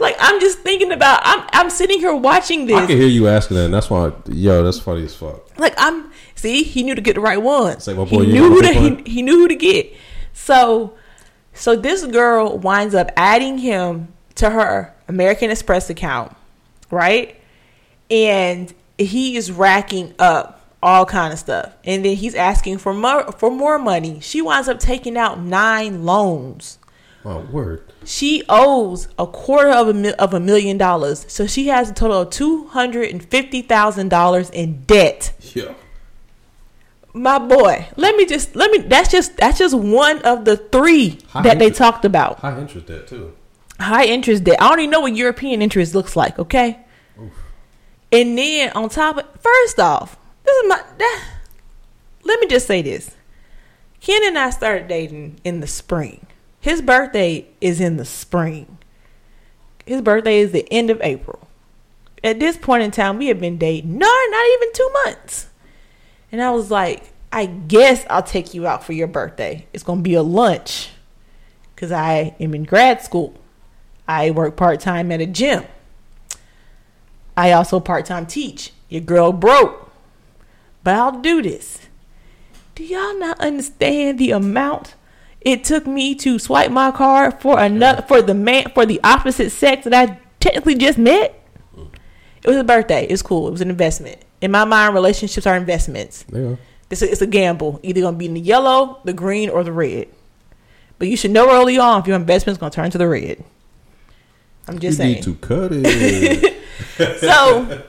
Like 0.00 0.16
I'm 0.18 0.40
just 0.40 0.60
thinking 0.60 0.92
about. 0.92 1.20
I'm 1.22 1.46
I'm 1.52 1.70
sitting 1.70 1.98
here 1.98 2.14
watching 2.14 2.66
this. 2.66 2.76
I 2.76 2.86
can 2.86 2.96
hear 2.96 3.06
you 3.06 3.28
asking 3.28 3.58
that. 3.58 3.66
And 3.66 3.74
that's 3.74 3.90
why, 3.90 4.12
yo, 4.28 4.62
that's 4.64 4.78
funny 4.78 5.04
as 5.04 5.14
fuck. 5.14 5.58
Like 5.58 5.74
I'm 5.76 6.10
see, 6.34 6.62
he 6.62 6.82
knew 6.82 6.94
to 6.94 7.02
get 7.02 7.16
the 7.16 7.20
right 7.20 7.40
one. 7.40 7.80
Say, 7.80 7.92
my 7.92 8.04
boy, 8.04 8.24
he 8.24 8.28
you 8.28 8.32
knew 8.32 8.48
who 8.48 8.62
to 8.62 8.72
he, 8.72 9.02
he 9.10 9.22
knew 9.22 9.40
who 9.40 9.48
to 9.48 9.54
get. 9.54 9.92
So 10.32 10.94
so 11.52 11.76
this 11.76 12.06
girl 12.06 12.56
winds 12.56 12.94
up 12.94 13.10
adding 13.16 13.58
him 13.58 14.08
to 14.40 14.50
her 14.50 14.94
American 15.08 15.50
Express 15.50 15.88
account, 15.90 16.36
right? 16.90 17.40
And 18.10 18.72
he 18.98 19.36
is 19.36 19.50
racking 19.52 20.14
up 20.18 20.56
all 20.82 21.06
kind 21.06 21.32
of 21.32 21.38
stuff. 21.38 21.72
And 21.84 22.04
then 22.04 22.16
he's 22.16 22.34
asking 22.34 22.78
for 22.78 22.92
more 22.92 23.30
for 23.32 23.50
more 23.50 23.78
money. 23.78 24.20
She 24.20 24.42
winds 24.42 24.68
up 24.68 24.78
taking 24.80 25.16
out 25.16 25.38
nine 25.40 26.04
loans. 26.04 26.78
Oh, 27.24 27.40
word. 27.52 27.84
She 28.06 28.42
owes 28.48 29.08
a 29.18 29.26
quarter 29.26 29.70
of 29.70 29.88
a 29.88 29.92
mil- 29.94 30.14
of 30.18 30.32
a 30.32 30.40
million 30.40 30.78
dollars. 30.78 31.26
So 31.28 31.46
she 31.46 31.68
has 31.68 31.90
a 31.90 31.94
total 31.94 32.22
of 32.22 32.30
two 32.30 32.66
hundred 32.68 33.10
and 33.10 33.22
fifty 33.22 33.60
thousand 33.62 34.08
dollars 34.08 34.48
in 34.50 34.82
debt. 34.84 35.32
Yo, 35.54 35.74
My 37.12 37.38
boy, 37.38 37.88
let 37.96 38.16
me 38.16 38.24
just 38.24 38.56
let 38.56 38.70
me. 38.70 38.78
That's 38.78 39.10
just 39.10 39.36
that's 39.36 39.58
just 39.58 39.74
one 39.76 40.22
of 40.22 40.46
the 40.46 40.56
three 40.56 41.18
High 41.28 41.42
that 41.42 41.58
they 41.58 41.68
talked 41.70 42.06
about. 42.06 42.38
high 42.38 42.58
interest 42.58 42.86
debt 42.86 43.06
too. 43.06 43.34
High 43.80 44.04
interest 44.04 44.44
debt. 44.44 44.60
I 44.60 44.68
don't 44.68 44.80
even 44.80 44.90
know 44.90 45.00
what 45.00 45.16
European 45.16 45.62
interest 45.62 45.94
looks 45.94 46.14
like. 46.14 46.38
Okay, 46.38 46.78
and 48.12 48.36
then 48.36 48.70
on 48.72 48.88
top 48.88 49.18
of 49.18 49.40
first 49.40 49.80
off, 49.80 50.18
this 50.44 50.56
is 50.56 50.68
my. 50.68 50.82
That, 50.98 51.24
let 52.24 52.40
me 52.40 52.46
just 52.46 52.66
say 52.66 52.82
this: 52.82 53.16
Ken 54.00 54.22
and 54.24 54.38
I 54.38 54.50
started 54.50 54.88
dating 54.88 55.40
in 55.44 55.60
the 55.60 55.66
spring. 55.66 56.26
His 56.60 56.82
birthday 56.82 57.46
is 57.60 57.80
in 57.80 57.96
the 57.96 58.04
spring. 58.04 58.78
His 59.86 60.02
birthday 60.02 60.40
is 60.40 60.52
the 60.52 60.70
end 60.70 60.90
of 60.90 61.00
April. 61.02 61.48
At 62.22 62.38
this 62.38 62.58
point 62.58 62.82
in 62.82 62.90
time, 62.90 63.16
we 63.16 63.28
have 63.28 63.40
been 63.40 63.56
dating. 63.56 63.96
No, 63.96 64.06
not 64.06 64.46
even 64.54 64.72
two 64.74 64.90
months. 65.04 65.46
And 66.30 66.42
I 66.42 66.50
was 66.50 66.70
like, 66.70 67.12
I 67.32 67.46
guess 67.46 68.04
I'll 68.10 68.22
take 68.22 68.52
you 68.52 68.66
out 68.66 68.84
for 68.84 68.92
your 68.92 69.06
birthday. 69.06 69.66
It's 69.72 69.82
going 69.82 70.00
to 70.00 70.02
be 70.02 70.14
a 70.14 70.22
lunch 70.22 70.90
because 71.74 71.92
I 71.92 72.34
am 72.38 72.54
in 72.54 72.64
grad 72.64 73.02
school. 73.02 73.34
I 74.10 74.32
work 74.32 74.56
part 74.56 74.80
time 74.80 75.12
at 75.12 75.20
a 75.20 75.26
gym. 75.26 75.62
I 77.36 77.52
also 77.52 77.78
part 77.78 78.06
time 78.06 78.26
teach. 78.26 78.72
Your 78.88 79.02
girl 79.02 79.32
broke, 79.32 79.88
but 80.82 80.96
I'll 80.96 81.20
do 81.20 81.40
this. 81.40 81.86
Do 82.74 82.82
y'all 82.82 83.16
not 83.20 83.38
understand 83.38 84.18
the 84.18 84.32
amount 84.32 84.96
it 85.42 85.62
took 85.62 85.86
me 85.86 86.16
to 86.16 86.40
swipe 86.40 86.72
my 86.72 86.90
card 86.90 87.40
for 87.40 87.60
another 87.60 88.02
for 88.02 88.20
the 88.20 88.34
man 88.34 88.72
for 88.74 88.84
the 88.84 89.00
opposite 89.04 89.50
sex 89.50 89.84
that 89.84 89.94
I 89.94 90.18
technically 90.40 90.74
just 90.74 90.98
met? 90.98 91.40
It 92.42 92.48
was 92.48 92.56
a 92.56 92.64
birthday. 92.64 93.06
It's 93.06 93.22
cool. 93.22 93.46
It 93.46 93.52
was 93.52 93.60
an 93.60 93.70
investment. 93.70 94.18
In 94.40 94.50
my 94.50 94.64
mind, 94.64 94.92
relationships 94.92 95.46
are 95.46 95.56
investments. 95.56 96.24
Yeah. 96.32 96.56
It's 96.90 97.02
a, 97.02 97.08
it's 97.08 97.22
a 97.22 97.28
gamble. 97.28 97.78
Either 97.84 98.00
gonna 98.00 98.16
be 98.16 98.26
in 98.26 98.34
the 98.34 98.40
yellow, 98.40 98.98
the 99.04 99.12
green, 99.12 99.50
or 99.50 99.62
the 99.62 99.72
red. 99.72 100.08
But 100.98 101.06
you 101.06 101.16
should 101.16 101.30
know 101.30 101.48
early 101.48 101.78
on 101.78 102.00
if 102.00 102.08
your 102.08 102.16
investment's 102.16 102.58
gonna 102.58 102.72
turn 102.72 102.90
to 102.90 102.98
the 102.98 103.06
red. 103.06 103.44
I'm 104.68 104.74
You 104.74 104.80
just 104.80 104.98
saying. 104.98 105.14
need 105.16 105.22
to 105.24 105.34
cut 105.36 105.70
it. 105.74 106.56
So, 107.20 107.82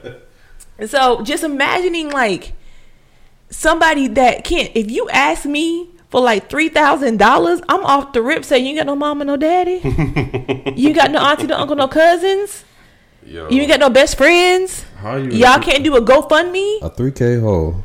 so 0.86 1.22
just 1.22 1.44
imagining 1.44 2.10
like 2.10 2.52
somebody 3.50 4.08
that 4.08 4.44
can't. 4.44 4.70
If 4.74 4.90
you 4.90 5.08
ask 5.10 5.44
me 5.44 5.88
for 6.08 6.20
like 6.20 6.48
three 6.50 6.68
thousand 6.68 7.18
dollars, 7.18 7.60
I'm 7.68 7.84
off 7.84 8.12
the 8.12 8.22
rip. 8.22 8.44
Say 8.44 8.58
you 8.58 8.68
ain't 8.68 8.78
got 8.78 8.86
no 8.86 8.96
mama, 8.96 9.24
no 9.24 9.36
daddy. 9.36 9.80
you 10.76 10.88
ain't 10.88 10.96
got 10.96 11.10
no 11.10 11.20
auntie, 11.20 11.46
no 11.46 11.56
uncle, 11.56 11.76
no 11.76 11.88
cousins. 11.88 12.64
yo, 13.24 13.48
You 13.48 13.60
ain't 13.62 13.70
got 13.70 13.80
no 13.80 13.90
best 13.90 14.16
friends. 14.16 14.84
how 14.96 15.16
you? 15.16 15.30
Y'all 15.30 15.60
can't 15.60 15.84
do 15.84 15.94
a 15.96 16.02
GoFundMe. 16.02 16.82
a 16.82 16.90
three 16.90 17.12
K 17.12 17.38
hole. 17.38 17.84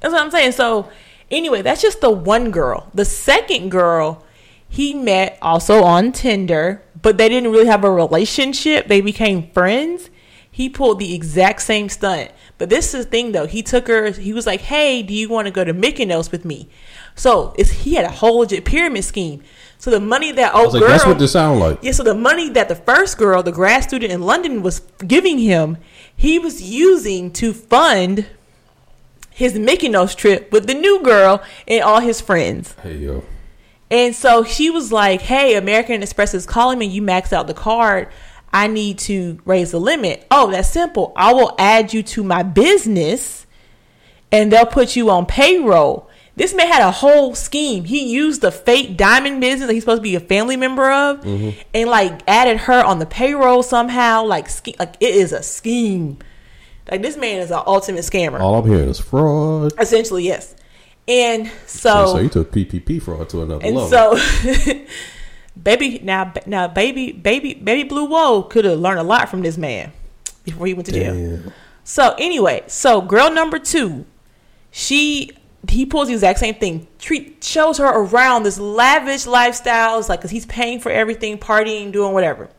That's 0.00 0.12
what 0.12 0.22
I'm 0.22 0.30
saying. 0.30 0.52
So, 0.52 0.88
anyway, 1.30 1.62
that's 1.62 1.80
just 1.82 2.00
the 2.00 2.10
one 2.10 2.50
girl. 2.50 2.90
The 2.94 3.04
second 3.04 3.70
girl, 3.70 4.24
he 4.68 4.94
met 4.94 5.38
also 5.40 5.82
on 5.84 6.12
Tinder, 6.12 6.82
but 7.06 7.18
they 7.18 7.28
didn't 7.28 7.52
really 7.52 7.66
have 7.66 7.84
a 7.84 7.90
relationship. 7.90 8.88
They 8.88 9.00
became 9.00 9.48
friends. 9.52 10.10
He 10.50 10.68
pulled 10.68 10.98
the 10.98 11.14
exact 11.14 11.62
same 11.62 11.88
stunt. 11.88 12.32
But 12.58 12.68
this 12.68 12.94
is 12.94 13.04
the 13.04 13.10
thing 13.12 13.30
though. 13.30 13.46
He 13.46 13.62
took 13.62 13.86
her, 13.86 14.10
he 14.10 14.32
was 14.32 14.44
like, 14.44 14.62
Hey, 14.62 15.04
do 15.04 15.14
you 15.14 15.28
want 15.28 15.46
to 15.46 15.52
go 15.52 15.62
to 15.62 15.72
Mykonos 15.72 16.32
with 16.32 16.44
me? 16.44 16.68
So 17.14 17.54
it's 17.56 17.70
he 17.70 17.94
had 17.94 18.06
a 18.06 18.10
whole 18.10 18.38
legit 18.38 18.64
pyramid 18.64 19.04
scheme. 19.04 19.44
So 19.78 19.88
the 19.92 20.00
money 20.00 20.32
that 20.32 20.52
I 20.52 20.58
old 20.58 20.64
was 20.64 20.74
like, 20.74 20.80
girl 20.80 20.88
that's 20.88 21.06
what 21.06 21.20
this 21.20 21.30
sound 21.30 21.60
like. 21.60 21.78
yeah, 21.80 21.92
so 21.92 22.02
the 22.02 22.12
money 22.12 22.48
that 22.50 22.68
the 22.68 22.74
first 22.74 23.18
girl, 23.18 23.40
the 23.40 23.52
grad 23.52 23.84
student 23.84 24.10
in 24.10 24.22
London, 24.22 24.60
was 24.60 24.80
giving 25.06 25.38
him, 25.38 25.76
he 26.16 26.40
was 26.40 26.60
using 26.60 27.30
to 27.34 27.52
fund 27.52 28.26
his 29.30 29.52
Mykonos 29.52 30.16
trip 30.16 30.50
with 30.50 30.66
the 30.66 30.74
new 30.74 31.04
girl 31.04 31.40
and 31.68 31.84
all 31.84 32.00
his 32.00 32.20
friends. 32.20 32.74
Hey 32.82 32.96
yo, 32.96 33.22
And 33.90 34.14
so 34.14 34.42
she 34.44 34.70
was 34.70 34.90
like, 34.90 35.22
"Hey, 35.22 35.54
American 35.54 36.02
Express 36.02 36.34
is 36.34 36.46
calling 36.46 36.78
me. 36.78 36.86
You 36.86 37.02
maxed 37.02 37.32
out 37.32 37.46
the 37.46 37.54
card. 37.54 38.08
I 38.52 38.68
need 38.68 38.98
to 39.00 39.38
raise 39.44 39.72
the 39.72 39.78
limit. 39.80 40.26
Oh, 40.30 40.50
that's 40.50 40.70
simple. 40.70 41.12
I 41.14 41.34
will 41.34 41.54
add 41.58 41.92
you 41.92 42.02
to 42.04 42.22
my 42.22 42.42
business 42.42 43.46
and 44.32 44.50
they'll 44.50 44.66
put 44.66 44.96
you 44.96 45.10
on 45.10 45.26
payroll. 45.26 46.08
This 46.36 46.54
man 46.54 46.66
had 46.66 46.82
a 46.82 46.90
whole 46.90 47.34
scheme. 47.34 47.84
He 47.84 48.10
used 48.12 48.42
the 48.42 48.50
fake 48.50 48.96
diamond 48.96 49.40
business 49.40 49.66
that 49.66 49.74
he's 49.74 49.82
supposed 49.82 50.00
to 50.00 50.02
be 50.02 50.14
a 50.14 50.20
family 50.20 50.56
member 50.56 50.90
of 50.90 51.20
mm-hmm. 51.20 51.58
and 51.72 51.90
like 51.90 52.22
added 52.26 52.58
her 52.60 52.84
on 52.84 52.98
the 52.98 53.06
payroll 53.06 53.62
somehow. 53.62 54.24
Like, 54.24 54.48
like 54.78 54.96
it 55.00 55.14
is 55.14 55.32
a 55.32 55.42
scheme. 55.42 56.18
Like 56.90 57.02
this 57.02 57.16
man 57.16 57.40
is 57.40 57.50
an 57.50 57.62
ultimate 57.66 58.04
scammer. 58.04 58.40
All 58.40 58.54
I'm 58.56 58.68
hearing 58.68 58.88
is 58.88 59.00
fraud. 59.00 59.72
Essentially, 59.78 60.24
yes. 60.24 60.54
And 61.08 61.50
So, 61.66 62.06
so, 62.06 62.18
you 62.18 62.28
took 62.28 62.50
PPP 62.50 63.00
fraud 63.00 63.28
to 63.30 63.42
another 63.42 63.64
and 63.64 63.76
level. 63.76 64.16
so, 64.16 64.80
baby, 65.62 66.00
now, 66.02 66.32
now, 66.46 66.68
baby, 66.68 67.12
baby, 67.12 67.54
baby 67.54 67.84
Blue 67.84 68.06
Whoa 68.06 68.42
could 68.42 68.64
have 68.64 68.78
learned 68.78 68.98
a 68.98 69.04
lot 69.04 69.28
from 69.28 69.42
this 69.42 69.56
man 69.56 69.92
before 70.44 70.66
he 70.66 70.74
went 70.74 70.86
to 70.86 70.92
jail. 70.92 71.52
So 71.84 72.16
anyway, 72.18 72.64
so 72.66 73.00
girl 73.00 73.30
number 73.30 73.60
two, 73.60 74.06
she 74.72 75.30
he 75.68 75.86
pulls 75.86 76.08
the 76.08 76.14
exact 76.14 76.40
same 76.40 76.54
thing. 76.54 76.88
Treat 76.98 77.42
shows 77.42 77.78
her 77.78 77.86
around 77.86 78.42
this 78.42 78.58
lavish 78.58 79.24
lifestyles, 79.24 80.08
like 80.08 80.20
because 80.20 80.32
he's 80.32 80.46
paying 80.46 80.80
for 80.80 80.90
everything, 80.90 81.38
partying, 81.38 81.92
doing 81.92 82.12
whatever. 82.12 82.50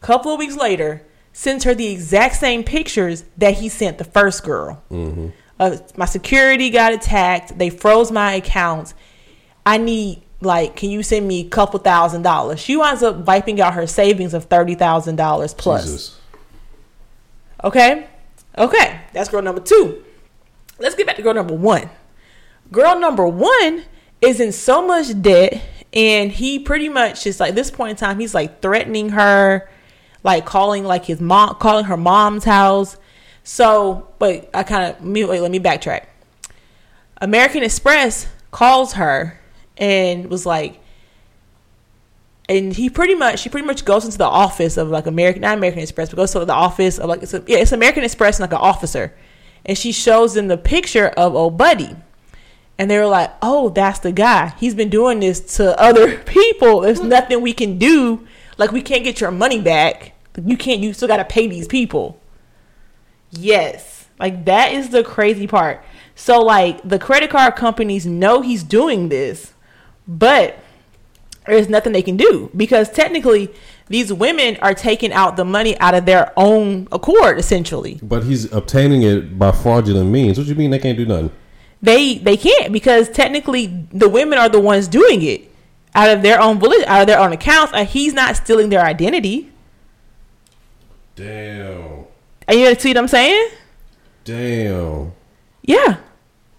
Couple 0.00 0.32
of 0.32 0.38
weeks 0.38 0.56
later, 0.56 1.02
sends 1.32 1.64
her 1.64 1.74
the 1.74 1.88
exact 1.88 2.36
same 2.36 2.64
pictures 2.64 3.24
that 3.36 3.54
he 3.54 3.68
sent 3.68 3.98
the 3.98 4.04
first 4.04 4.42
girl. 4.44 4.82
Mm-hmm. 4.90 5.28
Uh, 5.58 5.76
my 5.96 6.04
security 6.04 6.70
got 6.70 6.92
attacked. 6.92 7.58
They 7.58 7.70
froze 7.70 8.10
my 8.10 8.34
accounts. 8.34 8.94
I 9.64 9.78
need 9.78 10.22
like, 10.40 10.76
can 10.76 10.90
you 10.90 11.02
send 11.02 11.26
me 11.26 11.40
a 11.40 11.48
couple 11.48 11.78
thousand 11.80 12.22
dollars? 12.22 12.60
She 12.60 12.76
winds 12.76 13.02
up 13.02 13.26
wiping 13.26 13.60
out 13.60 13.74
her 13.74 13.86
savings 13.86 14.34
of 14.34 14.44
thirty 14.44 14.74
thousand 14.74 15.16
dollars 15.16 15.54
plus. 15.54 15.84
Jesus. 15.84 16.20
Okay? 17.62 18.06
Okay. 18.58 19.00
That's 19.12 19.28
girl 19.30 19.42
number 19.42 19.60
two. 19.60 20.04
Let's 20.78 20.94
get 20.94 21.06
back 21.06 21.16
to 21.16 21.22
girl 21.22 21.34
number 21.34 21.54
one. 21.54 21.88
Girl 22.72 22.98
number 22.98 23.26
one 23.26 23.84
is 24.20 24.40
in 24.40 24.52
so 24.52 24.86
much 24.86 25.20
debt, 25.22 25.62
and 25.92 26.32
he 26.32 26.58
pretty 26.58 26.88
much 26.88 27.26
is 27.26 27.38
like 27.38 27.54
this 27.54 27.70
point 27.70 27.90
in 27.90 27.96
time, 27.96 28.18
he's 28.18 28.34
like 28.34 28.60
threatening 28.60 29.10
her, 29.10 29.70
like 30.22 30.44
calling 30.44 30.84
like 30.84 31.04
his 31.04 31.20
mom, 31.20 31.54
calling 31.56 31.84
her 31.84 31.96
mom's 31.96 32.44
house. 32.44 32.96
So, 33.44 34.08
but 34.18 34.48
I 34.54 34.62
kind 34.62 34.90
of 34.90 35.06
wait, 35.06 35.40
let 35.40 35.50
me 35.50 35.60
backtrack. 35.60 36.06
American 37.20 37.62
Express 37.62 38.26
calls 38.50 38.94
her 38.94 39.38
and 39.76 40.30
was 40.30 40.46
like, 40.46 40.80
and 42.48 42.72
he 42.72 42.90
pretty 42.90 43.14
much 43.14 43.40
she 43.40 43.48
pretty 43.50 43.66
much 43.66 43.84
goes 43.84 44.04
into 44.04 44.18
the 44.18 44.24
office 44.24 44.76
of 44.76 44.88
like 44.88 45.06
American 45.06 45.42
not 45.42 45.56
American 45.56 45.82
Express 45.82 46.10
but 46.10 46.16
goes 46.16 46.32
to 46.32 46.44
the 46.44 46.52
office 46.52 46.98
of 46.98 47.08
like 47.08 47.22
it's 47.22 47.32
a, 47.32 47.42
yeah 47.46 47.58
it's 47.58 47.72
American 47.72 48.02
Express 48.02 48.38
and 48.38 48.50
like 48.50 48.58
an 48.58 48.64
officer, 48.64 49.14
and 49.64 49.76
she 49.76 49.92
shows 49.92 50.34
them 50.34 50.48
the 50.48 50.56
picture 50.56 51.08
of 51.08 51.34
old 51.34 51.58
buddy, 51.58 51.96
and 52.78 52.90
they 52.90 52.98
were 52.98 53.06
like 53.06 53.30
oh 53.42 53.68
that's 53.68 53.98
the 53.98 54.12
guy. 54.12 54.54
He's 54.58 54.74
been 54.74 54.90
doing 54.90 55.20
this 55.20 55.56
to 55.56 55.78
other 55.78 56.18
people. 56.24 56.80
There's 56.80 57.02
nothing 57.02 57.42
we 57.42 57.52
can 57.52 57.76
do. 57.76 58.26
Like 58.56 58.72
we 58.72 58.80
can't 58.80 59.04
get 59.04 59.20
your 59.20 59.30
money 59.30 59.60
back. 59.60 60.14
You 60.42 60.56
can't 60.56 60.80
you 60.80 60.94
still 60.94 61.08
got 61.08 61.18
to 61.18 61.24
pay 61.24 61.46
these 61.46 61.68
people 61.68 62.18
yes 63.38 64.06
like 64.18 64.44
that 64.44 64.72
is 64.72 64.90
the 64.90 65.02
crazy 65.04 65.46
part 65.46 65.82
so 66.14 66.40
like 66.40 66.80
the 66.88 66.98
credit 66.98 67.30
card 67.30 67.56
companies 67.56 68.06
know 68.06 68.40
he's 68.40 68.62
doing 68.62 69.08
this 69.08 69.52
but 70.06 70.58
there's 71.46 71.68
nothing 71.68 71.92
they 71.92 72.02
can 72.02 72.16
do 72.16 72.50
because 72.56 72.90
technically 72.90 73.52
these 73.88 74.10
women 74.12 74.56
are 74.62 74.72
taking 74.72 75.12
out 75.12 75.36
the 75.36 75.44
money 75.44 75.78
out 75.78 75.94
of 75.94 76.06
their 76.06 76.32
own 76.36 76.88
accord 76.90 77.38
essentially 77.38 77.98
But 78.02 78.24
he's 78.24 78.50
obtaining 78.50 79.02
it 79.02 79.38
by 79.38 79.52
fraudulent 79.52 80.10
means. 80.10 80.38
What 80.38 80.44
do 80.44 80.50
you 80.50 80.56
mean 80.56 80.70
they 80.70 80.78
can't 80.78 80.96
do 80.96 81.04
nothing? 81.04 81.30
they 81.82 82.16
they 82.16 82.36
can't 82.38 82.72
because 82.72 83.10
technically 83.10 83.66
the 83.92 84.08
women 84.08 84.38
are 84.38 84.48
the 84.48 84.60
ones 84.60 84.88
doing 84.88 85.20
it 85.20 85.50
out 85.94 86.08
of 86.08 86.22
their 86.22 86.40
own 86.40 86.58
voli- 86.58 86.84
out 86.86 87.02
of 87.02 87.06
their 87.06 87.18
own 87.20 87.32
accounts 87.32 87.74
and 87.74 87.86
he's 87.86 88.14
not 88.14 88.36
stealing 88.36 88.70
their 88.70 88.80
identity 88.80 89.52
Damn. 91.14 92.03
And 92.48 92.58
you 92.58 92.74
see 92.76 92.90
what 92.90 92.98
i'm 92.98 93.08
saying 93.08 93.50
Damn. 94.24 95.12
yeah 95.62 95.96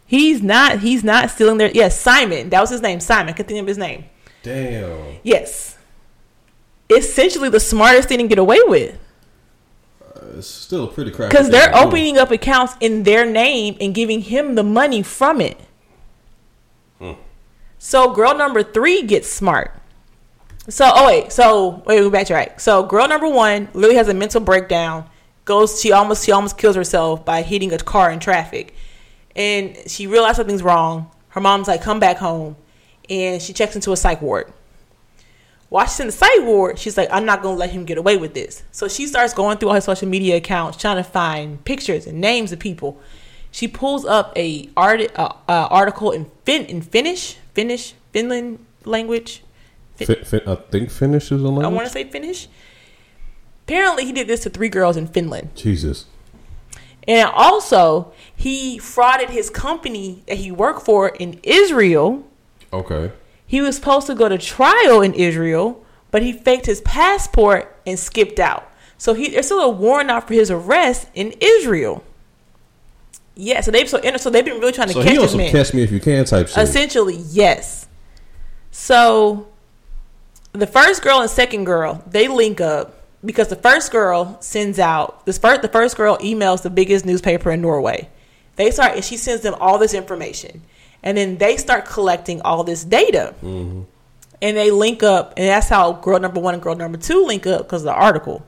he's 0.06 0.42
not 0.42 0.80
he's 0.80 1.04
not 1.04 1.30
stealing 1.32 1.58
their 1.58 1.72
yes 1.72 2.00
simon 2.00 2.50
that 2.50 2.62
was 2.62 2.70
his 2.70 2.82
name 2.82 3.00
simon 3.00 3.30
I 3.30 3.36
can 3.36 3.46
think 3.46 3.60
of 3.60 3.68
his 3.68 3.78
name 3.78 4.06
Damn. 4.44 5.18
yes 5.24 5.78
essentially 6.90 7.50
the 7.50 7.60
smartest 7.60 8.08
thing 8.10 8.20
to 8.20 8.28
get 8.28 8.38
away 8.38 8.60
with 8.68 8.98
It's 10.38 10.48
still 10.48 10.84
a 10.84 10.88
pretty 10.88 11.10
crap. 11.12 11.32
because 11.32 11.50
they're 11.50 11.76
opening 11.76 12.18
up 12.18 12.30
accounts 12.30 12.76
in 12.80 13.04
their 13.04 13.26
name 13.26 13.76
and 13.82 13.96
giving 13.96 14.22
him 14.22 14.54
the 14.56 14.64
money 14.64 15.02
from 15.02 15.42
it. 15.42 15.58
Hmm. 17.00 17.14
So 17.80 18.14
girl 18.14 18.36
number 18.38 18.62
three 18.64 19.02
gets 19.02 19.28
smart. 19.28 19.72
So 20.70 20.90
oh 20.94 21.08
wait, 21.08 21.32
so 21.32 21.82
wait, 21.88 22.02
we 22.02 22.10
backtrack. 22.10 22.60
So 22.62 22.84
girl 22.84 23.08
number 23.08 23.28
one 23.28 23.70
literally 23.74 23.96
has 23.96 24.08
a 24.10 24.14
mental 24.14 24.42
breakdown. 24.42 25.10
Goes 25.46 25.80
she 25.80 25.92
almost 25.92 26.26
she 26.26 26.32
almost 26.32 26.58
kills 26.58 26.76
herself 26.76 27.24
by 27.24 27.42
hitting 27.44 27.72
a 27.72 27.78
car 27.78 28.12
in 28.12 28.20
traffic, 28.20 28.74
and 29.36 29.78
she 29.88 30.08
realized 30.08 30.38
something's 30.38 30.64
wrong. 30.64 31.12
Her 31.30 31.42
mom's 31.42 31.68
like, 31.68 31.82
"Come 31.82 32.00
back 32.00 32.18
home," 32.18 32.56
and 33.10 33.42
she 33.42 33.54
checks 33.54 33.76
into 33.76 33.92
a 33.92 33.98
psych 33.98 34.22
ward. 34.22 34.52
While 35.70 35.86
she's 35.88 36.00
in 36.00 36.08
the 36.08 36.14
psych 36.14 36.42
ward, 36.42 36.80
she's 36.80 36.96
like, 36.96 37.10
I'm 37.12 37.26
not 37.26 37.42
gonna 37.42 37.58
let 37.58 37.72
him 37.72 37.86
get 37.86 37.98
away 37.98 38.18
with 38.18 38.34
this. 38.34 38.64
So 38.72 38.88
she 38.88 39.08
starts 39.08 39.34
going 39.34 39.58
through 39.58 39.70
all 39.70 39.76
her 39.76 39.82
social 39.82 40.08
media 40.08 40.38
accounts, 40.38 40.78
trying 40.78 40.98
to 40.98 41.04
find 41.04 41.64
pictures 41.66 42.08
and 42.08 42.22
names 42.22 42.52
of 42.52 42.60
people. 42.60 43.00
She 43.52 43.68
pulls 43.68 44.06
up 44.06 44.32
a 44.38 44.70
art, 44.78 45.02
uh, 45.18 45.30
uh, 45.48 45.68
article 45.70 46.12
in 46.12 46.30
fin 46.46 46.66
in 46.66 46.82
Finnish, 46.82 47.38
Finnish, 47.54 47.94
Finland 48.12 48.66
language. 48.84 49.44
Fi- 49.96 50.06
fi- 50.06 50.42
I 50.46 50.56
think 50.56 50.92
Finnish 50.92 51.32
is 51.32 51.42
a 51.42 51.46
language. 51.46 51.66
I 51.66 51.70
want 51.70 51.88
to 51.88 51.92
say 51.92 52.04
Finnish. 52.04 52.48
Apparently, 53.66 54.06
he 54.06 54.12
did 54.12 54.28
this 54.28 54.42
to 54.42 54.50
three 54.50 54.70
girls 54.70 54.96
in 54.96 55.08
Finland. 55.08 55.50
Jesus. 55.56 56.06
And 57.08 57.30
also, 57.34 58.14
he 58.36 58.78
frauded 58.80 59.30
his 59.30 59.50
company 59.50 60.24
that 60.28 60.38
he 60.38 60.52
worked 60.52 60.84
for 60.84 61.10
in 61.10 61.40
Israel. 61.44 62.24
Okay. 62.72 63.12
He 63.48 63.62
was 63.62 63.76
supposed 63.76 64.08
to 64.08 64.16
go 64.16 64.28
to 64.30 64.38
trial 64.38 65.02
in 65.02 65.14
Israel, 65.14 65.84
but 66.12 66.22
he 66.22 66.32
faked 66.34 66.66
his 66.66 66.82
passport 66.82 67.76
and 67.86 67.98
skipped 67.98 68.40
out. 68.40 68.70
So 68.98 69.14
he 69.14 69.30
there's 69.30 69.46
still 69.48 69.60
a 69.62 69.70
warrant 69.70 70.10
out 70.10 70.28
for 70.28 70.34
his 70.34 70.50
arrest 70.50 71.08
in 71.14 71.34
Israel. 71.42 72.04
Yeah, 73.36 73.62
so 73.62 73.70
they've 73.70 73.90
so 73.90 74.00
so 74.18 74.30
they've 74.30 74.46
been 74.46 74.60
really 74.60 74.72
trying 74.72 74.88
to 74.88 74.94
So 74.94 75.04
catch 75.04 75.12
he 75.12 75.18
on 75.18 75.22
this 75.24 75.32
some 75.32 75.38
man. 75.40 75.52
catch 75.52 75.74
me 75.74 75.84
if 75.84 75.92
you 75.92 76.00
can 76.00 76.24
type 76.26 76.48
shit. 76.48 76.58
Essentially, 76.58 77.18
yes. 77.18 77.88
So 78.72 79.48
the 80.54 80.68
first 80.68 81.02
girl 81.04 81.20
and 81.20 81.30
second 81.30 81.66
girl, 81.66 82.04
they 82.08 82.28
link 82.28 82.62
up 82.62 82.95
because 83.26 83.48
the 83.48 83.56
first 83.56 83.92
girl 83.92 84.38
sends 84.42 84.78
out 84.80 85.26
this 85.26 85.38
first 85.38 85.62
the 85.62 85.68
first 85.68 85.98
girl 85.98 86.18
emails 86.18 86.62
the 86.62 86.70
biggest 86.70 87.06
newspaper 87.06 87.52
in 87.52 87.62
Norway. 87.62 88.10
They 88.56 88.72
start 88.72 88.94
and 88.96 89.04
she 89.04 89.18
sends 89.18 89.42
them 89.44 89.56
all 89.60 89.78
this 89.78 89.94
information. 89.94 90.62
And 91.04 91.18
then 91.18 91.38
they 91.38 91.58
start 91.58 91.86
collecting 91.86 92.42
all 92.42 92.64
this 92.64 92.84
data. 92.84 93.36
And 93.42 93.86
they 94.42 94.72
link 94.72 95.04
up 95.04 95.34
and 95.38 95.48
that's 95.48 95.70
how 95.70 95.94
girl 95.94 96.20
number 96.20 96.40
1 96.40 96.54
and 96.56 96.64
girl 96.64 96.76
number 96.76 96.98
2 96.98 97.26
link 97.26 97.46
up 97.48 97.64
because 97.64 97.82
of 97.82 97.86
the 97.88 97.94
article. 97.94 98.46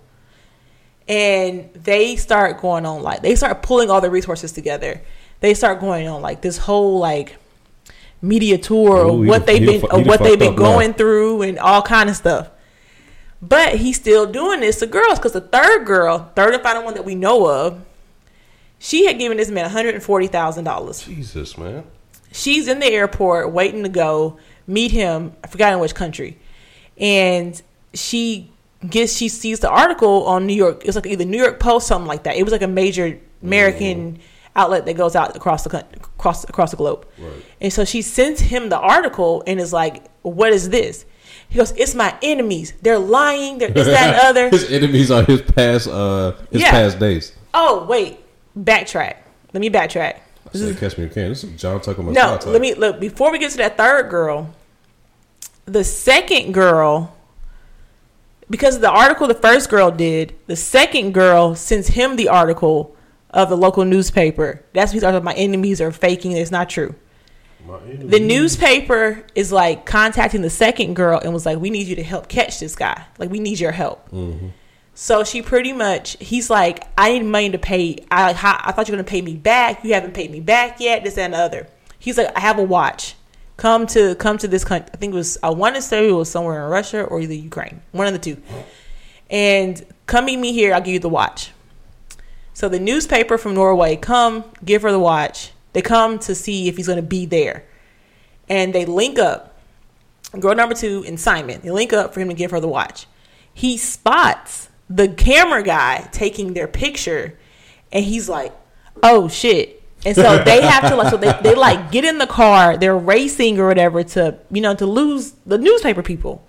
And 1.07 1.69
they 1.73 2.15
start 2.17 2.59
going 2.59 2.85
on 2.85 3.01
like 3.01 3.21
they 3.21 3.35
start 3.35 3.61
pulling 3.61 3.89
all 3.89 4.01
the 4.01 4.09
resources 4.09 4.51
together. 4.51 5.01
They 5.39 5.53
start 5.53 5.79
going 5.79 6.07
on 6.07 6.21
like 6.21 6.41
this 6.41 6.57
whole 6.57 6.99
like 6.99 7.37
media 8.21 8.57
tour 8.57 9.05
Ooh, 9.07 9.25
what 9.25 9.45
they've 9.45 9.65
been 9.65 9.81
fu- 9.81 10.01
what 10.03 10.21
they've 10.21 10.37
been 10.39 10.55
now. 10.55 10.61
going 10.61 10.93
through 10.93 11.43
and 11.43 11.59
all 11.59 11.81
kind 11.81 12.09
of 12.09 12.15
stuff. 12.15 12.49
But 13.41 13.75
he's 13.75 13.97
still 13.97 14.25
doing 14.25 14.61
this 14.61 14.79
to 14.79 14.87
girls 14.87 15.19
because 15.19 15.33
the 15.33 15.41
third 15.41 15.85
girl, 15.85 16.31
third 16.35 16.53
and 16.53 16.63
final 16.63 16.83
one 16.83 16.95
that 16.95 17.05
we 17.05 17.13
know 17.13 17.47
of, 17.49 17.85
she 18.79 19.05
had 19.05 19.19
given 19.19 19.37
this 19.37 19.49
man 19.49 19.65
one 19.65 19.71
hundred 19.71 19.95
and 19.95 20.03
forty 20.03 20.27
thousand 20.27 20.63
dollars. 20.63 21.03
Jesus, 21.03 21.57
man. 21.57 21.83
She's 22.31 22.67
in 22.67 22.79
the 22.79 22.87
airport 22.87 23.51
waiting 23.51 23.83
to 23.83 23.89
go 23.89 24.37
meet 24.65 24.91
him. 24.91 25.33
I 25.43 25.47
forgot 25.47 25.73
in 25.73 25.79
which 25.79 25.95
country, 25.95 26.37
and 26.97 27.59
she 27.93 28.51
gets 28.87 29.15
she 29.15 29.29
sees 29.29 29.59
the 29.59 29.69
article 29.69 30.25
on 30.25 30.45
New 30.45 30.55
York. 30.55 30.83
It's 30.85 30.95
like 30.95 31.05
either 31.05 31.25
New 31.25 31.37
York 31.37 31.59
Post, 31.59 31.87
something 31.87 32.07
like 32.07 32.23
that. 32.23 32.35
It 32.35 32.43
was 32.43 32.51
like 32.51 32.61
a 32.61 32.67
major 32.67 33.19
American 33.43 34.13
mm-hmm. 34.13 34.21
outlet 34.55 34.85
that 34.85 34.95
goes 34.95 35.15
out 35.15 35.35
across 35.35 35.63
the 35.63 35.85
across 35.93 36.43
across 36.43 36.71
the 36.71 36.77
globe. 36.77 37.05
Right. 37.19 37.45
And 37.61 37.73
so 37.73 37.85
she 37.85 38.01
sends 38.01 38.41
him 38.41 38.69
the 38.69 38.79
article 38.79 39.43
and 39.47 39.59
is 39.59 39.73
like, 39.73 40.07
"What 40.21 40.53
is 40.53 40.69
this?" 40.69 41.05
He 41.49 41.57
goes, 41.57 41.71
"It's 41.71 41.95
my 41.95 42.15
enemies. 42.21 42.73
They're 42.81 42.99
lying. 42.99 43.57
They're 43.57 43.69
this, 43.69 43.87
that, 43.87 44.13
and 44.15 44.17
other." 44.29 44.49
his 44.49 44.69
enemies 44.71 45.09
are 45.11 45.23
his 45.23 45.41
past 45.41 45.87
uh 45.87 46.33
his 46.51 46.61
Yeah. 46.61 46.71
past 46.71 46.99
days. 46.99 47.33
Oh 47.53 47.85
wait, 47.85 48.19
backtrack. 48.57 49.15
Let 49.53 49.61
me 49.61 49.69
backtrack. 49.69 50.17
I 50.53 50.57
said 50.57 50.77
catch 50.77 50.97
me 50.97 51.05
if 51.05 51.09
you 51.11 51.13
can. 51.21 51.29
This 51.29 51.43
is 51.43 51.59
John 51.59 51.81
Tucker 51.81 52.03
No, 52.03 52.39
let 52.45 52.61
me 52.61 52.73
look 52.73 52.99
before 52.99 53.31
we 53.31 53.39
get 53.39 53.51
to 53.51 53.57
that 53.57 53.77
third 53.77 54.09
girl. 54.09 54.53
The 55.65 55.83
second 55.83 56.53
girl, 56.53 57.13
because 58.49 58.75
of 58.75 58.81
the 58.81 58.89
article 58.89 59.27
the 59.27 59.33
first 59.33 59.69
girl 59.69 59.91
did, 59.91 60.35
the 60.47 60.55
second 60.55 61.13
girl 61.13 61.55
sends 61.55 61.87
him 61.89 62.15
the 62.15 62.29
article 62.29 62.95
of 63.31 63.49
the 63.49 63.57
local 63.57 63.83
newspaper. 63.83 64.63
That's 64.73 64.97
started. 64.97 65.23
My 65.23 65.33
enemies 65.33 65.81
are 65.81 65.91
faking. 65.91 66.31
It's 66.31 66.51
not 66.51 66.69
true. 66.69 66.95
The 67.99 68.19
newspaper 68.19 69.23
is 69.35 69.51
like 69.51 69.85
contacting 69.85 70.41
the 70.41 70.49
second 70.49 70.95
girl 70.95 71.19
and 71.19 71.33
was 71.33 71.45
like, 71.45 71.59
"We 71.59 71.69
need 71.69 71.87
you 71.87 71.95
to 71.95 72.03
help 72.03 72.27
catch 72.27 72.59
this 72.59 72.75
guy. 72.75 73.03
Like, 73.17 73.29
we 73.29 73.39
need 73.39 73.59
your 73.59 73.71
help." 73.71 74.09
Mm-hmm. 74.11 74.47
So 74.93 75.23
she 75.23 75.41
pretty 75.41 75.73
much, 75.73 76.17
he's 76.19 76.49
like, 76.49 76.83
"I 76.97 77.13
need 77.13 77.25
money 77.25 77.49
to 77.51 77.57
pay. 77.57 78.05
I 78.09 78.29
I 78.31 78.71
thought 78.71 78.87
you 78.87 78.93
were 78.93 78.97
gonna 78.97 79.03
pay 79.03 79.21
me 79.21 79.35
back. 79.35 79.83
You 79.83 79.93
haven't 79.93 80.13
paid 80.13 80.31
me 80.31 80.39
back 80.39 80.79
yet. 80.79 81.03
This 81.03 81.17
and 81.17 81.33
the 81.33 81.37
other." 81.37 81.67
He's 81.99 82.17
like, 82.17 82.35
"I 82.35 82.39
have 82.39 82.57
a 82.57 82.63
watch. 82.63 83.15
Come 83.57 83.85
to 83.87 84.15
come 84.15 84.37
to 84.37 84.47
this 84.47 84.63
country. 84.63 84.89
I 84.93 84.97
think 84.97 85.13
it 85.13 85.17
was 85.17 85.37
I 85.43 85.49
want 85.49 85.75
to 85.75 85.81
say 85.81 86.09
it 86.09 86.11
was 86.13 86.29
somewhere 86.29 86.63
in 86.63 86.71
Russia 86.71 87.03
or 87.03 87.19
either 87.19 87.33
Ukraine, 87.33 87.81
one 87.91 88.07
of 88.07 88.13
the 88.13 88.19
two. 88.19 88.41
And 89.29 89.83
come 90.05 90.25
meet 90.25 90.37
me 90.37 90.53
here. 90.53 90.73
I'll 90.73 90.81
give 90.81 90.93
you 90.93 90.99
the 90.99 91.09
watch." 91.09 91.51
So 92.53 92.69
the 92.69 92.79
newspaper 92.79 93.37
from 93.37 93.53
Norway 93.53 93.97
come 93.97 94.45
give 94.65 94.81
her 94.81 94.91
the 94.91 94.99
watch. 94.99 95.51
They 95.73 95.81
come 95.81 96.19
to 96.19 96.35
see 96.35 96.67
if 96.67 96.77
he's 96.77 96.87
going 96.87 96.97
to 96.97 97.03
be 97.03 97.25
there, 97.25 97.65
and 98.49 98.73
they 98.73 98.85
link 98.85 99.19
up. 99.19 99.55
Girl 100.39 100.55
number 100.55 100.75
two 100.75 101.03
and 101.07 101.19
Simon. 101.19 101.61
They 101.61 101.71
link 101.71 101.93
up 101.93 102.13
for 102.13 102.19
him 102.19 102.27
to 102.27 102.33
give 102.33 102.51
her 102.51 102.59
the 102.59 102.67
watch. 102.67 103.07
He 103.53 103.77
spots 103.77 104.69
the 104.89 105.07
camera 105.07 105.63
guy 105.63 106.09
taking 106.11 106.53
their 106.53 106.67
picture, 106.67 107.37
and 107.91 108.03
he's 108.03 108.27
like, 108.27 108.53
"Oh 109.01 109.27
shit!" 109.27 109.83
And 110.05 110.15
so 110.15 110.43
they 110.45 110.61
have 110.61 110.89
to 110.89 110.95
like, 110.95 111.09
so 111.09 111.17
they, 111.17 111.33
they 111.41 111.55
like 111.55 111.91
get 111.91 112.03
in 112.05 112.17
the 112.17 112.27
car. 112.27 112.77
They're 112.77 112.97
racing 112.97 113.59
or 113.59 113.67
whatever 113.67 114.03
to 114.03 114.37
you 114.51 114.61
know 114.61 114.75
to 114.75 114.85
lose 114.85 115.33
the 115.45 115.57
newspaper 115.57 116.03
people. 116.03 116.45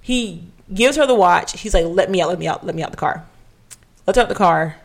He 0.00 0.44
gives 0.72 0.96
her 0.96 1.06
the 1.06 1.14
watch. 1.14 1.58
He's 1.60 1.74
like, 1.74 1.86
"Let 1.86 2.10
me 2.10 2.20
out! 2.20 2.28
Let 2.28 2.38
me 2.38 2.46
out! 2.46 2.64
Let 2.64 2.74
me 2.74 2.82
out 2.82 2.90
the 2.90 2.96
car." 2.96 3.26
Let's 4.08 4.16
out 4.16 4.30
the 4.30 4.34
car. 4.34 4.76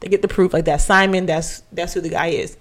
They 0.00 0.08
get 0.08 0.20
the 0.20 0.26
proof 0.26 0.52
like 0.52 0.64
that. 0.64 0.80
Simon, 0.80 1.26
that's 1.26 1.62
that's 1.70 1.94
who 1.94 2.00
the 2.00 2.08
guy 2.08 2.26
is. 2.26 2.56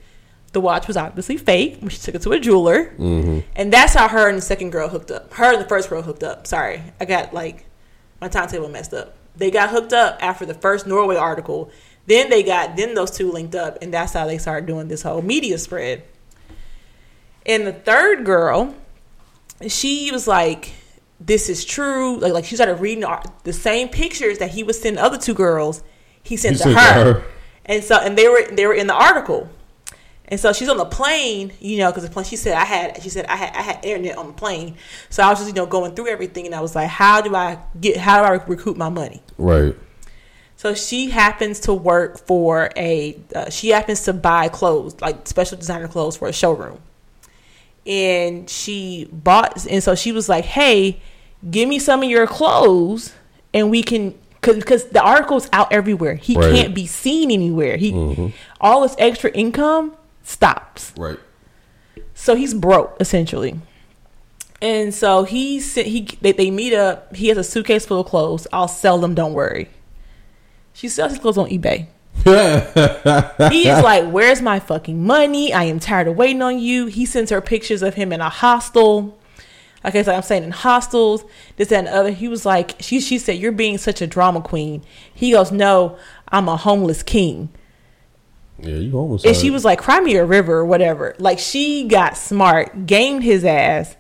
The 0.54 0.62
watch 0.62 0.88
was 0.88 0.96
obviously 0.98 1.38
fake. 1.38 1.80
She 1.90 1.98
took 1.98 2.16
it 2.16 2.22
to 2.22 2.32
a 2.32 2.40
jeweler, 2.40 2.86
mm-hmm. 2.98 3.40
and 3.56 3.74
that's 3.74 3.94
how 3.96 4.08
her 4.08 4.30
and 4.30 4.38
the 4.38 4.42
second 4.42 4.70
girl 4.70 4.88
hooked 4.88 5.12
up. 5.12 5.34
Her 5.34 5.54
and 5.54 5.62
the 5.62 5.68
first 5.68 5.90
girl 5.90 6.02
hooked 6.02 6.24
up. 6.24 6.48
Sorry, 6.48 6.82
I 7.00 7.06
got 7.06 7.34
like 7.34 7.66
my 8.22 8.28
timetable 8.28 8.70
messed 8.70 8.94
up. 8.94 9.16
They 9.36 9.50
got 9.50 9.70
hooked 9.72 9.94
up 9.94 10.20
after 10.22 10.46
the 10.46 10.54
first 10.54 10.86
Norway 10.88 11.16
article. 11.16 11.72
Then 12.06 12.30
they 12.30 12.44
got 12.44 12.78
then 12.78 12.94
those 12.94 13.12
two 13.12 13.32
linked 13.32 13.56
up, 13.56 13.80
and 13.82 13.94
that's 13.94 14.14
how 14.14 14.26
they 14.28 14.38
started 14.38 14.68
doing 14.68 14.88
this 14.88 15.02
whole 15.02 15.22
media 15.22 15.58
spread. 15.58 16.04
And 17.46 17.66
the 17.66 17.74
third 17.74 18.24
girl, 18.26 18.76
she 19.68 20.12
was 20.12 20.28
like, 20.28 20.74
"This 21.20 21.50
is 21.50 21.66
true." 21.66 22.20
Like, 22.20 22.34
like 22.34 22.46
she 22.46 22.56
started 22.56 22.76
reading 22.76 23.02
the, 23.02 23.32
the 23.44 23.54
same 23.54 23.90
pictures 23.90 24.38
that 24.38 24.52
he 24.52 24.64
was 24.64 24.80
sending 24.80 24.96
the 24.96 25.04
other 25.04 25.18
two 25.18 25.34
girls. 25.34 25.84
He 26.22 26.38
sent, 26.38 26.58
He 26.58 26.58
to, 26.60 26.64
sent 26.64 26.78
her. 26.78 27.04
to 27.04 27.20
her. 27.20 27.26
and 27.66 27.84
so 27.84 27.98
and 27.98 28.18
they 28.18 28.28
were 28.28 28.46
they 28.52 28.68
were 28.68 28.74
in 28.76 28.88
the 28.88 28.94
article. 28.94 29.50
And 30.34 30.40
so 30.40 30.52
she's 30.52 30.68
on 30.68 30.78
the 30.78 30.86
plane, 30.86 31.54
you 31.60 31.78
know, 31.78 31.92
because 31.92 32.02
the 32.04 32.10
plane. 32.10 32.26
She 32.26 32.38
said 32.38 32.56
I 32.56 32.66
had. 32.66 33.04
She 33.04 33.10
said 33.10 33.28
I 33.28 33.36
had. 33.36 33.54
I 33.56 33.62
had 33.62 33.86
internet 33.86 34.18
on 34.18 34.26
the 34.26 34.34
plane, 34.34 34.78
so 35.12 35.22
I 35.22 35.30
was 35.30 35.38
just, 35.38 35.48
you 35.48 35.54
know, 35.54 35.68
going 35.68 35.94
through 35.94 36.08
everything, 36.08 36.48
and 36.48 36.56
I 36.56 36.60
was 36.62 36.76
like, 36.76 36.88
how 36.88 37.22
do 37.22 37.36
I 37.36 37.60
get? 37.80 37.98
How 37.98 38.18
do 38.18 38.24
I 38.24 38.44
recoup 38.48 38.76
my 38.76 38.90
money? 38.90 39.22
Right. 39.38 39.76
So 40.56 40.74
she 40.74 41.12
happens 41.12 41.60
to 41.60 41.74
work 41.76 42.18
for 42.26 42.72
a. 42.76 43.16
Uh, 43.36 43.52
she 43.52 43.70
happens 43.70 44.02
to 44.06 44.14
buy 44.14 44.48
clothes, 44.48 45.00
like 45.02 45.28
special 45.28 45.56
designer 45.56 45.88
clothes, 45.88 46.18
for 46.18 46.28
a 46.28 46.34
showroom. 46.34 46.80
And 47.86 48.50
she 48.50 49.08
bought, 49.12 49.68
and 49.68 49.84
so 49.84 49.94
she 49.94 50.12
was 50.12 50.28
like, 50.30 50.46
"Hey, 50.46 51.00
give 51.52 51.70
me 51.70 51.78
some 51.78 52.02
of 52.02 52.10
your 52.10 52.26
clothes, 52.26 53.14
and 53.54 53.70
we 53.70 53.84
can." 53.84 54.16
Because 54.42 54.86
the 54.86 55.00
article's 55.00 55.48
out 55.54 55.72
everywhere, 55.72 56.16
he 56.16 56.36
Right. 56.36 56.54
can't 56.56 56.74
be 56.74 56.88
seen 56.88 57.30
anywhere. 57.30 57.78
He 57.78 58.34
all 58.60 58.82
this 58.82 58.96
extra 58.98 59.30
income 59.30 59.96
stops. 60.24 60.94
Right. 60.98 61.20
So 62.14 62.36
he's 62.36 62.54
broke 62.54 62.98
essentially. 63.00 63.60
And 64.62 64.94
so 64.94 65.24
he 65.24 65.60
sent 65.60 65.88
he 65.88 66.08
they, 66.22 66.32
they 66.32 66.50
meet 66.50 66.74
up. 66.74 67.16
He 67.16 67.28
has 67.28 67.38
a 67.38 67.44
suitcase 67.44 67.86
full 67.86 68.00
of 68.00 68.08
clothes. 68.08 68.48
I'll 68.54 68.68
sell 68.70 68.98
them. 68.98 69.14
Don't 69.14 69.34
worry. 69.34 69.70
She 70.72 70.88
sells 70.88 71.12
his 71.12 71.20
clothes 71.20 71.38
on 71.38 71.50
eBay. 71.50 71.88
He 73.52 73.68
is 73.68 73.84
like, 73.84 74.10
"Where's 74.10 74.42
my 74.42 74.60
fucking 74.60 75.06
money? 75.06 75.54
I 75.54 75.66
am 75.66 75.80
tired 75.80 76.08
of 76.08 76.16
waiting 76.16 76.42
on 76.42 76.60
you." 76.60 76.86
He 76.86 77.06
sends 77.06 77.30
her 77.32 77.42
pictures 77.42 77.82
of 77.82 77.96
him 77.96 78.14
in 78.14 78.22
a 78.22 78.30
hostel. 78.30 79.20
Like 79.84 79.96
I 79.96 80.04
said, 80.04 80.16
I'm 80.16 80.22
saying 80.22 80.46
in 80.46 80.52
hostels, 80.52 81.26
this 81.58 81.68
that, 81.68 81.80
and 81.80 81.88
the 81.88 81.94
other. 81.94 82.12
He 82.12 82.30
was 82.30 82.46
like, 82.46 82.76
she 82.80 83.02
she 83.02 83.18
said, 83.18 83.38
"You're 83.38 83.52
being 83.52 83.78
such 83.78 84.02
a 84.02 84.08
drama 84.08 84.40
queen." 84.40 84.84
He 85.14 85.32
goes, 85.32 85.52
"No, 85.52 85.98
I'm 86.30 86.48
a 86.48 86.56
homeless 86.56 87.04
king." 87.04 87.50
Yeah, 88.60 88.76
you 88.76 88.98
almost. 88.98 89.26
And 89.26 89.36
she 89.36 89.50
was 89.50 89.66
like, 89.66 89.80
cry 89.80 90.00
me 90.00 90.16
a 90.16 90.26
river 90.26 90.54
or 90.54 90.66
whatever. 90.66 91.16
Like 91.20 91.40
she 91.40 91.88
got 91.88 92.18
smart, 92.18 92.86
gamed 92.86 93.24
his 93.24 93.44
ass. 93.44 93.96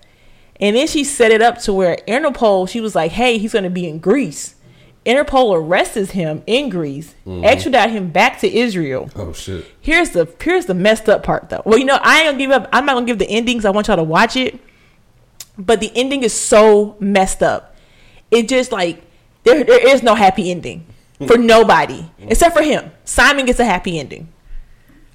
And 0.59 0.75
then 0.75 0.87
she 0.87 1.03
set 1.03 1.31
it 1.31 1.41
up 1.41 1.59
to 1.63 1.73
where 1.73 1.97
Interpol, 2.07 2.69
she 2.69 2.79
was 2.79 2.95
like, 2.95 3.11
hey, 3.11 3.37
he's 3.37 3.53
going 3.53 3.63
to 3.63 3.69
be 3.69 3.87
in 3.87 3.99
Greece. 3.99 4.55
Interpol 5.05 5.57
arrests 5.57 6.11
him 6.11 6.43
in 6.47 6.69
Greece, 6.69 7.13
mm-hmm. 7.25 7.43
extradite 7.43 7.89
him 7.89 8.09
back 8.09 8.39
to 8.39 8.53
Israel. 8.53 9.09
Oh 9.17 9.33
shit. 9.33 9.65
Here's 9.81 10.11
the 10.11 10.33
here's 10.41 10.65
the 10.65 10.73
messed 10.73 11.09
up 11.09 11.23
part 11.23 11.49
though. 11.49 11.61
Well, 11.65 11.77
you 11.77 11.83
know, 11.83 11.99
I 12.01 12.21
ain't 12.21 12.27
gonna 12.27 12.37
give 12.37 12.51
up. 12.51 12.69
I'm 12.71 12.85
not 12.85 12.93
gonna 12.93 13.05
give 13.05 13.19
the 13.19 13.27
endings. 13.27 13.65
I 13.65 13.71
want 13.71 13.87
y'all 13.87 13.97
to 13.97 14.03
watch 14.03 14.37
it. 14.37 14.57
But 15.57 15.81
the 15.81 15.91
ending 15.93 16.23
is 16.23 16.33
so 16.33 16.95
messed 16.99 17.43
up. 17.43 17.75
It 18.31 18.47
just 18.47 18.71
like 18.71 19.03
there 19.43 19.65
there 19.65 19.85
is 19.89 20.03
no 20.03 20.15
happy 20.15 20.49
ending 20.49 20.85
for 21.27 21.37
nobody 21.37 22.09
except 22.19 22.55
for 22.55 22.63
him. 22.63 22.89
Simon 23.03 23.45
gets 23.45 23.59
a 23.59 23.65
happy 23.65 23.99
ending. 23.99 24.32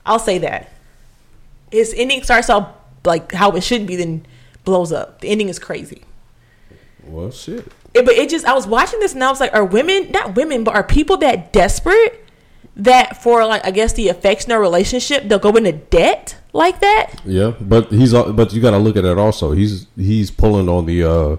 I'll 0.07 0.19
say 0.19 0.39
that. 0.39 0.71
His 1.71 1.95
ending 1.97 2.23
starts 2.23 2.49
off 2.51 2.69
like 3.05 3.33
how 3.33 3.53
it 3.53 3.63
should 3.63 3.87
be, 3.87 3.97
then 3.97 4.27
blows 4.65 4.93
up. 4.93 5.21
The 5.21 5.29
ending 5.29 5.49
is 5.49 5.59
crazy. 5.59 6.03
Well, 7.05 7.31
shit. 7.31 7.67
It- 7.95 8.05
but 8.05 8.15
it 8.15 8.29
just 8.31 8.45
I 8.47 8.53
was 8.55 8.67
watching 8.67 9.01
this 9.01 9.15
and 9.15 9.25
I 9.25 9.31
was 9.31 9.41
like, 9.41 9.53
are 9.55 9.65
women 9.65 10.11
not 10.11 10.35
women, 10.37 10.63
but 10.65 10.75
are 10.75 10.83
people 10.85 11.17
that 11.19 11.53
desperate 11.53 12.25
that 12.77 13.23
for 13.23 13.45
like 13.47 13.67
I 13.67 13.71
guess 13.71 13.93
the 13.95 14.09
affection 14.09 14.53
or 14.53 14.61
relationship 14.61 15.25
they'll 15.27 15.39
go 15.39 15.51
into 15.57 15.73
debt 15.73 16.37
like 16.53 16.81
that? 16.81 17.21
Yeah, 17.25 17.53
but 17.61 17.91
he's 17.91 18.13
but 18.13 18.53
you 18.53 18.61
got 18.61 18.71
to 18.73 18.79
look 18.79 18.97
at 18.97 19.05
it 19.05 19.19
also. 19.19 19.53
He's 19.53 19.87
he's 19.97 20.31
pulling 20.31 20.69
on 20.69 20.87
the 20.87 21.05
uh 21.05 21.37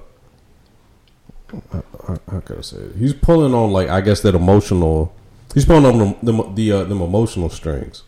can 1.49 2.57
I 2.57 2.61
say 2.61 2.77
it? 2.77 2.95
He's 2.97 3.13
pulling 3.13 3.53
on 3.53 3.71
like 3.71 3.89
I 3.89 4.01
guess 4.01 4.21
that 4.21 4.35
emotional. 4.35 5.13
He's 5.53 5.65
pulling 5.65 5.85
on 5.85 5.97
them 5.97 6.15
the 6.21 6.51
the 6.53 6.71
uh, 6.71 6.83
them 6.83 7.01
emotional 7.01 7.49
strings. 7.49 8.03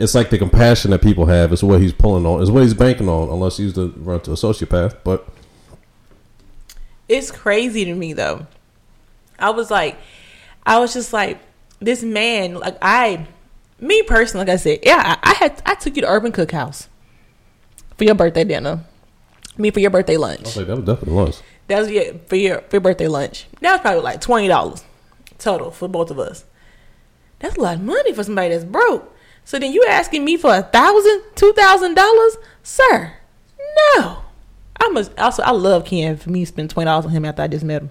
It's 0.00 0.14
like 0.14 0.30
the 0.30 0.38
compassion 0.38 0.92
that 0.92 1.02
people 1.02 1.26
have 1.26 1.52
is 1.52 1.62
what 1.62 1.80
he's 1.82 1.92
pulling 1.92 2.24
on. 2.24 2.42
Is 2.42 2.50
what 2.50 2.62
he's 2.62 2.72
banking 2.72 3.08
on, 3.08 3.28
unless 3.28 3.58
he's 3.58 3.74
the 3.74 3.88
run 3.96 4.20
to 4.22 4.30
a 4.30 4.34
sociopath. 4.34 4.96
But 5.04 5.28
It's 7.06 7.30
crazy 7.30 7.84
to 7.84 7.94
me 7.94 8.14
though. 8.14 8.46
I 9.38 9.50
was 9.50 9.70
like, 9.70 9.98
I 10.64 10.78
was 10.78 10.94
just 10.94 11.12
like, 11.12 11.38
this 11.80 12.02
man, 12.02 12.54
like 12.54 12.78
I, 12.80 13.26
me 13.78 14.02
personally, 14.02 14.46
like 14.46 14.54
I 14.54 14.56
said, 14.56 14.80
yeah, 14.82 15.18
I, 15.22 15.30
I 15.30 15.34
had, 15.34 15.62
I 15.66 15.74
took 15.74 15.96
you 15.96 16.02
to 16.02 16.08
Urban 16.08 16.32
Cookhouse 16.32 16.88
for 17.96 18.04
your 18.04 18.14
birthday 18.14 18.44
dinner. 18.44 18.84
Me 19.58 19.70
for 19.70 19.80
your 19.80 19.90
birthday 19.90 20.16
lunch. 20.16 20.56
Like, 20.56 20.66
that 20.66 20.76
was 20.76 20.84
definitely 20.86 21.14
lunch. 21.14 21.36
That 21.68 21.80
was 21.80 21.90
your, 21.90 22.14
for 22.26 22.36
your 22.36 22.60
for 22.62 22.76
your 22.76 22.80
birthday 22.80 23.08
lunch. 23.08 23.46
That 23.60 23.72
was 23.72 23.80
probably 23.82 24.00
like 24.02 24.20
twenty 24.22 24.48
dollars 24.48 24.82
total 25.38 25.70
for 25.70 25.88
both 25.88 26.10
of 26.10 26.18
us. 26.18 26.44
That's 27.40 27.56
a 27.56 27.60
lot 27.60 27.76
of 27.76 27.82
money 27.82 28.12
for 28.14 28.24
somebody 28.24 28.48
that's 28.50 28.64
broke. 28.64 29.14
So 29.50 29.58
then 29.58 29.72
you 29.72 29.84
asking 29.88 30.24
me 30.24 30.36
for 30.36 30.54
a 30.54 30.62
thousand, 30.62 31.22
two 31.34 31.52
thousand 31.54 31.94
dollars, 31.94 32.36
sir? 32.62 33.14
No. 33.88 34.18
I'm 34.78 34.96
a, 34.96 35.04
also 35.18 35.42
I 35.42 35.50
love 35.50 35.84
Ken 35.86 36.16
for 36.16 36.30
me 36.30 36.42
to 36.42 36.46
spend 36.46 36.70
twenty 36.70 36.84
dollars 36.84 37.06
on 37.06 37.10
him 37.10 37.24
after 37.24 37.42
I 37.42 37.48
just 37.48 37.64
met 37.64 37.82
him. 37.82 37.90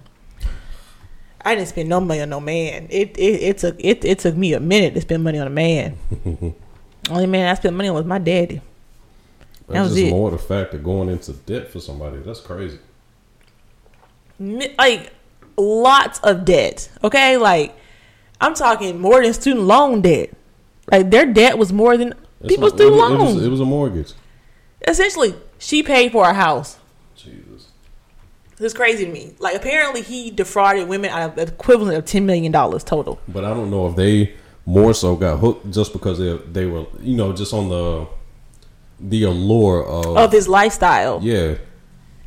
I 1.41 1.55
didn't 1.55 1.67
spend 1.67 1.89
no 1.89 1.99
money 1.99 2.21
on 2.21 2.29
no 2.29 2.39
man. 2.39 2.87
It 2.89 3.17
it, 3.17 3.41
it 3.43 3.57
took 3.57 3.75
it, 3.77 4.05
it 4.05 4.19
took 4.19 4.37
me 4.37 4.53
a 4.53 4.61
minute 4.61 4.93
to 4.93 5.01
spend 5.01 5.21
money 5.21 5.37
on 5.37 5.47
a 5.47 5.49
man. 5.49 5.97
Only 7.09 7.25
man 7.25 7.49
I 7.49 7.55
spent 7.55 7.75
money 7.75 7.89
on 7.89 7.95
was 7.95 8.05
my 8.05 8.19
daddy. 8.19 8.61
That 9.67 9.73
That's 9.73 9.89
was 9.89 9.97
just 9.97 10.07
it. 10.07 10.11
more 10.11 10.31
the 10.31 10.37
fact 10.37 10.73
of 10.75 10.81
going 10.81 11.09
into 11.09 11.33
debt 11.33 11.67
for 11.67 11.81
somebody. 11.81 12.19
That's 12.19 12.39
crazy. 12.39 12.79
Like 14.39 15.11
lots 15.57 16.19
of 16.19 16.45
debt. 16.45 16.89
Okay, 17.03 17.35
like 17.35 17.75
I'm 18.39 18.53
talking 18.53 18.97
more 19.01 19.21
than 19.21 19.33
student 19.33 19.65
loan 19.65 19.99
debt. 19.99 20.29
Like 20.91 21.09
their 21.09 21.25
debt 21.25 21.57
was 21.57 21.71
more 21.73 21.97
than 21.97 22.13
people's 22.47 22.73
a- 22.73 22.75
student 22.77 22.95
it, 22.95 23.01
was- 23.01 23.11
it 23.11 23.17
loans. 23.17 23.35
was, 23.35 23.45
it 23.45 23.49
was 23.49 23.59
a 23.59 23.65
mortgage. 23.65 24.13
Essentially, 24.87 25.35
she 25.57 25.83
paid 25.83 26.11
for 26.11 26.27
a 26.27 26.33
house. 26.33 26.77
Jesus. 27.15 27.67
It's 28.59 28.73
crazy 28.73 29.05
to 29.05 29.11
me. 29.11 29.35
Like 29.39 29.55
apparently, 29.55 30.01
he 30.01 30.31
defrauded 30.31 30.87
women 30.87 31.09
out 31.11 31.29
of 31.31 31.35
the 31.35 31.53
equivalent 31.53 31.97
of 31.97 32.05
ten 32.05 32.25
million 32.25 32.51
dollars 32.51 32.83
total. 32.83 33.19
But 33.27 33.45
I 33.45 33.49
don't 33.53 33.69
know 33.71 33.87
if 33.87 33.95
they 33.95 34.33
more 34.65 34.93
so 34.93 35.15
got 35.15 35.37
hooked 35.39 35.71
just 35.71 35.93
because 35.93 36.19
they 36.19 36.37
they 36.51 36.65
were 36.65 36.85
you 37.01 37.15
know 37.15 37.33
just 37.33 37.53
on 37.53 37.69
the 37.69 38.07
the 38.99 39.23
allure 39.23 39.85
of 39.85 40.17
Of 40.17 40.31
his 40.31 40.47
lifestyle, 40.49 41.19
yeah 41.23 41.55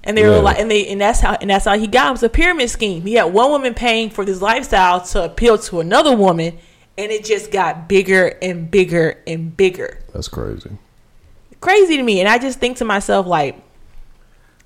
And 0.05 0.17
they 0.17 0.25
were 0.25 0.41
like, 0.41 0.59
and 0.59 0.71
they, 0.71 0.89
and 0.89 1.01
that's 1.01 1.21
how, 1.21 1.35
and 1.41 1.51
that's 1.51 1.67
how 1.67 1.79
he 1.79 1.87
got 1.87 2.09
him. 2.09 2.15
It's 2.15 2.23
a 2.23 2.29
pyramid 2.31 2.71
scheme. 2.71 3.03
He 3.03 3.13
had 3.15 3.25
one 3.33 3.51
woman 3.51 3.75
paying 3.75 4.09
for 4.11 4.25
this 4.25 4.41
lifestyle 4.41 5.01
to 5.03 5.25
appeal 5.25 5.59
to 5.59 5.81
another 5.81 6.17
woman, 6.17 6.59
and 6.99 7.11
it 7.11 7.25
just 7.25 7.51
got 7.51 7.89
bigger 7.89 8.39
and 8.43 8.71
bigger 8.71 9.19
and 9.27 9.57
bigger. 9.57 9.99
That's 10.13 10.29
crazy. 10.29 10.71
Crazy 11.61 11.97
to 11.97 12.03
me. 12.03 12.21
And 12.21 12.29
I 12.29 12.39
just 12.39 12.59
think 12.59 12.77
to 12.79 12.85
myself, 12.85 13.27
like, 13.27 13.57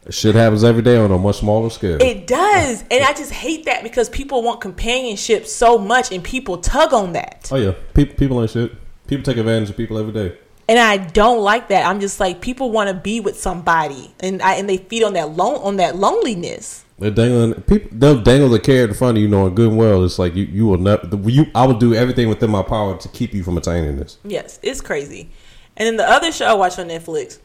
Shit 0.08 0.36
happens 0.36 0.62
every 0.62 0.82
day 0.82 0.96
on 0.96 1.10
a 1.10 1.18
much 1.18 1.40
smaller 1.40 1.68
scale. 1.68 1.98
it 2.00 2.28
does. 2.28 2.82
And 2.92 3.02
I 3.04 3.12
just 3.12 3.32
hate 3.32 3.64
that 3.64 3.82
because 3.82 4.08
people 4.08 4.40
want 4.40 4.60
companionship 4.60 5.46
so 5.48 5.78
much, 5.78 6.12
and 6.12 6.22
people 6.22 6.58
tug 6.58 6.92
on 6.94 7.12
that. 7.14 7.48
oh 7.50 7.56
yeah, 7.56 7.72
people 7.92 8.14
people 8.14 8.40
ain't 8.40 8.50
shit. 8.52 8.72
People 9.08 9.24
take 9.24 9.36
advantage 9.36 9.70
of 9.70 9.76
people 9.76 9.98
every 9.98 10.12
day. 10.12 10.38
and 10.68 10.78
I 10.78 10.96
don't 10.98 11.40
like 11.42 11.68
that. 11.68 11.84
I'm 11.86 11.98
just 12.00 12.20
like 12.20 12.40
people 12.40 12.70
want 12.70 12.88
to 12.88 12.94
be 12.94 13.18
with 13.18 13.36
somebody, 13.36 14.14
and 14.20 14.40
I 14.42 14.54
and 14.54 14.68
they 14.68 14.76
feed 14.76 15.02
on 15.02 15.14
that 15.14 15.30
lone 15.36 15.56
on 15.56 15.76
that 15.78 15.96
loneliness. 15.96 16.84
They're 16.98 17.10
dangling 17.10 17.60
people. 17.62 17.90
They'll 17.92 18.20
dangle 18.22 18.48
the 18.48 18.58
carrot 18.58 18.90
in 18.90 18.96
front 18.96 19.18
of 19.18 19.22
you, 19.22 19.28
knowing 19.28 19.54
good 19.54 19.68
and 19.68 19.78
well. 19.78 20.02
It's 20.04 20.18
like 20.18 20.34
you, 20.34 20.44
you 20.44 20.66
will 20.66 20.78
never. 20.78 21.06
You, 21.28 21.46
I 21.54 21.66
will 21.66 21.78
do 21.78 21.94
everything 21.94 22.28
within 22.28 22.50
my 22.50 22.62
power 22.62 22.96
to 22.96 23.08
keep 23.08 23.34
you 23.34 23.42
from 23.42 23.58
attaining 23.58 23.96
this. 23.96 24.18
Yes, 24.24 24.58
it's 24.62 24.80
crazy. 24.80 25.28
And 25.76 25.86
then 25.86 25.96
the 25.96 26.08
other 26.08 26.32
show 26.32 26.46
I 26.46 26.54
watched 26.54 26.78
on 26.78 26.88
Netflix, 26.88 27.38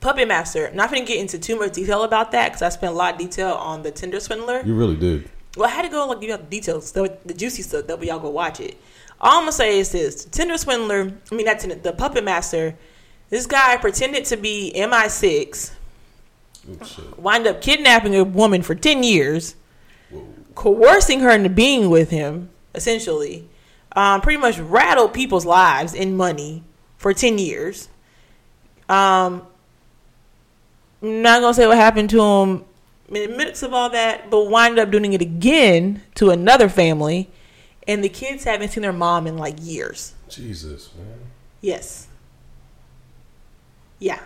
Puppet 0.00 0.28
Master. 0.28 0.68
I'm 0.68 0.76
not 0.76 0.90
going 0.90 1.04
to 1.04 1.08
get 1.08 1.20
into 1.20 1.38
too 1.38 1.58
much 1.58 1.72
detail 1.72 2.04
about 2.04 2.30
that 2.30 2.50
because 2.50 2.62
I 2.62 2.68
spent 2.68 2.92
a 2.92 2.96
lot 2.96 3.14
of 3.14 3.18
detail 3.18 3.54
on 3.54 3.82
the 3.82 3.90
Tinder 3.90 4.20
swindler. 4.20 4.62
You 4.64 4.76
really 4.76 4.96
did. 4.96 5.28
Well, 5.56 5.68
I 5.68 5.72
had 5.72 5.82
to 5.82 5.88
go 5.88 6.02
and 6.02 6.10
like 6.10 6.20
give 6.20 6.28
you 6.28 6.36
all 6.36 6.40
the 6.40 6.46
details, 6.46 6.92
the, 6.92 7.18
the 7.24 7.34
juicy 7.34 7.62
stuff. 7.62 7.88
That 7.88 7.98
way 7.98 8.06
y'all 8.06 8.20
go 8.20 8.30
watch 8.30 8.60
it. 8.60 8.80
All 9.20 9.38
I'm 9.38 9.42
gonna 9.42 9.52
say 9.52 9.80
is 9.80 9.90
this: 9.90 10.24
the 10.24 10.30
Tinder 10.30 10.56
swindler. 10.56 11.12
I 11.30 11.34
mean, 11.34 11.44
that's 11.44 11.66
the 11.66 11.92
Puppet 11.92 12.22
Master. 12.22 12.76
This 13.30 13.46
guy 13.46 13.76
pretended 13.76 14.24
to 14.26 14.36
be 14.36 14.72
MI6. 14.76 15.72
Wind 17.16 17.46
up 17.46 17.60
kidnapping 17.60 18.14
a 18.14 18.24
woman 18.24 18.62
for 18.62 18.74
ten 18.74 19.02
years, 19.02 19.54
coercing 20.54 21.20
her 21.20 21.30
into 21.30 21.48
being 21.48 21.90
with 21.90 22.10
him. 22.10 22.50
Essentially, 22.74 23.48
um, 23.96 24.20
pretty 24.20 24.40
much 24.40 24.58
rattled 24.58 25.12
people's 25.12 25.46
lives 25.46 25.94
and 25.94 26.16
money 26.16 26.62
for 26.96 27.12
ten 27.12 27.38
years. 27.38 27.88
Um, 28.88 29.46
I'm 31.02 31.22
not 31.22 31.40
gonna 31.40 31.54
say 31.54 31.66
what 31.66 31.76
happened 31.76 32.10
to 32.10 32.22
him 32.22 32.64
in 33.08 33.30
the 33.30 33.36
midst 33.36 33.62
of 33.62 33.72
all 33.72 33.90
that, 33.90 34.30
but 34.30 34.50
wind 34.50 34.78
up 34.78 34.90
doing 34.90 35.12
it 35.12 35.20
again 35.22 36.02
to 36.16 36.30
another 36.30 36.68
family, 36.68 37.28
and 37.88 38.04
the 38.04 38.08
kids 38.08 38.44
haven't 38.44 38.68
seen 38.70 38.82
their 38.82 38.92
mom 38.92 39.26
in 39.26 39.36
like 39.36 39.56
years. 39.60 40.14
Jesus, 40.28 40.90
man. 40.94 41.20
Yes. 41.60 42.06
Yeah. 43.98 44.20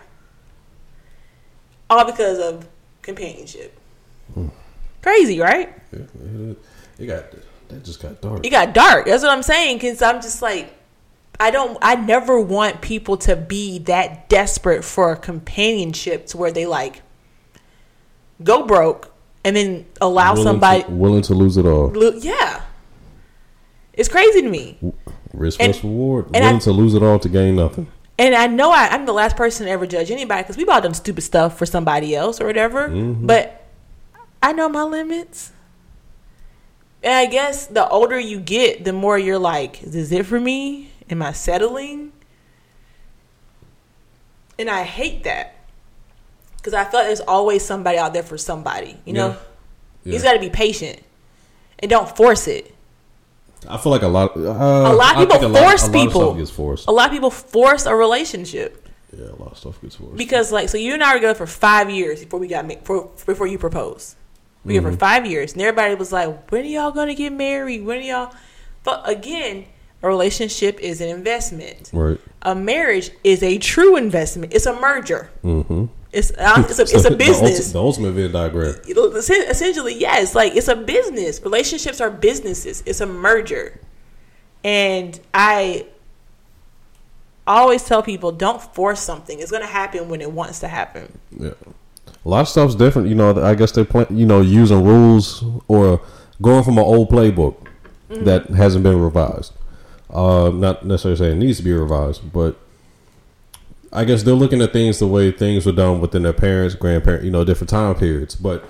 All 1.89 2.05
because 2.05 2.39
of 2.39 2.67
companionship. 3.01 3.77
Crazy, 5.01 5.39
right? 5.39 5.71
Yeah, 5.91 5.99
it, 5.99 6.57
it 6.99 7.05
got 7.05 7.25
that 7.69 7.83
just 7.83 8.01
got 8.01 8.21
dark. 8.21 8.45
It 8.45 8.49
got 8.49 8.73
dark. 8.73 9.05
That's 9.05 9.23
what 9.23 9.31
I'm 9.31 9.43
saying. 9.43 9.77
Because 9.77 10.01
I'm 10.01 10.21
just 10.21 10.41
like, 10.41 10.73
I 11.39 11.51
don't, 11.51 11.77
I 11.81 11.95
never 11.95 12.39
want 12.39 12.81
people 12.81 13.17
to 13.17 13.35
be 13.35 13.79
that 13.79 14.29
desperate 14.29 14.83
for 14.83 15.11
a 15.11 15.15
companionship 15.15 16.25
to 16.27 16.37
where 16.37 16.51
they 16.51 16.65
like 16.65 17.01
go 18.43 18.65
broke 18.65 19.13
and 19.43 19.55
then 19.55 19.85
allow 20.01 20.31
willing 20.33 20.43
somebody. 20.43 20.83
to, 20.83 20.91
willing 20.91 21.21
to 21.23 21.33
lose 21.35 21.57
it 21.57 21.65
all. 21.67 21.89
lo- 21.89 22.13
yeah. 22.17 22.63
It's 23.93 24.09
crazy 24.09 24.41
to 24.41 24.49
me. 24.49 24.77
Risk 25.33 25.61
And- 25.61 25.75
reward. 25.83 26.25
and 26.33 26.43
willing 26.43 26.55
I- 26.55 26.59
to 26.59 26.71
lose 26.71 26.93
it 26.95 27.03
all 27.03 27.19
to 27.19 27.29
gain 27.29 27.55
nothing. 27.55 27.87
And 28.17 28.33
I 28.33 28.47
know 28.47 28.71
I, 28.71 28.87
I'm 28.91 29.05
the 29.05 29.13
last 29.13 29.35
person 29.35 29.65
to 29.65 29.71
ever 29.71 29.85
judge 29.85 30.09
anybody 30.09 30.41
because 30.43 30.55
we've 30.57 30.69
all 30.69 30.79
done 30.81 30.93
stupid 30.93 31.21
stuff 31.21 31.57
for 31.57 31.65
somebody 31.65 32.15
else 32.15 32.39
or 32.39 32.45
whatever. 32.45 32.87
Mm-hmm. 32.87 33.25
But 33.27 33.65
I 34.41 34.53
know 34.53 34.69
my 34.69 34.83
limits. 34.83 35.51
And 37.03 37.13
I 37.13 37.25
guess 37.25 37.67
the 37.67 37.87
older 37.87 38.17
you 38.17 38.39
get, 38.39 38.83
the 38.85 38.93
more 38.93 39.17
you're 39.19 39.37
like, 39.39 39.83
is 39.83 39.91
this 39.93 40.11
it 40.11 40.25
for 40.25 40.39
me? 40.39 40.91
Am 41.09 41.21
I 41.21 41.33
settling? 41.33 42.13
And 44.57 44.69
I 44.69 44.83
hate 44.83 45.23
that 45.25 45.55
because 46.57 46.73
I 46.73 46.85
feel 46.85 47.01
like 47.01 47.07
there's 47.07 47.19
always 47.21 47.63
somebody 47.63 47.97
out 47.97 48.13
there 48.13 48.23
for 48.23 48.37
somebody. 48.37 48.97
You 49.05 49.13
know, 49.13 49.27
Yeah. 49.27 49.33
you 50.03 50.11
Yeah. 50.11 50.13
just 50.13 50.25
got 50.25 50.33
to 50.33 50.39
be 50.39 50.49
patient 50.49 51.01
and 51.79 51.89
don't 51.91 52.15
force 52.15 52.47
it. 52.47 52.73
I 53.69 53.77
feel 53.77 53.91
like 53.91 54.01
a 54.03 54.07
lot. 54.07 54.35
Uh, 54.35 54.41
A 54.41 54.93
lot 54.93 55.15
of 55.21 55.29
people 55.29 55.49
lot- 55.49 55.61
force 55.61 55.83
a 55.83 55.85
lot 55.87 55.93
people. 55.93 56.41
forced. 56.45 56.87
A 56.87 56.91
lot 56.91 57.05
of 57.07 57.11
people 57.11 57.29
force 57.31 57.85
a 57.85 57.95
relationship. 57.95 58.87
Yeah, 59.17 59.27
a 59.27 59.39
lot 59.41 59.51
of 59.53 59.57
stuff 59.57 59.81
gets 59.81 59.95
forced. 59.95 60.17
Because 60.17 60.51
like 60.51 60.69
so 60.69 60.77
you 60.77 60.93
and 60.93 61.03
I 61.03 61.09
were 61.13 61.19
together 61.19 61.35
for 61.37 61.47
five 61.47 61.89
years 61.89 62.19
before 62.23 62.39
we 62.39 62.47
got 62.47 62.67
ma- 62.67 62.75
for, 62.83 63.09
before 63.25 63.47
you 63.47 63.57
proposed. 63.57 64.15
We 64.65 64.79
were 64.79 64.91
for 64.91 64.97
five 64.97 65.25
years, 65.27 65.53
and 65.53 65.61
everybody 65.61 65.93
was 65.95 66.11
like, 66.11 66.51
"When 66.51 66.61
are 66.63 66.67
y'all 66.67 66.91
gonna 66.91 67.13
get 67.13 67.31
married? 67.31 67.85
When 67.85 67.99
are 67.99 68.01
y'all?" 68.01 68.33
But 68.83 69.07
again, 69.07 69.65
a 70.01 70.07
relationship 70.07 70.79
is 70.79 71.01
an 71.01 71.09
investment. 71.09 71.91
right. 71.93 72.19
A 72.41 72.53
marriage 72.55 73.11
is 73.23 73.41
a 73.41 73.57
true 73.57 73.95
investment. 73.95 74.53
It's 74.53 74.65
a 74.65 74.73
merger. 74.79 75.29
Mm-hmm. 75.43 75.85
It's 76.15 76.31
uh, 76.31 76.63
it's 76.69 76.79
a, 76.79 76.83
it's 76.83 77.05
a 77.05 77.15
business. 77.15 77.71
The, 77.71 77.79
ultimate 77.79 78.11
Venn 78.11 78.31
diagram. 78.31 78.75
Essentially, 78.87 79.95
yes. 79.95 80.33
Like 80.33 80.55
it's 80.55 80.67
a 80.67 80.75
business. 80.75 81.41
Relationships 81.41 82.01
are 82.01 82.09
businesses. 82.09 82.81
It's 82.85 83.01
a 83.01 83.05
merger, 83.05 83.79
and 84.63 85.19
I 85.33 85.87
always 87.45 87.83
tell 87.83 88.01
people, 88.01 88.31
don't 88.31 88.61
force 88.73 89.01
something. 89.01 89.39
It's 89.39 89.51
gonna 89.51 89.67
happen 89.67 90.09
when 90.09 90.21
it 90.21 90.31
wants 90.31 90.59
to 90.61 90.67
happen. 90.67 91.19
Yeah. 91.37 91.51
A 92.25 92.29
lot 92.29 92.41
of 92.41 92.47
stuff's 92.47 92.73
different. 92.73 93.07
You 93.07 93.15
know, 93.15 93.43
I 93.43 93.53
guess 93.53 93.71
they're 93.71 93.85
playing, 93.85 94.17
you 94.17 94.25
know, 94.25 94.41
using 94.41 94.83
rules 94.83 95.43
or 95.67 96.01
going 96.41 96.63
from 96.63 96.79
an 96.79 96.83
old 96.83 97.09
playbook 97.09 97.65
Mm-hmm. 98.09 98.25
that 98.25 98.49
hasn't 98.51 98.83
been 98.83 99.01
revised. 99.01 99.51
Uh, 100.11 100.51
not 100.53 100.85
necessarily 100.85 101.17
saying 101.17 101.31
it 101.37 101.45
needs 101.45 101.57
to 101.57 101.63
be 101.63 101.73
revised, 101.73 102.31
but 102.31 102.55
I 103.95 104.05
guess 104.05 104.23
they're 104.23 104.33
looking 104.33 104.61
at 104.61 104.73
things 104.73 104.99
the 104.99 105.07
way 105.07 105.31
things 105.31 105.65
were 105.65 105.71
done 105.71 106.01
within 106.01 106.23
their 106.23 106.33
parents, 106.33 106.75
grandparents, 106.75 107.25
you 107.25 107.31
know, 107.31 107.43
different 107.43 107.69
time 107.69 107.95
periods. 107.95 108.35
But 108.35 108.63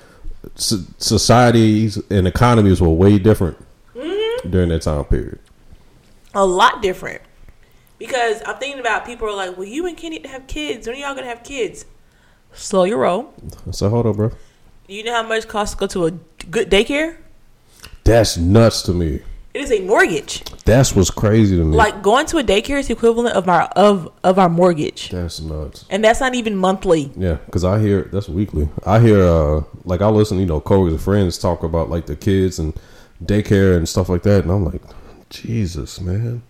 so- 0.56 0.84
societies 0.98 1.98
and 2.10 2.28
economies 2.28 2.80
were 2.82 2.90
way 2.90 3.18
different 3.20 3.58
Mm-hmm. 3.96 4.50
during 4.52 4.70
that 4.70 4.82
time 4.84 5.06
period. 5.06 5.40
a 6.34 6.46
lot 6.46 6.82
different. 6.82 7.22
Because 7.98 8.42
I'm 8.46 8.58
thinking 8.58 8.80
about 8.82 9.06
people 9.06 9.28
are 9.30 9.36
like, 9.36 9.58
well, 9.58 9.66
you 9.68 9.86
and 9.88 9.96
Kenny 9.96 10.26
have 10.28 10.48
kids. 10.48 10.86
When 10.86 10.96
are 10.98 11.00
y'all 11.00 11.16
gonna 11.16 11.28
have 11.28 11.44
kids? 11.44 11.86
Slow 12.54 12.84
your 12.84 13.00
roll. 13.00 13.34
So 13.72 13.90
hold 13.90 14.06
on, 14.06 14.14
bro. 14.18 14.32
You 14.88 15.04
know 15.04 15.14
how 15.14 15.24
much 15.24 15.46
it 15.46 15.48
costs 15.50 15.74
to 15.76 15.80
go 15.80 15.88
to 15.88 16.06
a 16.08 16.12
good 16.52 16.70
daycare? 16.70 17.18
That's 18.04 18.38
nuts 18.38 18.82
to 18.84 18.94
me. 18.94 19.22
It 19.56 19.62
is 19.62 19.72
a 19.72 19.80
mortgage. 19.80 20.44
That's 20.66 20.94
what's 20.94 21.10
crazy 21.10 21.56
to 21.56 21.64
me. 21.64 21.78
Like 21.78 22.02
going 22.04 22.26
to 22.26 22.40
a 22.40 22.44
daycare 22.44 22.78
is 22.78 22.90
equivalent 22.90 23.38
of 23.38 23.48
our 23.48 23.62
of 23.78 24.12
of 24.22 24.38
our 24.38 24.50
mortgage, 24.50 25.12
that's 25.12 25.40
nuts. 25.40 25.86
and 25.90 26.04
that's 26.04 26.20
not 26.20 26.36
even 26.36 26.58
monthly. 26.58 27.10
Yeah, 27.16 27.36
because 27.46 27.64
I 27.64 27.80
hear 27.80 28.02
that's 28.12 28.28
weekly. 28.28 28.68
I 28.86 29.00
hear 29.00 29.22
uh 29.22 29.64
like 29.86 30.02
I 30.02 30.10
listen, 30.10 30.40
you 30.40 30.46
know, 30.46 30.60
coworkers 30.60 30.96
and 30.96 31.02
friends 31.02 31.38
talk 31.38 31.64
about 31.64 31.90
like 31.90 32.06
the 32.06 32.18
kids 32.18 32.60
and 32.60 32.78
daycare 33.24 33.78
and 33.78 33.88
stuff 33.88 34.10
like 34.10 34.24
that, 34.24 34.44
and 34.44 34.52
I'm 34.52 34.66
like, 34.66 34.82
Jesus, 35.30 36.02
man. 36.02 36.44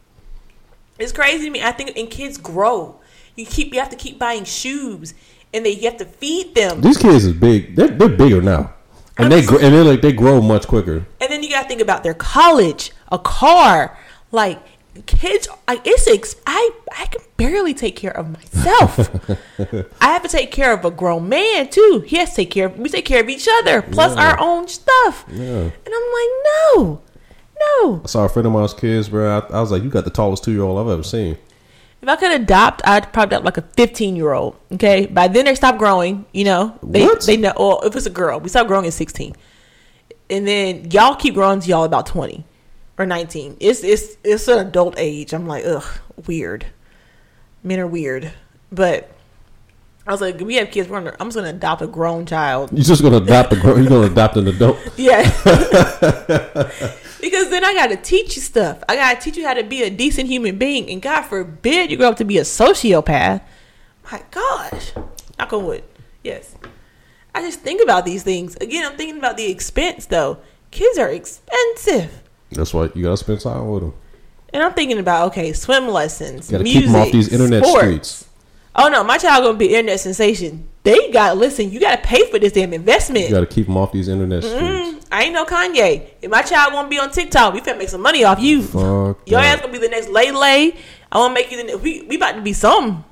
It's 0.98 1.12
crazy 1.12 1.46
to 1.46 1.52
me. 1.52 1.62
I 1.62 1.74
think 1.74 1.96
and 1.96 2.10
kids 2.10 2.40
grow. 2.40 3.00
You 3.36 3.46
keep 3.46 3.72
you 3.72 3.82
have 3.82 3.92
to 3.92 3.96
keep 3.96 4.18
buying 4.18 4.46
shoes, 4.46 5.14
and 5.54 5.64
they 5.64 5.74
you 5.74 5.92
have 5.92 5.98
to 5.98 6.06
feed 6.06 6.56
them. 6.56 6.82
These 6.82 6.98
kids 6.98 7.26
is 7.26 7.34
big. 7.34 7.76
They're, 7.76 7.90
they're 7.90 8.10
bigger 8.10 8.42
now, 8.42 8.74
and 9.18 9.32
they 9.32 9.46
gr- 9.46 9.62
and 9.62 9.74
they 9.74 9.82
like 9.82 10.02
they 10.02 10.12
grow 10.14 10.42
much 10.42 10.68
quicker. 10.68 11.06
And 11.22 11.32
then 11.32 11.44
you 11.44 11.50
got 11.50 11.64
to 11.64 11.68
think 11.68 11.82
about 11.82 12.04
their 12.04 12.14
college, 12.14 12.92
a 13.12 13.20
car. 13.20 13.98
Like 14.32 14.60
kids, 15.06 15.48
like 15.68 15.82
it's 15.86 16.08
ex- 16.08 16.36
I 16.46 16.72
I 16.98 17.06
can 17.06 17.22
barely 17.38 17.74
take 17.74 17.96
care 17.96 18.16
of 18.16 18.30
myself. 18.32 19.00
I 20.02 20.06
have 20.08 20.24
to 20.24 20.28
take 20.30 20.52
care 20.52 20.74
of 20.74 20.84
a 20.86 20.92
grown 20.92 21.30
man 21.30 21.70
too. 21.70 22.04
He 22.06 22.18
has 22.18 22.32
to 22.32 22.36
take 22.38 22.52
care. 22.52 22.66
of 22.68 22.78
We 22.78 22.90
take 22.90 23.06
care 23.06 23.22
of 23.22 23.30
each 23.30 23.48
other, 23.60 23.82
plus 23.82 24.16
Yeah. 24.16 24.32
our 24.32 24.40
own 24.40 24.68
stuff. 24.68 25.26
Yeah. 25.30 25.44
And 25.46 25.72
I'm 25.88 26.08
like, 26.14 26.30
no, 26.76 27.02
no. 27.60 28.02
I 28.04 28.08
saw 28.08 28.26
a 28.26 28.30
friend 28.30 28.46
of 28.48 28.52
mine's 28.54 28.74
kids, 28.74 29.08
bro. 29.10 29.40
I, 29.40 29.54
I 29.56 29.62
was 29.62 29.72
like, 29.72 29.84
you 29.84 29.90
got 29.90 30.04
the 30.06 30.10
tallest 30.12 30.44
two 30.44 30.52
year 30.52 30.64
old 30.64 30.80
I've 30.80 30.92
ever 30.92 31.04
seen. 31.04 31.38
If 32.06 32.10
I 32.10 32.18
could 32.18 32.40
adopt, 32.40 32.84
I'd 32.86 33.12
probably 33.12 33.38
adopt 33.38 33.46
like 33.46 33.58
a 33.58 33.64
15 33.64 34.16
year 34.16 34.32
old. 34.34 34.56
Okay, 34.74 35.08
by 35.08 35.28
then 35.28 35.46
they 35.46 35.56
stop 35.56 35.80
growing. 35.80 36.26
You 36.34 36.44
know, 36.44 36.80
they 36.84 37.04
What? 37.04 37.26
they 37.26 37.36
know. 37.36 37.52
Well, 37.58 37.82
if 37.84 37.96
it's 37.96 38.06
a 38.06 38.12
girl, 38.12 38.40
we 38.40 38.48
stop 38.48 38.68
growing 38.68 38.86
at 38.86 38.94
16, 38.94 39.34
and 40.30 40.48
then 40.48 40.92
y'all 40.92 41.16
keep 41.16 41.34
growing 41.34 41.62
to 41.62 41.68
y'all 41.68 41.84
about 41.84 42.06
20 42.06 42.46
or 43.00 43.08
19. 43.08 43.58
It's 43.60 43.84
it's 43.84 44.18
it's 44.24 44.48
an 44.48 44.60
adult 44.60 44.94
age. 45.00 45.34
I'm 45.34 45.48
like, 45.48 45.66
ugh, 45.66 45.84
weird. 46.28 46.68
Men 47.64 47.80
are 47.80 47.88
weird, 47.88 48.32
but. 48.72 49.10
I 50.08 50.12
was 50.12 50.22
like, 50.22 50.40
we 50.40 50.56
have 50.56 50.70
kids. 50.70 50.88
We're 50.88 51.00
gonna, 51.00 51.16
I'm 51.20 51.28
just 51.28 51.36
gonna 51.36 51.50
adopt 51.50 51.82
a 51.82 51.88
grown 51.88 52.26
child. 52.28 52.72
You're 52.72 52.84
just 52.84 53.02
gonna 53.02 53.18
adopt 53.18 53.54
a 53.54 53.56
grow. 53.56 53.76
You're 53.76 53.90
gonna 53.90 54.08
adopt 54.12 54.38
an 54.38 54.48
adult. 54.48 54.78
Yeah. 54.98 55.24
because 57.22 57.50
then 57.50 57.66
I 57.66 57.74
got 57.74 57.88
to 57.88 57.98
teach 57.98 58.36
you 58.36 58.42
stuff. 58.42 58.84
I 58.88 58.96
got 58.96 59.16
to 59.16 59.22
teach 59.22 59.38
you 59.38 59.46
how 59.48 59.56
to 59.56 59.64
be 59.64 59.82
a 59.84 59.90
decent 59.90 60.28
human 60.30 60.58
being. 60.58 60.90
And 60.92 61.02
God 61.02 61.24
forbid 61.24 61.90
you 61.90 61.98
grow 61.98 62.10
up 62.10 62.18
to 62.18 62.26
be 62.26 62.38
a 62.38 62.42
sociopath. 62.42 63.42
My 64.12 64.22
gosh. 64.30 64.94
Knock 65.40 65.54
on 65.54 65.66
wood. 65.66 65.84
Yes. 66.24 66.56
I 67.34 67.42
just 67.42 67.62
think 67.62 67.82
about 67.82 68.06
these 68.06 68.22
things. 68.24 68.56
Again, 68.58 68.86
I'm 68.90 68.98
thinking 68.98 69.18
about 69.18 69.38
the 69.38 69.50
expense 69.50 70.06
though. 70.06 70.38
Kids 70.72 70.98
are 71.00 71.10
expensive. 71.10 72.22
That's 72.52 72.74
why 72.74 72.90
you 72.94 73.04
gotta 73.04 73.18
spend 73.18 73.42
time 73.42 73.68
with 73.70 73.82
them. 73.84 73.94
And 74.54 74.64
I'm 74.64 74.74
thinking 74.74 75.00
about 75.00 75.28
okay, 75.30 75.52
swim 75.52 75.88
lessons, 75.88 76.50
You 76.50 76.54
gotta 76.60 76.64
music, 76.64 76.84
keep 76.84 76.92
them 76.92 77.02
off 77.02 77.12
these 77.12 77.34
internet 77.34 77.66
sports. 77.66 77.80
streets. 77.84 78.30
Oh 78.78 78.90
no, 78.90 79.04
my 79.04 79.18
child 79.18 79.44
gonna 79.46 79.58
be 79.58 79.68
internet 79.74 80.00
sensation. 80.00 80.68
They 80.84 81.10
got 81.12 81.38
listen. 81.38 81.72
You 81.72 81.80
gotta 81.80 82.02
pay 82.02 82.30
for 82.30 82.40
this 82.40 82.52
damn 82.52 82.74
investment. 82.74 83.26
You 83.26 83.32
gotta 83.32 83.46
keep 83.46 83.68
them 83.68 83.78
off 83.78 83.92
these 83.92 84.08
internet 84.10 84.44
Mm, 84.44 84.86
streets. 84.90 85.08
I 85.12 85.24
ain't 85.24 85.34
no 85.34 85.46
Kanye. 85.46 86.10
If 86.22 86.30
my 86.30 86.42
child 86.42 86.74
won't 86.74 86.90
be 86.90 87.00
on 87.00 87.10
TikTok, 87.12 87.54
we 87.54 87.62
finna 87.62 87.78
make 87.78 87.90
some 87.90 88.02
money 88.02 88.24
off 88.26 88.40
you. 88.40 88.62
Fuck 88.64 89.22
Your 89.28 89.40
that. 89.42 89.56
ass 89.58 89.62
gonna 89.62 89.72
be 89.72 89.80
the 89.80 89.88
next 89.88 90.10
Lay 90.10 90.32
Lay. 90.32 90.76
I 91.12 91.18
wanna 91.18 91.34
make 91.34 91.50
you 91.52 91.58
the 91.58 91.64
ne- 91.64 91.76
we 91.76 92.02
we 92.04 92.18
about 92.18 92.34
to 92.36 92.42
be 92.42 92.52
some 92.54 93.06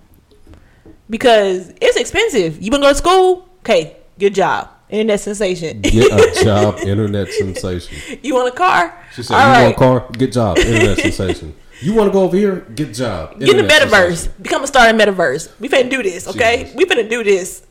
because 1.10 1.70
it's 1.82 1.98
expensive. 1.98 2.62
You 2.62 2.72
wanna 2.72 2.84
go 2.84 2.90
to 2.90 2.96
school? 2.96 3.48
Okay, 3.60 3.98
good 4.20 4.36
job. 4.36 4.70
Internet 4.90 5.22
sensation. 5.22 5.82
Get 5.82 6.12
a 6.12 6.44
job, 6.44 6.80
internet 6.80 7.30
sensation. 7.30 7.98
you 8.22 8.36
want 8.36 8.50
a 8.54 8.56
car? 8.56 8.96
She 9.16 9.24
said, 9.24 9.36
All 9.36 9.42
"You 9.48 9.52
right. 9.54 9.64
want 9.64 9.76
a 9.76 9.78
car? 9.78 10.12
Good 10.18 10.32
job, 10.34 10.58
internet 10.60 10.98
sensation. 11.00 11.56
You 11.84 11.94
want 11.94 12.08
to 12.10 12.14
go 12.14 12.24
over 12.24 12.38
here? 12.38 12.62
Get 12.76 12.94
job, 12.94 13.40
Get 13.40 13.50
in 13.50 13.58
the 13.58 13.64
metaverse. 13.64 13.90
sensation." 14.16 14.34
Become 14.42 14.64
a 14.64 14.68
star 14.68 14.90
in 14.90 14.98
metaverse. 14.98 15.50
We 15.60 15.70
finna 15.70 15.90
do 15.90 16.02
this, 16.02 16.28
okay? 16.28 16.64
Jesus. 16.64 16.76
We 16.76 16.86
finna 16.86 17.10
do 17.10 17.24
this. 17.24 17.66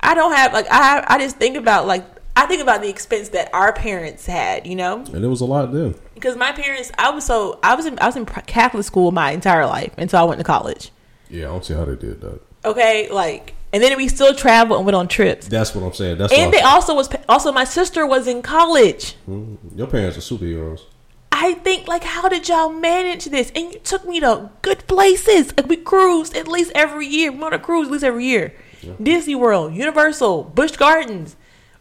I 0.00 0.14
don't 0.14 0.32
have 0.32 0.52
like 0.52 0.66
I 0.70 1.04
I 1.06 1.18
just 1.18 1.36
think 1.36 1.56
about 1.56 1.86
like 1.86 2.04
I 2.36 2.46
think 2.46 2.60
about 2.60 2.82
the 2.82 2.88
expense 2.88 3.28
that 3.30 3.48
our 3.54 3.72
parents 3.72 4.26
had, 4.26 4.66
you 4.66 4.74
know? 4.74 5.04
And 5.12 5.24
it 5.24 5.28
was 5.28 5.40
a 5.40 5.44
lot 5.44 5.72
then. 5.72 5.94
Because 6.14 6.36
my 6.36 6.50
parents, 6.52 6.90
I 6.98 7.10
was 7.10 7.24
so 7.24 7.58
I 7.62 7.74
was 7.74 7.86
in 7.86 7.98
I 8.00 8.06
was 8.06 8.16
in 8.16 8.26
Catholic 8.26 8.84
school 8.84 9.12
my 9.12 9.30
entire 9.30 9.66
life 9.66 9.92
until 9.96 10.18
I 10.18 10.24
went 10.24 10.38
to 10.40 10.44
college. 10.44 10.90
Yeah, 11.30 11.44
I 11.46 11.48
don't 11.48 11.64
see 11.64 11.74
how 11.74 11.84
they 11.84 11.96
did 11.96 12.20
that. 12.20 12.40
Okay, 12.64 13.08
like 13.10 13.54
and 13.72 13.82
then 13.82 13.96
we 13.96 14.08
still 14.08 14.34
traveled 14.34 14.78
and 14.78 14.86
went 14.86 14.96
on 14.96 15.08
trips. 15.08 15.48
That's 15.48 15.74
what 15.74 15.84
I'm 15.84 15.92
saying. 15.92 16.18
That's 16.18 16.32
And 16.32 16.52
they 16.52 16.60
also 16.60 16.94
was 16.94 17.08
also 17.28 17.52
my 17.52 17.64
sister 17.64 18.06
was 18.06 18.26
in 18.26 18.42
college. 18.42 19.14
Mm-hmm. 19.28 19.78
your 19.78 19.86
parents 19.86 20.18
are 20.18 20.20
superheroes. 20.20 20.80
I 21.36 21.54
think 21.54 21.88
like 21.88 22.04
how 22.04 22.28
did 22.28 22.48
y'all 22.48 22.70
manage 22.70 23.24
this? 23.24 23.50
And 23.56 23.72
you 23.72 23.80
took 23.80 24.06
me 24.06 24.20
to 24.20 24.50
good 24.62 24.86
places. 24.86 25.52
Like 25.56 25.66
we 25.66 25.76
cruised 25.76 26.36
at 26.36 26.46
least 26.46 26.70
every 26.76 27.08
year. 27.08 27.32
We 27.32 27.42
on 27.42 27.52
a 27.52 27.58
cruise 27.58 27.88
at 27.88 27.92
least 27.92 28.04
every 28.04 28.24
year. 28.24 28.54
Disney 29.02 29.34
World, 29.34 29.74
Universal, 29.74 30.44
Busch 30.54 30.76
Gardens, 30.76 31.36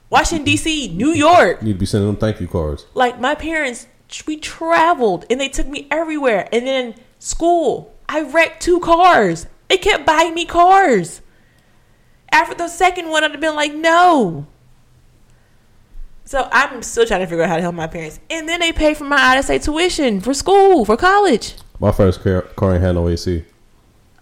Washington 0.09 0.45
D.C., 0.45 0.87
New 0.95 1.11
York. 1.11 1.59
You 1.61 1.67
need 1.67 1.73
to 1.73 1.79
be 1.79 1.85
sending 1.85 2.07
them 2.07 2.15
thank 2.15 2.41
you 2.41 2.47
cards. 2.47 2.87
Like 2.95 3.19
my 3.19 3.35
parents, 3.35 3.85
we 4.25 4.37
traveled 4.37 5.25
and 5.29 5.39
they 5.39 5.49
took 5.49 5.67
me 5.67 5.87
everywhere. 5.91 6.49
And 6.51 6.65
then 6.65 6.95
school, 7.19 7.93
I 8.09 8.21
wrecked 8.21 8.63
two 8.63 8.79
cars. 8.79 9.45
They 9.67 9.77
kept 9.77 10.05
buying 10.05 10.33
me 10.33 10.45
cars. 10.45 11.21
After 12.31 12.55
the 12.55 12.69
second 12.69 13.09
one, 13.09 13.23
I'd 13.23 13.31
have 13.31 13.39
been 13.39 13.55
like, 13.55 13.75
no. 13.75 14.47
So 16.25 16.47
I'm 16.51 16.81
still 16.81 17.05
trying 17.05 17.19
to 17.21 17.27
figure 17.27 17.43
out 17.43 17.49
how 17.49 17.55
to 17.57 17.61
help 17.61 17.75
my 17.75 17.87
parents. 17.87 18.19
And 18.29 18.47
then 18.47 18.59
they 18.59 18.71
pay 18.71 18.93
for 18.93 19.03
my 19.03 19.17
out 19.19 19.37
of 19.37 19.45
state 19.45 19.61
tuition 19.63 20.21
for 20.21 20.33
school, 20.33 20.85
for 20.85 20.95
college. 20.95 21.55
My 21.79 21.91
first 21.91 22.23
car, 22.23 22.43
car 22.43 22.73
ain't 22.73 22.83
had 22.83 22.93
no 22.95 23.09
AC. 23.09 23.43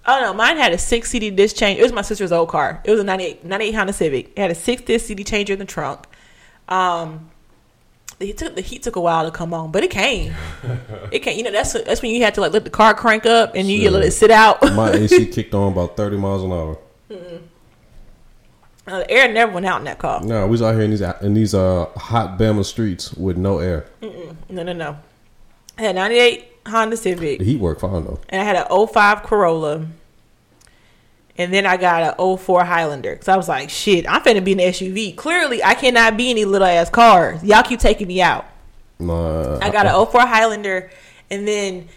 Oh 0.08 0.20
no, 0.20 0.34
mine 0.34 0.58
had 0.58 0.74
a 0.74 0.80
six 0.80 1.12
CD 1.12 1.30
disc 1.30 1.56
change. 1.56 1.80
It 1.80 1.84
was 1.84 1.93
my 1.93 2.02
sister's 2.02 2.32
old 2.32 2.49
car. 2.49 2.82
It 2.84 2.89
was 2.89 2.99
a 2.99 3.04
98, 3.04 3.45
98 3.45 3.72
Honda 3.74 3.93
Civic. 3.93 4.32
It 4.32 4.39
had 4.39 4.52
a 4.52 4.56
six 4.56 4.82
disc 4.82 5.06
CD 5.06 5.24
changer 5.24 5.54
in 5.54 5.60
the 5.60 5.66
trunk. 5.66 6.08
Um, 6.68 7.30
the 8.18 8.34
took 8.34 8.56
the 8.56 8.62
heat 8.62 8.82
took 8.82 8.95
a 8.95 9.02
while 9.02 9.26
to 9.26 9.32
come 9.32 9.54
on, 9.54 9.72
but 9.72 9.84
it 9.84 9.91
came. 9.91 10.34
it 11.12 11.20
came. 11.20 11.38
You 11.38 11.43
know 11.43 11.52
that's 11.52 11.74
that's 11.74 12.02
when 12.02 12.12
you 12.12 12.24
had 12.24 12.34
to 12.36 12.41
like 12.41 12.52
let 12.52 12.64
the 12.64 12.72
car 12.72 12.95
crank 12.95 13.28
up 13.28 13.54
and 13.54 13.70
you 13.70 13.82
Shit. 13.82 13.91
let 13.91 14.04
it 14.04 14.12
sit 14.12 14.32
out. 14.32 14.62
My 14.74 14.91
AC 14.91 15.26
kicked 15.32 15.54
on 15.54 15.72
about 15.72 15.97
30 15.97 16.18
miles 16.18 16.43
an 16.43 16.52
hour. 16.52 16.78
Uh, 18.92 19.00
the 19.00 19.10
air 19.12 19.32
never 19.32 19.54
went 19.54 19.66
out 19.66 19.80
in 19.80 19.86
that 19.86 20.00
car. 20.00 20.22
No, 20.22 20.46
we 20.46 20.52
was 20.52 20.62
out 20.62 20.74
here 20.74 20.82
in 20.82 20.92
these 20.92 21.02
in 21.02 21.34
these 21.34 21.54
uh 21.54 21.86
hot 21.96 22.38
Bama 22.38 22.66
streets 22.66 23.14
with 23.14 23.38
no 23.38 23.60
air. 23.60 23.86
No, 24.50 24.64
no, 24.64 24.74
no. 24.74 24.98
I 25.78 25.84
had 25.84 25.96
98 25.96 26.46
Honda 26.68 26.98
Civic. 26.98 27.39
The 27.39 27.46
heat 27.46 27.60
worked 27.60 27.82
fine 27.82 28.04
though. 28.04 28.20
and 28.30 28.42
I 28.42 28.44
had 28.44 28.56
an 28.58 28.88
05 28.88 29.24
Corolla. 29.24 29.88
And 31.38 31.54
then 31.54 31.66
I 31.66 31.78
got 31.78 32.16
a 32.20 32.38
04 32.38 32.66
Highlander. 32.66 33.14
Because 33.14 33.30
I 33.30 33.38
was 33.38 33.48
like, 33.48 33.70
shit, 33.70 34.06
I'm 34.08 34.22
finna 34.22 34.44
be 34.44 34.52
an 34.52 34.60
SUV. 34.60 35.16
Clearly, 35.16 35.64
I 35.64 35.74
cannot 35.74 36.18
be 36.18 36.30
any 36.30 36.44
little 36.46 36.68
ass 36.68 36.89
cars. 36.89 37.42
Y'all 37.44 37.64
keep 37.64 37.80
taking 37.80 38.08
me 38.08 38.22
out. 38.22 38.46
Nah, 39.00 39.58
I 39.60 39.70
got 39.72 39.88
an 39.88 40.06
04 40.06 40.22
Highlander. 40.28 40.92
And 41.32 41.48
then 41.48 41.88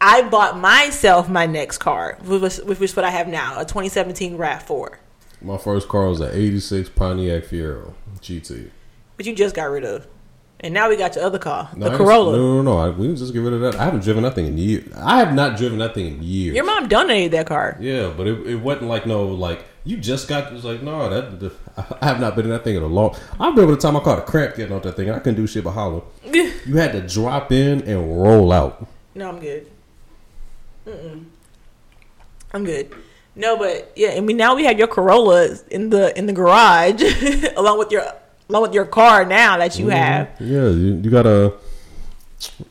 I 0.00 0.22
bought 0.22 0.58
myself 0.58 1.28
my 1.28 1.44
next 1.46 1.78
car, 1.78 2.16
which 2.24 2.40
was, 2.40 2.62
which 2.62 2.80
was 2.80 2.96
what 2.96 3.04
I 3.04 3.10
have 3.10 3.28
now 3.28 3.60
a 3.60 3.64
2017 3.64 4.38
RAV4. 4.38 4.96
My 5.40 5.56
first 5.56 5.88
car 5.88 6.08
was 6.08 6.20
an 6.20 6.30
'86 6.32 6.88
Pontiac 6.90 7.44
Fiero 7.44 7.94
GT. 8.20 8.70
But 9.16 9.26
you 9.26 9.34
just 9.34 9.54
got 9.54 9.64
rid 9.64 9.84
of. 9.84 10.06
And 10.60 10.74
now 10.74 10.88
we 10.88 10.96
got 10.96 11.14
your 11.14 11.24
other 11.24 11.38
car, 11.38 11.70
No, 11.76 11.88
the 11.88 11.96
Corolla. 11.96 12.36
No, 12.36 12.60
no, 12.60 12.62
no. 12.62 12.78
I, 12.78 12.88
we 12.90 13.14
just 13.14 13.32
get 13.32 13.38
rid 13.38 13.52
of 13.52 13.60
that. 13.60 13.76
I 13.76 13.84
haven't 13.84 14.02
driven 14.02 14.24
nothing 14.24 14.44
in 14.44 14.58
years. 14.58 14.92
I 14.96 15.18
have 15.18 15.32
not 15.32 15.56
driven 15.56 15.78
nothing 15.78 16.06
in 16.06 16.22
years. 16.22 16.56
Your 16.56 16.64
mom 16.64 16.88
donated 16.88 17.30
that 17.32 17.46
car. 17.46 17.76
Yeah, 17.78 18.12
but 18.16 18.26
it, 18.26 18.44
it 18.44 18.56
wasn't 18.56 18.88
like 18.88 19.06
no 19.06 19.24
like 19.24 19.64
you 19.84 19.96
just 19.96 20.26
got. 20.26 20.50
It 20.50 20.54
was 20.54 20.64
like 20.64 20.82
no, 20.82 21.08
that 21.08 21.52
I 22.02 22.06
have 22.06 22.20
not 22.20 22.34
been 22.34 22.46
in 22.46 22.50
that 22.50 22.64
thing 22.64 22.74
in 22.74 22.82
a 22.82 22.86
long. 22.86 23.14
I 23.38 23.48
remember 23.48 23.72
the 23.72 23.80
time 23.80 23.96
I 23.96 24.00
caught 24.00 24.18
a 24.18 24.22
cramp 24.22 24.56
getting 24.56 24.74
off 24.74 24.82
that 24.82 24.96
thing. 24.96 25.10
I 25.10 25.18
couldn't 25.20 25.36
do 25.36 25.46
shit 25.46 25.62
but 25.62 25.72
holler. 25.72 26.02
You 26.32 26.76
had 26.76 26.92
to 26.92 27.06
drop 27.06 27.52
in 27.52 27.82
and 27.82 28.20
roll 28.20 28.52
out. 28.52 28.86
No, 29.14 29.28
I'm 29.28 29.38
good. 29.38 29.70
Mm-mm. 30.86 31.24
I'm 32.52 32.64
good. 32.64 32.94
No, 33.38 33.56
but 33.56 33.92
yeah, 33.94 34.14
I 34.16 34.20
mean 34.20 34.36
now 34.36 34.56
we 34.56 34.64
have 34.64 34.78
your 34.78 34.88
Corolla 34.88 35.56
in 35.70 35.90
the 35.90 36.16
in 36.18 36.26
the 36.26 36.32
garage 36.32 37.00
along 37.56 37.78
with 37.78 37.92
your 37.92 38.04
along 38.48 38.62
with 38.62 38.74
your 38.74 38.84
car 38.84 39.24
now 39.24 39.56
that 39.58 39.78
you 39.78 39.86
mm-hmm. 39.86 39.96
have. 39.96 40.28
Yeah, 40.40 40.68
you, 40.68 41.00
you 41.02 41.08
gotta 41.08 41.54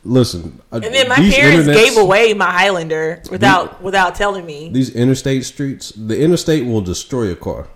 listen. 0.04 0.62
And 0.74 0.84
then 0.84 1.08
my 1.08 1.16
parents 1.16 1.68
gave 1.68 1.98
away 1.98 2.34
my 2.34 2.52
Highlander 2.52 3.22
without 3.32 3.82
without 3.82 4.16
telling 4.16 4.46
me. 4.46 4.70
these 4.70 4.94
interstate 4.94 5.46
streets. 5.46 5.92
The 5.92 6.20
interstate 6.22 6.66
will 6.66 6.82
destroy 6.82 7.32
a 7.32 7.36
car. 7.36 7.70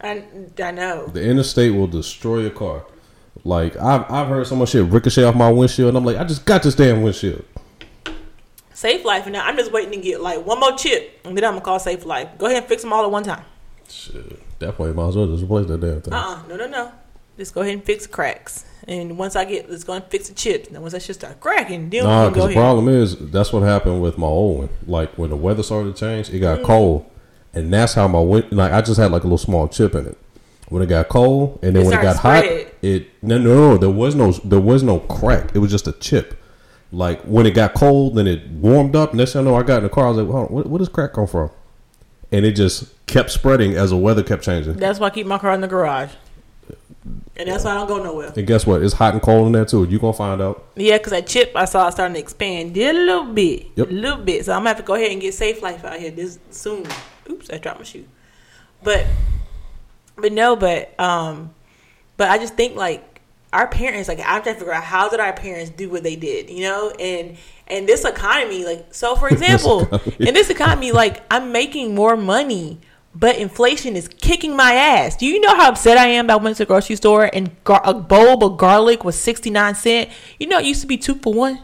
I 0.00 0.24
I 0.62 0.70
know. 0.70 1.08
The 1.08 1.22
interstate 1.22 1.74
will 1.74 1.88
destroy 1.88 2.46
a 2.46 2.50
car. 2.50 2.86
Like 3.44 3.76
I've 3.76 4.10
I've 4.10 4.28
heard 4.28 4.46
so 4.46 4.56
much 4.56 4.70
shit 4.70 4.86
ricochet 4.86 5.24
off 5.24 5.34
my 5.34 5.50
windshield, 5.50 5.88
and 5.88 5.98
I'm 5.98 6.06
like, 6.06 6.16
I 6.16 6.24
just 6.24 6.46
got 6.46 6.62
this 6.62 6.74
damn 6.74 7.02
windshield. 7.02 7.44
Safelite, 8.82 9.24
and 9.24 9.32
now 9.32 9.44
I'm 9.46 9.56
just 9.56 9.70
waiting 9.72 9.92
to 9.92 9.96
get 9.98 10.20
like 10.20 10.44
one 10.44 10.58
more 10.60 10.72
chip, 10.76 11.20
and 11.24 11.36
then 11.36 11.44
I'm 11.44 11.52
gonna 11.52 11.64
call 11.64 11.78
Safelite. 11.78 12.38
Go 12.38 12.46
ahead 12.46 12.58
and 12.58 12.66
fix 12.66 12.82
them 12.82 12.92
all 12.92 13.04
at 13.04 13.10
one 13.10 13.22
time. 13.22 13.44
Shit, 13.88 14.58
that 14.58 14.76
point 14.76 14.94
might 14.96 15.08
as 15.08 15.16
well 15.16 15.26
just 15.26 15.44
replace 15.44 15.66
that 15.66 15.80
damn 15.80 16.00
thing. 16.00 16.12
Uh 16.12 16.16
uh 16.16 16.42
no 16.48 16.56
no 16.56 16.66
no. 16.66 16.92
Just 17.36 17.54
go 17.54 17.62
ahead 17.62 17.74
and 17.74 17.84
fix 17.84 18.04
the 18.06 18.12
cracks, 18.12 18.64
and 18.86 19.16
once 19.16 19.36
I 19.36 19.44
get, 19.44 19.70
let's 19.70 19.84
go 19.84 19.94
and 19.94 20.04
fix 20.04 20.28
the 20.28 20.34
chips. 20.34 20.68
And 20.68 20.78
once 20.80 20.92
that 20.92 21.02
shit 21.02 21.16
start 21.16 21.40
cracking, 21.40 21.88
then 21.90 22.04
Nah, 22.04 22.24
we 22.28 22.32
can 22.32 22.34
go 22.34 22.40
because 22.40 22.48
the 22.48 22.54
problem 22.60 22.88
is 22.88 23.16
that's 23.30 23.52
what 23.52 23.62
happened 23.62 24.02
with 24.02 24.18
my 24.18 24.26
old 24.26 24.58
one. 24.58 24.68
Like 24.86 25.16
when 25.16 25.30
the 25.30 25.36
weather 25.36 25.62
started 25.62 25.94
to 25.96 26.00
change, 26.00 26.28
it 26.28 26.38
Mm. 26.38 26.40
got 26.40 26.62
cold, 26.62 27.06
and 27.54 27.72
that's 27.72 27.94
how 27.94 28.06
my 28.08 28.20
win- 28.20 28.46
like 28.50 28.72
I 28.72 28.80
just 28.82 28.98
had 29.00 29.10
like 29.12 29.22
a 29.22 29.26
little 29.26 29.38
small 29.38 29.68
chip 29.68 29.94
in 29.94 30.06
it. 30.06 30.18
When 30.68 30.82
it 30.82 30.86
got 30.88 31.08
cold, 31.08 31.58
and 31.62 31.76
then 31.76 31.82
It 31.82 31.86
when 31.86 31.98
it 31.98 32.02
got 32.02 32.16
hot, 32.16 32.44
it 32.44 33.08
no, 33.22 33.38
no 33.38 33.54
no 33.54 33.76
there 33.78 33.90
was 33.90 34.14
no 34.14 34.32
there 34.32 34.60
was 34.60 34.82
no 34.82 34.98
crack. 35.00 35.50
It 35.54 35.58
was 35.58 35.70
just 35.70 35.86
a 35.86 35.92
chip. 35.92 36.38
Like 36.92 37.22
when 37.22 37.46
it 37.46 37.52
got 37.52 37.72
cold, 37.72 38.16
then 38.16 38.26
it 38.26 38.48
warmed 38.50 38.94
up. 38.94 39.14
Next 39.14 39.32
thing 39.32 39.40
I 39.40 39.44
know, 39.44 39.56
I 39.56 39.62
got 39.62 39.78
in 39.78 39.84
the 39.84 39.88
car. 39.88 40.06
I 40.06 40.08
was 40.10 40.18
like, 40.18 40.26
Hold 40.28 40.48
on, 40.48 40.54
where, 40.54 40.64
where 40.64 40.78
does 40.78 40.90
crack 40.90 41.14
come 41.14 41.26
from? 41.26 41.50
And 42.30 42.44
it 42.44 42.52
just 42.52 43.06
kept 43.06 43.30
spreading 43.30 43.74
as 43.74 43.90
the 43.90 43.96
weather 43.96 44.22
kept 44.22 44.44
changing. 44.44 44.74
That's 44.76 45.00
why 45.00 45.06
I 45.06 45.10
keep 45.10 45.26
my 45.26 45.38
car 45.38 45.52
in 45.54 45.62
the 45.62 45.68
garage. 45.68 46.10
And 47.36 47.48
that's 47.48 47.64
why 47.64 47.72
I 47.72 47.74
don't 47.74 47.88
go 47.88 48.02
nowhere. 48.02 48.32
And 48.36 48.46
guess 48.46 48.66
what? 48.66 48.82
It's 48.82 48.94
hot 48.94 49.14
and 49.14 49.22
cold 49.22 49.46
in 49.46 49.52
there 49.52 49.64
too. 49.64 49.84
You 49.84 49.98
gonna 49.98 50.12
find 50.12 50.40
out. 50.40 50.66
Yeah, 50.76 50.98
because 50.98 51.12
that 51.12 51.26
chip 51.26 51.52
I 51.56 51.64
saw 51.64 51.88
it 51.88 51.92
starting 51.92 52.14
to 52.14 52.20
expand 52.20 52.74
did 52.74 52.94
a 52.94 52.98
little 52.98 53.32
bit. 53.32 53.68
Yep. 53.74 53.88
A 53.88 53.92
little 53.92 54.22
bit. 54.22 54.44
So 54.44 54.52
I'm 54.52 54.60
gonna 54.60 54.70
have 54.70 54.76
to 54.76 54.82
go 54.82 54.94
ahead 54.94 55.10
and 55.10 55.20
get 55.20 55.34
Safelite 55.34 55.82
out 55.82 55.98
here 55.98 56.10
this 56.10 56.38
soon. 56.50 56.86
Oops, 57.28 57.50
I 57.50 57.58
dropped 57.58 57.78
my 57.78 57.84
shoe. 57.84 58.04
But 58.82 59.06
but 60.16 60.32
no, 60.32 60.56
but 60.56 60.98
um 61.00 61.54
but 62.16 62.30
I 62.30 62.38
just 62.38 62.54
think 62.54 62.76
like 62.76 63.11
our 63.52 63.66
parents, 63.68 64.08
like 64.08 64.18
i 64.18 64.22
have 64.22 64.44
to 64.44 64.54
figure 64.54 64.72
out 64.72 64.82
how 64.82 65.08
did 65.08 65.20
our 65.20 65.32
parents 65.32 65.70
do 65.70 65.90
what 65.90 66.02
they 66.02 66.16
did, 66.16 66.48
you 66.48 66.62
know? 66.62 66.90
And 66.98 67.36
and 67.66 67.88
this 67.88 68.04
economy, 68.04 68.64
like 68.64 68.94
so 68.94 69.14
for 69.14 69.28
example, 69.28 69.86
in 70.18 70.34
this 70.34 70.50
economy, 70.50 70.92
like 70.92 71.22
I'm 71.30 71.52
making 71.52 71.94
more 71.94 72.16
money, 72.16 72.80
but 73.14 73.36
inflation 73.36 73.94
is 73.94 74.08
kicking 74.08 74.56
my 74.56 74.74
ass. 74.74 75.16
Do 75.16 75.26
you 75.26 75.40
know 75.40 75.54
how 75.54 75.70
upset 75.70 75.98
I 75.98 76.06
am 76.08 76.30
I 76.30 76.36
went 76.36 76.56
to 76.56 76.62
the 76.62 76.66
grocery 76.66 76.96
store 76.96 77.30
and 77.32 77.50
gar- 77.64 77.82
a 77.84 77.94
bulb 77.94 78.42
of 78.42 78.56
garlic 78.56 79.04
was 79.04 79.18
69 79.18 79.74
cent? 79.74 80.10
You 80.38 80.46
know 80.46 80.58
it 80.58 80.64
used 80.64 80.80
to 80.80 80.86
be 80.86 80.96
two 80.96 81.14
for 81.16 81.32
one? 81.32 81.60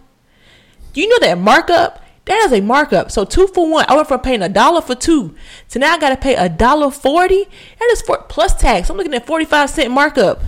Do 0.93 1.01
you 1.01 1.09
know 1.09 1.18
that 1.20 1.39
markup? 1.39 2.03
That 2.26 2.36
is 2.45 2.53
a 2.53 2.61
markup. 2.61 3.11
So 3.11 3.24
two 3.24 3.47
for 3.47 3.70
one. 3.70 3.86
I 3.89 3.97
went 3.97 4.09
from 4.09 4.20
paying 4.20 4.43
a 4.43 4.51
dollar 4.51 4.82
for 4.82 4.95
two 4.95 5.34
to 5.70 5.78
now 5.78 5.95
I 5.95 5.99
gotta 5.99 6.18
pay 6.18 6.34
a 6.34 6.51
dollar 6.51 6.91
forty. 6.91 7.47
That 7.78 7.89
is 7.93 8.03
for 8.03 8.18
plus 8.28 8.55
tax. 8.55 8.91
I'm 8.91 8.99
looking 8.99 9.14
at 9.14 9.26
forty 9.26 9.47
five 9.47 9.70
cent 9.70 9.91
markup. 9.91 10.43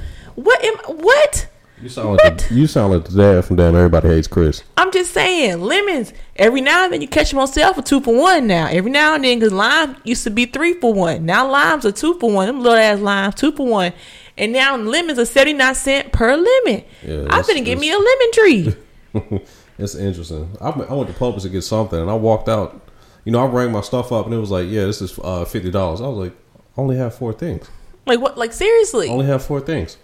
What 0.45 0.65
am 0.65 0.77
what? 1.03 1.47
You 1.83 1.89
sound 1.89 2.17
like 2.19 2.37
the, 2.49 2.55
you 2.55 2.67
sound 2.67 2.93
like 2.93 3.05
the 3.07 3.17
dad 3.17 3.45
from 3.47 3.57
Damn 3.57 3.75
Everybody 3.75 4.09
Hates 4.09 4.29
Chris. 4.29 4.63
I'm 4.77 4.93
just 4.93 5.15
saying, 5.15 5.61
lemons. 5.63 6.13
Every 6.37 6.61
now 6.61 6.85
and 6.85 6.93
then 6.93 7.01
you 7.01 7.09
catch 7.09 7.31
them 7.31 7.39
on 7.39 7.49
sale 7.49 7.73
for 7.73 7.81
two 7.81 8.01
for 8.03 8.15
one. 8.15 8.47
Now, 8.47 8.67
every 8.67 8.91
now 8.91 9.15
and 9.15 9.25
then, 9.25 9.39
because 9.39 9.53
lime 9.55 9.97
used 10.05 10.25
to 10.25 10.31
be 10.31 10.45
three 10.45 10.75
for 10.75 10.93
one. 10.93 11.25
Now 11.25 11.51
limes 11.51 11.87
are 11.87 11.93
two 11.93 12.19
for 12.19 12.31
one. 12.31 12.49
Them 12.49 12.61
little 12.61 12.77
ass 12.79 13.01
limes, 13.01 13.35
two 13.37 13.53
for 13.53 13.67
one. 13.67 13.95
And 14.37 14.53
now 14.53 14.77
lemons 14.77 15.19
are 15.19 15.25
seventy 15.25 15.55
nine 15.55 15.75
cent 15.75 16.13
per 16.13 16.37
lemon. 16.37 16.85
Yeah, 17.03 17.27
I'm 17.31 17.43
gonna 17.47 17.63
get 17.63 17.79
me 17.79 17.91
a 17.91 17.99
lemon 17.99 18.33
tree. 18.33 18.77
It's 19.79 19.95
interesting. 19.95 20.55
I, 20.61 20.69
went- 20.71 20.91
I 20.91 20.95
went 20.95 21.09
to 21.09 21.17
Publix 21.17 21.41
to 21.43 21.49
get 21.49 21.63
something, 21.63 21.99
and 21.99 22.11
I 22.11 22.15
walked 22.15 22.51
out. 22.51 22.79
You 23.25 23.33
know, 23.33 23.41
I 23.43 23.47
rang 23.47 23.73
my 23.73 23.81
stuff 23.81 24.13
up, 24.13 24.27
and 24.27 24.35
it 24.35 24.39
was 24.39 24.51
like, 24.51 24.67
"Yeah, 24.69 24.85
this 24.85 25.01
is 25.01 25.19
uh, 25.25 25.47
fifty 25.47 25.71
dollars." 25.71 26.03
I 26.03 26.07
was 26.09 26.19
like, 26.19 26.33
"I 26.77 26.81
only 26.83 26.97
have 26.99 27.15
four 27.15 27.33
things. 27.33 27.67
like 28.05 28.21
what? 28.21 28.37
Like 28.37 28.53
seriously, 28.53 29.09
I 29.09 29.13
only 29.13 29.25
have 29.25 29.43
four 29.43 29.59
things." 29.63 29.97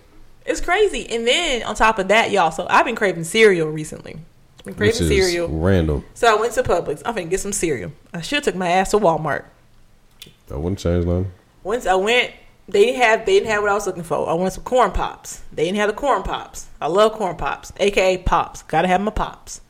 It's 0.47 0.61
crazy. 0.61 1.09
And 1.11 1.27
then 1.27 1.63
on 1.65 1.75
top 1.75 1.99
of 1.99 2.09
that, 2.09 2.31
y'all. 2.31 2.51
So 2.51 2.67
I've 2.71 2.85
been 2.85 2.97
craving 2.97 3.25
cereal 3.25 3.69
recently. 3.69 4.17
I've 4.61 4.65
Been 4.65 4.75
craving 4.75 5.09
cereal. 5.09 5.49
random. 5.49 6.05
So 6.15 6.27
I 6.37 6.41
went 6.41 6.53
to 6.55 6.63
Publix. 6.63 7.03
I'm 7.05 7.15
finna 7.15 7.31
get 7.31 7.41
some 7.41 7.53
cereal. 7.53 7.93
I 8.13 8.21
should 8.21 8.37
have 8.37 8.45
took 8.45 8.55
my 8.57 8.69
ass 8.69 8.91
to 8.93 8.99
Walmart. 8.99 9.45
That 10.49 10.59
wouldn't 10.59 10.79
change 10.79 11.05
nothing. 11.05 11.33
Once 11.63 11.87
I 11.87 11.95
went, 11.97 12.33
they 12.69 12.87
didn't 12.87 13.01
have 13.03 13.27
they 13.27 13.35
didn't 13.39 13.51
have 13.51 13.63
what 13.63 13.71
I 13.71 13.75
was 13.75 13.87
looking 13.87 14.03
for. 14.03 14.29
I 14.29 14.33
wanted 14.33 14.53
some 14.53 14.65
corn 14.65 14.91
pops. 14.93 15.43
They 15.53 15.65
didn't 15.65 15.79
have 15.79 15.89
the 15.89 15.95
corn 15.95 16.23
pops. 16.23 16.67
I 16.81 16.89
love 16.89 17.13
corn 17.13 17.37
pops, 17.37 17.73
aka 17.79 18.19
pops. 18.19 18.63
Gotta 18.63 18.89
have 18.89 19.01
my 19.01 19.11
pops. 19.13 19.61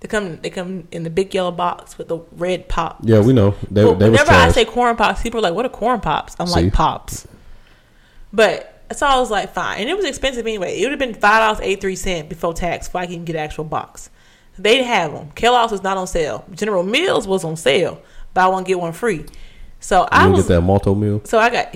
They 0.00 0.08
come 0.08 0.36
they 0.42 0.50
come 0.50 0.86
in 0.92 1.02
the 1.02 1.10
big 1.10 1.34
yellow 1.34 1.50
box 1.50 1.98
with 1.98 2.08
the 2.08 2.18
red 2.32 2.68
pop. 2.68 2.98
Yeah, 3.02 3.20
we 3.20 3.32
know 3.32 3.54
they 3.70 3.82
But 3.84 3.98
they 3.98 4.10
was 4.10 4.20
whenever 4.20 4.32
I 4.32 4.50
say 4.50 4.64
corn 4.64 4.94
pops, 4.96 5.22
people 5.22 5.40
are 5.40 5.42
like, 5.42 5.54
"What 5.54 5.64
are 5.64 5.70
corn 5.70 6.00
pops?" 6.00 6.36
I'm 6.38 6.46
See? 6.46 6.64
like, 6.64 6.72
"Pops." 6.72 7.26
But 8.32 8.75
so 8.92 9.06
I 9.06 9.18
was 9.18 9.30
like, 9.30 9.52
"Fine," 9.52 9.80
and 9.80 9.88
it 9.90 9.96
was 9.96 10.04
expensive 10.06 10.46
anyway. 10.46 10.80
It 10.80 10.84
would 10.84 10.90
have 10.92 10.98
been 10.98 11.14
five 11.14 11.40
dollars 11.40 11.60
eighty 11.60 11.80
three 11.80 11.96
cent 11.96 12.28
before 12.28 12.52
tax, 12.54 12.88
before 12.88 13.00
I 13.02 13.06
can 13.06 13.24
get 13.24 13.36
an 13.36 13.42
actual 13.42 13.64
box. 13.64 14.10
They 14.58 14.76
didn't 14.76 14.86
have 14.88 15.12
them. 15.12 15.30
Kellogg's 15.34 15.72
was 15.72 15.82
not 15.82 15.96
on 15.98 16.06
sale. 16.06 16.44
General 16.52 16.82
Mills 16.82 17.26
was 17.26 17.44
on 17.44 17.56
sale. 17.56 18.00
Buy 18.32 18.46
one 18.46 18.64
get 18.64 18.78
one 18.78 18.92
free. 18.92 19.26
So 19.80 20.02
you 20.02 20.08
I 20.12 20.26
was 20.28 20.46
get 20.46 20.54
that 20.54 20.60
Malt-O-Meal. 20.62 21.22
so 21.24 21.38
I 21.38 21.50
got 21.50 21.74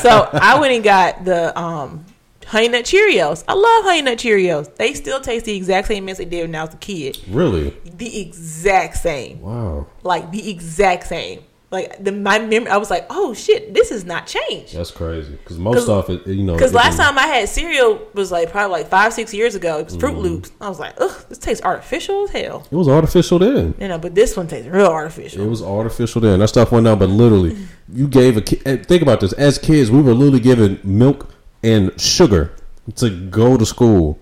so 0.00 0.28
I 0.32 0.58
went 0.60 0.72
and 0.74 0.84
got 0.84 1.24
the 1.24 1.58
um 1.58 2.04
honey 2.46 2.68
nut 2.68 2.84
Cheerios. 2.84 3.42
I 3.48 3.54
love 3.54 3.84
honey 3.84 4.02
nut 4.02 4.18
Cheerios. 4.18 4.74
They 4.76 4.94
still 4.94 5.20
taste 5.20 5.44
the 5.46 5.56
exact 5.56 5.88
same 5.88 6.08
as 6.08 6.18
they 6.18 6.24
did 6.24 6.42
when 6.42 6.54
I 6.54 6.64
was 6.64 6.74
a 6.74 6.76
kid. 6.78 7.18
Really? 7.28 7.70
The 7.84 8.20
exact 8.20 8.98
same. 8.98 9.40
Wow, 9.40 9.86
Like 10.04 10.30
the 10.30 10.50
exact 10.50 11.08
same. 11.08 11.40
Like 11.72 12.04
the 12.04 12.12
my 12.12 12.38
memory 12.38 12.70
I 12.70 12.76
was 12.76 12.90
like, 12.90 13.06
"Oh 13.08 13.32
shit, 13.32 13.72
this 13.72 13.90
is 13.90 14.04
not 14.04 14.26
changed." 14.26 14.76
that's 14.76 14.90
crazy. 14.90 15.32
Because 15.32 15.58
most 15.58 15.74
'Cause- 15.76 15.84
stuff, 15.84 16.10
it, 16.10 16.26
you 16.26 16.42
know, 16.44 16.52
Because 16.52 16.74
last 16.74 16.98
time 16.98 17.18
I 17.18 17.26
had 17.26 17.48
cereal 17.48 17.98
was 18.12 18.30
like 18.30 18.50
probably 18.52 18.76
like 18.78 18.88
five, 18.88 19.12
six 19.14 19.32
years 19.32 19.54
ago. 19.54 19.78
It 19.78 19.86
was 19.86 19.96
Fruit 19.96 20.12
Mm-hmm. 20.12 20.20
Loops. 20.20 20.52
I 20.60 20.68
was 20.68 20.78
like, 20.78 20.94
ugh, 21.00 21.24
this 21.30 21.38
tastes 21.38 21.64
artificial 21.64 22.24
as 22.24 22.30
hell. 22.30 22.66
it 22.70 22.74
was 22.76 22.88
artificial 22.88 23.38
then. 23.38 23.74
You 23.80 23.88
know, 23.88 23.96
but 23.98 24.14
this 24.14 24.36
one 24.36 24.48
tastes 24.48 24.68
real 24.68 24.86
artificial. 24.86 25.42
It 25.42 25.48
was 25.48 25.62
artificial 25.62 26.20
then. 26.20 26.40
That 26.40 26.48
stuff 26.48 26.70
went 26.72 26.84
down, 26.84 26.98
but 26.98 27.08
literally, 27.08 27.56
you 27.92 28.06
gave 28.06 28.36
a 28.36 28.42
kid. 28.42 28.86
Think 28.86 29.00
about 29.02 29.20
this. 29.20 29.32
As 29.32 29.58
kids, 29.58 29.90
we 29.90 30.02
were 30.02 30.12
literally 30.12 30.40
given 30.40 30.78
milk 30.84 31.30
and 31.62 31.98
sugar 31.98 32.52
to 32.96 33.08
go 33.08 33.56
to 33.56 33.64
school, 33.64 34.18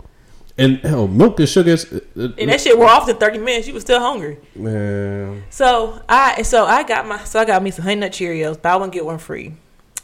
and 0.61 0.79
hell, 0.79 1.09
milk 1.09 1.41
and 1.41 1.49
sugar. 1.49 1.73
Uh, 2.17 2.29
and 2.39 2.51
that 2.51 2.61
shit 2.61 2.77
wore 2.79 2.89
off 2.89 3.09
in 3.09 3.17
thirty 3.17 3.39
minutes. 3.39 3.67
You 3.67 3.75
was 3.75 3.83
still 3.83 4.01
hungry. 4.01 4.39
man, 4.55 5.43
So 5.51 6.01
I 6.09 6.43
so 6.43 6.65
I 6.67 6.83
got 6.83 7.07
my 7.07 7.19
so 7.25 7.41
I 7.41 7.45
got 7.45 7.63
me 7.63 7.71
some 7.71 7.85
honey 7.85 7.97
nut 7.97 8.13
Cheerios. 8.13 8.61
Buy 8.61 8.77
one 8.77 8.91
get 8.91 9.05
one 9.05 9.19
free. 9.19 9.55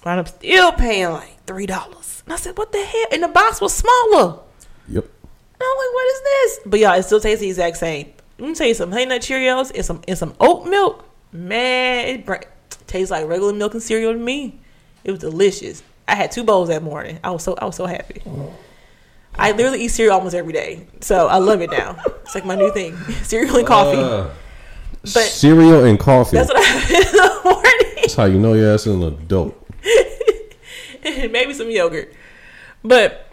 But 0.03 0.19
I'm 0.19 0.27
still 0.27 0.73
paying 0.73 1.11
like 1.11 1.45
three 1.47 1.67
dollars. 1.67 2.23
And 2.25 2.33
I 2.33 2.37
said, 2.37 2.57
"What 2.59 2.73
the 2.73 2.83
hell?" 2.85 3.07
And 3.13 3.23
the 3.23 3.29
box 3.29 3.61
was 3.61 3.75
smaller. 3.75 4.41
yep. 4.89 5.05
And 5.05 5.63
I'm 5.63 5.77
like, 5.79 5.95
"What 5.95 6.07
is 6.15 6.21
this?" 6.23 6.61
But 6.67 6.81
y'all, 6.81 6.95
it 6.95 7.03
still 7.05 7.21
tastes 7.21 7.41
the 7.41 7.49
exact 7.49 7.77
same. 7.77 8.13
Let 8.39 8.49
me 8.49 8.55
tell 8.55 8.67
you 8.67 8.75
some 8.75 8.93
honey 8.93 9.07
nut 9.07 9.23
Cheerios 9.23 9.73
and 9.75 9.85
some 9.85 10.03
and 10.07 10.17
some 10.19 10.35
oat 10.41 10.67
milk. 10.67 11.05
Man, 11.33 12.09
it 12.09 12.27
br- 12.27 12.37
tastes 12.87 13.11
like 13.11 13.27
regular 13.27 13.53
milk 13.53 13.75
and 13.75 13.83
cereal 13.83 14.13
to 14.13 14.19
me. 14.19 14.59
It 15.05 15.11
was 15.11 15.21
delicious. 15.21 15.83
I 16.09 16.15
had 16.15 16.31
two 16.31 16.45
bowls 16.45 16.69
that 16.69 16.83
morning. 16.83 17.19
I 17.25 17.31
was 17.31 17.43
so 17.43 17.55
I 17.61 17.65
was 17.65 17.75
so 17.77 17.87
happy. 17.87 18.23
I 19.39 19.53
literally 19.53 19.82
eat 19.84 19.89
cereal 19.89 20.14
almost 20.16 20.34
every 20.34 20.53
day, 20.53 20.87
so 21.01 21.26
I 21.28 21.37
love 21.39 21.61
it 21.61 21.70
now. 21.70 21.97
It's 22.22 22.34
like 22.34 22.45
my 22.45 22.55
new 22.57 22.72
thing: 22.72 22.97
cereal 23.22 23.57
and 23.57 23.66
coffee. 23.66 23.99
Uh, 23.99 24.28
But- 25.03 25.22
cereal 25.24 25.84
and 25.84 25.99
coffee. 25.99 26.37
That's 26.37 26.49
what 26.49 26.59
I 26.59 26.62
have 26.62 26.91
in 26.91 27.12
the 27.12 27.41
morning. 27.45 27.93
That's 27.97 28.14
how 28.14 28.24
you 28.24 28.39
know 28.39 28.55
your 28.55 28.72
ass 28.74 28.87
is 28.87 28.95
an 28.95 29.03
adult. 29.03 29.55
maybe 31.05 31.53
some 31.55 31.70
yogurt. 31.70 32.12
But 32.82 33.28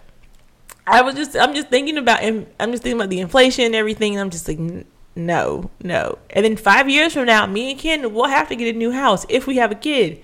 I 0.85 1.01
was 1.01 1.15
just, 1.15 1.35
I'm 1.37 1.53
just 1.53 1.69
thinking 1.69 1.97
about, 1.97 2.21
I'm 2.23 2.45
just 2.71 2.83
thinking 2.83 2.99
about 2.99 3.09
the 3.09 3.19
inflation 3.19 3.65
and 3.65 3.75
everything. 3.75 4.13
And 4.13 4.21
I'm 4.21 4.29
just 4.29 4.47
like, 4.47 4.59
no, 5.15 5.69
no. 5.83 6.17
And 6.29 6.43
then 6.45 6.57
five 6.57 6.89
years 6.89 7.13
from 7.13 7.25
now, 7.25 7.45
me 7.45 7.71
and 7.71 7.79
Ken 7.79 8.13
will 8.13 8.27
have 8.27 8.49
to 8.49 8.55
get 8.55 8.73
a 8.73 8.77
new 8.77 8.91
house 8.91 9.25
if 9.29 9.47
we 9.47 9.57
have 9.57 9.71
a 9.71 9.75
kid, 9.75 10.21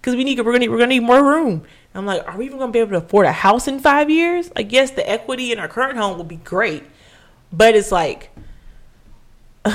because 0.00 0.16
we 0.16 0.24
need, 0.24 0.40
we're 0.40 0.52
gonna, 0.52 0.70
we're 0.70 0.78
gonna 0.78 0.88
need 0.88 1.02
more 1.02 1.22
room. 1.22 1.62
I'm 1.94 2.06
like, 2.06 2.26
are 2.26 2.36
we 2.36 2.46
even 2.46 2.58
gonna 2.58 2.72
be 2.72 2.78
able 2.78 2.92
to 2.92 2.98
afford 2.98 3.26
a 3.26 3.32
house 3.32 3.66
in 3.66 3.80
five 3.80 4.10
years? 4.10 4.50
Like, 4.54 4.70
yes, 4.72 4.92
the 4.92 5.08
equity 5.08 5.52
in 5.52 5.58
our 5.58 5.68
current 5.68 5.98
home 5.98 6.16
will 6.16 6.24
be 6.24 6.36
great, 6.36 6.84
but 7.52 7.74
it's 7.74 7.90
like, 7.90 8.30
I'm 9.64 9.74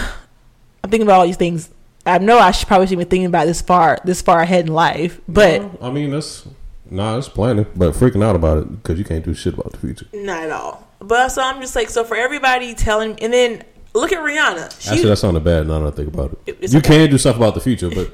thinking 0.83 1.03
about 1.03 1.19
all 1.21 1.25
these 1.25 1.37
things. 1.37 1.69
I 2.05 2.19
know 2.19 2.37
I 2.37 2.51
should 2.51 2.67
probably 2.67 2.87
should 2.87 2.99
be 2.99 3.03
thinking 3.05 3.25
about 3.25 3.47
this 3.47 3.61
far, 3.61 3.99
this 4.05 4.21
far 4.21 4.39
ahead 4.41 4.67
in 4.67 4.73
life, 4.73 5.19
but. 5.27 5.61
I 5.81 5.89
mean, 5.89 6.11
that's 6.11 6.47
nah, 6.89 7.17
it's 7.17 7.27
planning, 7.27 7.65
but 7.75 7.93
freaking 7.95 8.23
out 8.23 8.35
about 8.35 8.59
it 8.59 8.83
because 8.83 8.99
you 8.99 9.05
can't 9.05 9.25
do 9.25 9.33
shit 9.33 9.55
about 9.55 9.71
the 9.71 9.77
future. 9.77 10.05
Not 10.13 10.43
at 10.43 10.51
all. 10.51 10.87
But 10.99 11.29
so 11.29 11.41
I'm 11.41 11.59
just 11.61 11.75
like, 11.75 11.89
so 11.89 12.03
for 12.03 12.15
everybody 12.15 12.73
telling, 12.75 13.19
and 13.21 13.33
then 13.33 13.63
look 13.93 14.11
at 14.11 14.19
Rihanna. 14.19 14.79
She 14.81 14.89
Actually, 14.91 15.09
that 15.09 15.17
sounded 15.17 15.43
bad. 15.43 15.67
Now 15.67 15.79
that 15.81 15.93
I 15.93 15.95
think 15.95 16.13
about 16.13 16.31
it, 16.45 16.57
It- 16.61 16.71
you 16.73 16.77
okay. 16.79 16.99
can 17.05 17.09
do 17.09 17.17
stuff 17.17 17.35
about 17.35 17.55
the 17.55 17.61
future, 17.61 17.89
but 17.89 18.11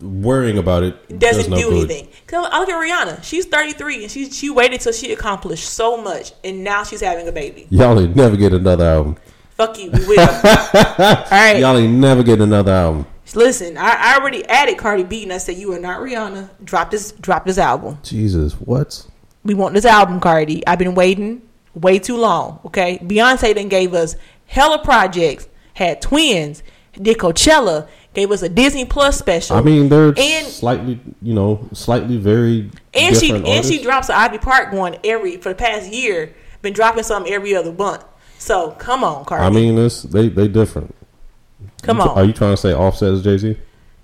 worrying 0.00 0.58
about 0.58 0.82
it 0.82 1.18
doesn't 1.18 1.42
does 1.42 1.48
no 1.48 1.56
do 1.56 1.70
good. 1.70 1.90
anything. 1.90 2.08
Cause 2.26 2.48
I 2.50 2.58
look 2.60 2.68
at 2.68 2.74
Rihanna. 2.74 3.22
She's 3.24 3.46
33 3.46 4.02
and 4.02 4.10
she 4.10 4.30
she 4.30 4.50
waited 4.50 4.80
till 4.80 4.92
she 4.92 5.12
accomplished 5.12 5.68
so 5.68 5.96
much, 5.96 6.32
and 6.44 6.62
now 6.64 6.84
she's 6.84 7.00
having 7.00 7.26
a 7.28 7.32
baby. 7.32 7.66
Y'all 7.70 7.98
ain't 8.00 8.16
never 8.16 8.36
get 8.36 8.52
another 8.52 8.84
album. 8.84 9.16
Fuck 9.56 9.78
you, 9.78 9.90
we 9.90 10.06
will. 10.06 10.20
all 10.20 11.24
right, 11.30 11.56
Y'all 11.58 11.78
ain't 11.78 11.94
never 11.94 12.22
get 12.22 12.40
another 12.42 12.72
album. 12.72 13.06
listen. 13.34 13.78
I, 13.78 13.94
I 14.12 14.18
already 14.18 14.44
added 14.46 14.76
Cardi 14.76 15.02
B, 15.02 15.22
and 15.22 15.32
I 15.32 15.38
said 15.38 15.56
you 15.56 15.72
are 15.72 15.78
not 15.78 16.00
Rihanna. 16.00 16.50
Drop 16.62 16.90
this, 16.90 17.12
drop 17.12 17.46
this 17.46 17.56
album. 17.56 17.96
Jesus, 18.02 18.52
what? 18.54 19.06
We 19.44 19.54
want 19.54 19.72
this 19.72 19.86
album, 19.86 20.20
Cardi. 20.20 20.66
I've 20.66 20.78
been 20.78 20.94
waiting 20.94 21.40
way 21.72 21.98
too 21.98 22.18
long. 22.18 22.60
Okay, 22.66 22.98
Beyonce 22.98 23.54
then 23.54 23.68
gave 23.68 23.94
us 23.94 24.16
hella 24.46 24.84
projects, 24.84 25.48
had 25.72 26.02
twins, 26.02 26.62
did 26.92 27.16
Coachella, 27.16 27.88
gave 28.16 28.32
us 28.32 28.42
a 28.42 28.48
Disney 28.48 28.84
Plus 28.86 29.16
special. 29.18 29.54
I 29.56 29.60
mean, 29.60 29.88
they're 29.90 30.14
And- 30.16 30.46
slightly, 30.48 30.98
you 31.22 31.34
know, 31.34 31.68
slightly 31.72 32.16
very 32.16 32.70
And 32.94 33.14
she 33.14 33.26
different 33.28 33.46
and 33.46 33.64
she 33.64 33.82
drops 33.82 34.08
an 34.08 34.16
Ivy 34.16 34.38
Park 34.38 34.72
one 34.72 34.96
every 35.04 35.36
for 35.36 35.50
the 35.50 35.54
past 35.54 35.92
year. 35.92 36.34
Been 36.62 36.72
dropping 36.72 37.04
something 37.04 37.32
every 37.32 37.54
other 37.54 37.70
month. 37.72 38.02
So 38.38 38.70
come 38.72 39.04
on, 39.04 39.24
Cardi. 39.26 39.44
I 39.44 39.50
mean, 39.50 39.76
this 39.76 40.02
they 40.02 40.28
they 40.28 40.48
different. 40.48 40.94
come 41.82 41.98
You 41.98 42.04
on. 42.04 42.18
Are 42.18 42.24
you 42.24 42.32
trying 42.32 42.54
to 42.54 42.56
say 42.56 42.72
Offset 42.72 43.12
is 43.12 43.22
Jay 43.22 43.38
Z? 43.38 43.56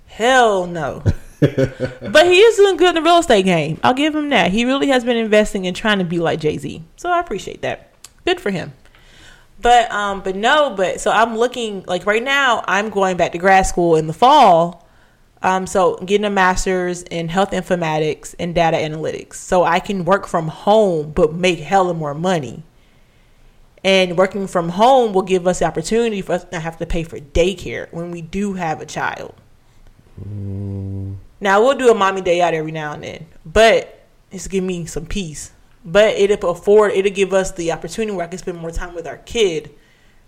Hell 0.07 0.67
no. 0.67 1.03
but 1.41 2.27
he 2.27 2.39
is 2.39 2.57
doing 2.57 2.77
good 2.77 2.91
in 2.91 2.95
the 2.97 3.03
real 3.03 3.19
estate 3.19 3.45
game. 3.45 3.81
I'll 3.83 3.95
give 3.95 4.15
him 4.15 4.29
that. 4.29 4.53
He 4.53 4.65
really 4.65 4.89
has 4.89 5.05
been 5.05 5.17
investing 5.17 5.67
and 5.67 5.75
trying 5.75 5.99
to 5.99 6.05
be 6.05 6.19
like 6.21 6.39
Jay 6.39 6.59
Z. 6.59 6.85
So 6.97 7.11
I 7.11 7.19
appreciate 7.19 7.63
that. 7.63 7.93
Good 8.25 8.41
for 8.41 8.51
him. 8.51 8.75
But 9.63 9.91
um, 9.93 10.21
but 10.23 10.35
no, 10.35 10.75
but 10.77 11.01
so 11.01 11.11
I'm 11.11 11.37
looking 11.37 11.85
like 11.87 12.05
right 12.05 12.23
now. 12.23 12.65
I'm 12.67 12.91
going 12.91 13.17
back 13.17 13.33
to 13.33 13.39
grad 13.39 13.67
school 13.67 13.97
in 13.97 14.09
the 14.09 14.13
fall. 14.13 14.87
Um, 15.41 15.67
so 15.67 15.97
getting 15.97 16.25
a 16.25 16.31
master's 16.31 17.03
in 17.05 17.29
health 17.29 17.51
informatics 17.51 18.35
and 18.39 18.55
data 18.55 18.77
analytics, 18.77 19.35
so 19.35 19.65
I 19.65 19.81
can 19.81 20.05
work 20.05 20.27
from 20.27 20.49
home 20.49 21.13
but 21.13 21.33
make 21.35 21.59
hella 21.59 21.95
more 21.95 22.15
money. 22.15 22.63
And 23.85 24.17
working 24.17 24.47
from 24.47 24.69
home 24.71 25.13
will 25.13 25.23
give 25.23 25.47
us 25.47 25.59
the 25.59 25.65
opportunity 25.65 26.23
for 26.23 26.35
us 26.35 26.47
not 26.53 26.63
have 26.63 26.79
to 26.79 26.87
pay 26.87 27.03
for 27.03 27.19
daycare 27.19 27.93
when 27.93 28.13
we 28.13 28.23
do 28.23 28.55
have 28.55 28.81
a 28.81 28.87
child. 28.87 29.35
Now 31.41 31.61
we'll 31.61 31.77
do 31.77 31.91
a 31.91 31.95
mommy 31.95 32.21
day 32.21 32.41
out 32.41 32.55
every 32.55 32.71
now 32.71 32.93
and 32.93 33.03
then, 33.03 33.27
but 33.45 34.07
it's 34.31 34.47
giving 34.47 34.69
me 34.69 34.87
some 34.87 35.07
peace. 35.07 35.53
But 35.85 36.15
it'll 36.15 36.51
afford 36.51 36.93
it'll 36.93 37.11
give 37.11 37.33
us 37.33 37.53
the 37.53 37.73
opportunity 37.73 38.17
where 38.17 38.25
I 38.25 38.29
can 38.29 38.39
spend 38.39 38.59
more 38.59 38.71
time 38.71 38.95
with 38.95 39.07
our 39.07 39.19
kid 39.19 39.71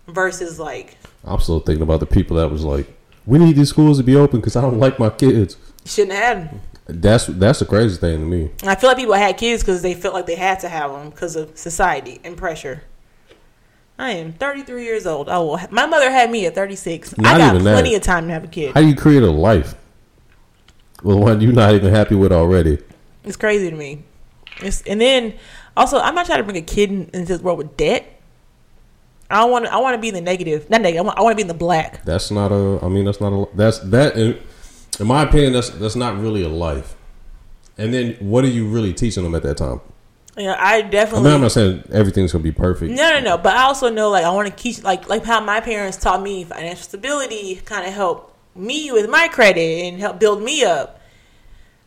versus 0.07 0.59
like 0.59 0.97
I'm 1.23 1.39
still 1.39 1.59
thinking 1.59 1.83
about 1.83 1.99
the 1.99 2.05
people 2.05 2.37
that 2.37 2.49
was 2.51 2.63
like, 2.63 2.87
we 3.25 3.39
need 3.39 3.55
these 3.55 3.69
schools 3.69 3.97
to 3.97 4.03
be 4.03 4.15
open 4.15 4.39
because 4.39 4.55
I 4.55 4.61
don't 4.61 4.79
like 4.79 4.99
my 4.99 5.09
kids. 5.09 5.57
shouldn't 5.85 6.17
have 6.17 6.49
them. 6.49 6.61
That's 6.87 7.25
that's 7.25 7.59
the 7.59 7.65
crazy 7.65 7.97
thing 7.97 8.19
to 8.19 8.25
me. 8.25 8.51
I 8.63 8.75
feel 8.75 8.89
like 8.89 8.97
people 8.97 9.15
had 9.15 9.37
kids 9.37 9.63
because 9.63 9.81
they 9.81 9.95
felt 9.95 10.13
like 10.13 10.27
they 10.27 10.35
had 10.35 10.59
to 10.59 10.69
have 10.69 10.91
them 10.91 11.09
because 11.09 11.35
of 11.35 11.57
society 11.57 12.21
and 12.23 12.37
pressure. 12.37 12.83
I 13.97 14.11
am 14.11 14.33
33 14.33 14.83
years 14.83 15.07
old. 15.07 15.29
I 15.29 15.39
will. 15.39 15.59
My 15.71 15.85
mother 15.85 16.11
had 16.11 16.29
me 16.29 16.45
at 16.45 16.53
36. 16.53 17.15
I 17.17 17.21
got 17.23 17.55
even 17.55 17.63
that. 17.63 17.73
plenty 17.73 17.95
of 17.95 18.03
time 18.03 18.27
to 18.27 18.33
have 18.33 18.43
a 18.43 18.47
kid. 18.47 18.73
How 18.73 18.81
do 18.81 18.87
you 18.87 18.95
create 18.95 19.23
a 19.23 19.31
life 19.31 19.73
with 21.01 21.17
one 21.17 21.41
you're 21.41 21.53
not 21.53 21.73
even 21.73 21.91
happy 21.91 22.13
with 22.13 22.31
already? 22.31 22.77
It's 23.23 23.37
crazy 23.37 23.69
to 23.69 23.75
me. 23.75 24.03
It's, 24.61 24.81
and 24.83 24.99
then 25.01 25.33
Also, 25.77 25.99
I'm 25.99 26.15
not 26.15 26.25
trying 26.25 26.37
to 26.39 26.43
bring 26.43 26.55
a 26.57 26.61
kid 26.61 26.89
in- 26.89 27.09
into 27.13 27.33
this 27.33 27.41
world 27.41 27.57
with 27.57 27.75
debt. 27.75 28.05
I 29.29 29.41
don't 29.41 29.51
want. 29.51 29.65
to 29.65 29.73
I 29.73 29.77
want 29.77 29.95
to 29.95 29.99
be 30.01 30.07
in 30.09 30.13
the 30.13 30.21
negative, 30.21 30.69
not 30.69 30.81
negative. 30.81 31.01
I 31.01 31.05
want, 31.07 31.17
I 31.19 31.21
want 31.23 31.31
to 31.33 31.35
be 31.35 31.41
in 31.41 31.47
the 31.47 31.53
black. 31.53 32.05
That's 32.05 32.29
not 32.31 32.51
a. 32.51 32.79
I 32.83 32.87
mean, 32.89 33.05
that's 33.05 33.19
not 33.19 33.33
a. 33.33 33.47
That's 33.55 33.79
that. 33.79 34.15
In, 34.15 34.39
in 34.99 35.07
my 35.07 35.23
opinion, 35.23 35.51
that's 35.53 35.69
that's 35.71 35.95
not 35.95 36.17
really 36.19 36.43
a 36.43 36.47
life. 36.49 36.95
And 37.77 37.93
then, 37.93 38.13
what 38.19 38.43
are 38.45 38.49
you 38.49 38.67
really 38.67 38.93
teaching 38.93 39.23
them 39.23 39.33
at 39.35 39.43
that 39.43 39.57
time? 39.57 39.81
Yeah, 40.37 40.53
I 40.59 40.75
I 40.75 40.81
definitely. 40.83 41.25
mean, 41.25 41.33
I'm 41.33 41.41
not 41.41 41.51
saying 41.51 41.83
everything's 41.91 42.31
gonna 42.31 42.43
be 42.43 42.51
perfect. 42.51 42.91
No, 42.93 43.09
no, 43.09 43.19
no. 43.19 43.37
But 43.37 43.55
I 43.57 43.63
also 43.63 43.89
know, 43.89 44.09
like, 44.09 44.23
I 44.25 44.29
want 44.29 44.47
to 44.47 44.55
teach, 44.63 44.83
like, 44.83 45.09
like 45.09 45.23
how 45.25 45.39
my 45.41 45.59
parents 45.59 45.97
taught 45.97 46.21
me 46.21 46.43
financial 46.43 46.83
stability, 46.83 47.55
kind 47.65 47.87
of 47.87 47.93
help 47.93 48.33
me 48.55 48.91
with 48.91 49.09
my 49.09 49.27
credit 49.27 49.85
and 49.85 49.99
help 49.99 50.19
build 50.19 50.41
me 50.43 50.63
up. 50.63 50.94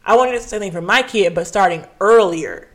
I 0.09 0.16
wanted 0.16 0.32
to 0.32 0.38
do 0.38 0.42
the 0.42 0.48
same 0.48 0.61
thing 0.61 0.72
for 0.72 0.80
my 0.80 1.02
kid, 1.02 1.34
but 1.34 1.46
starting 1.46 1.84
earlier. 2.00 2.68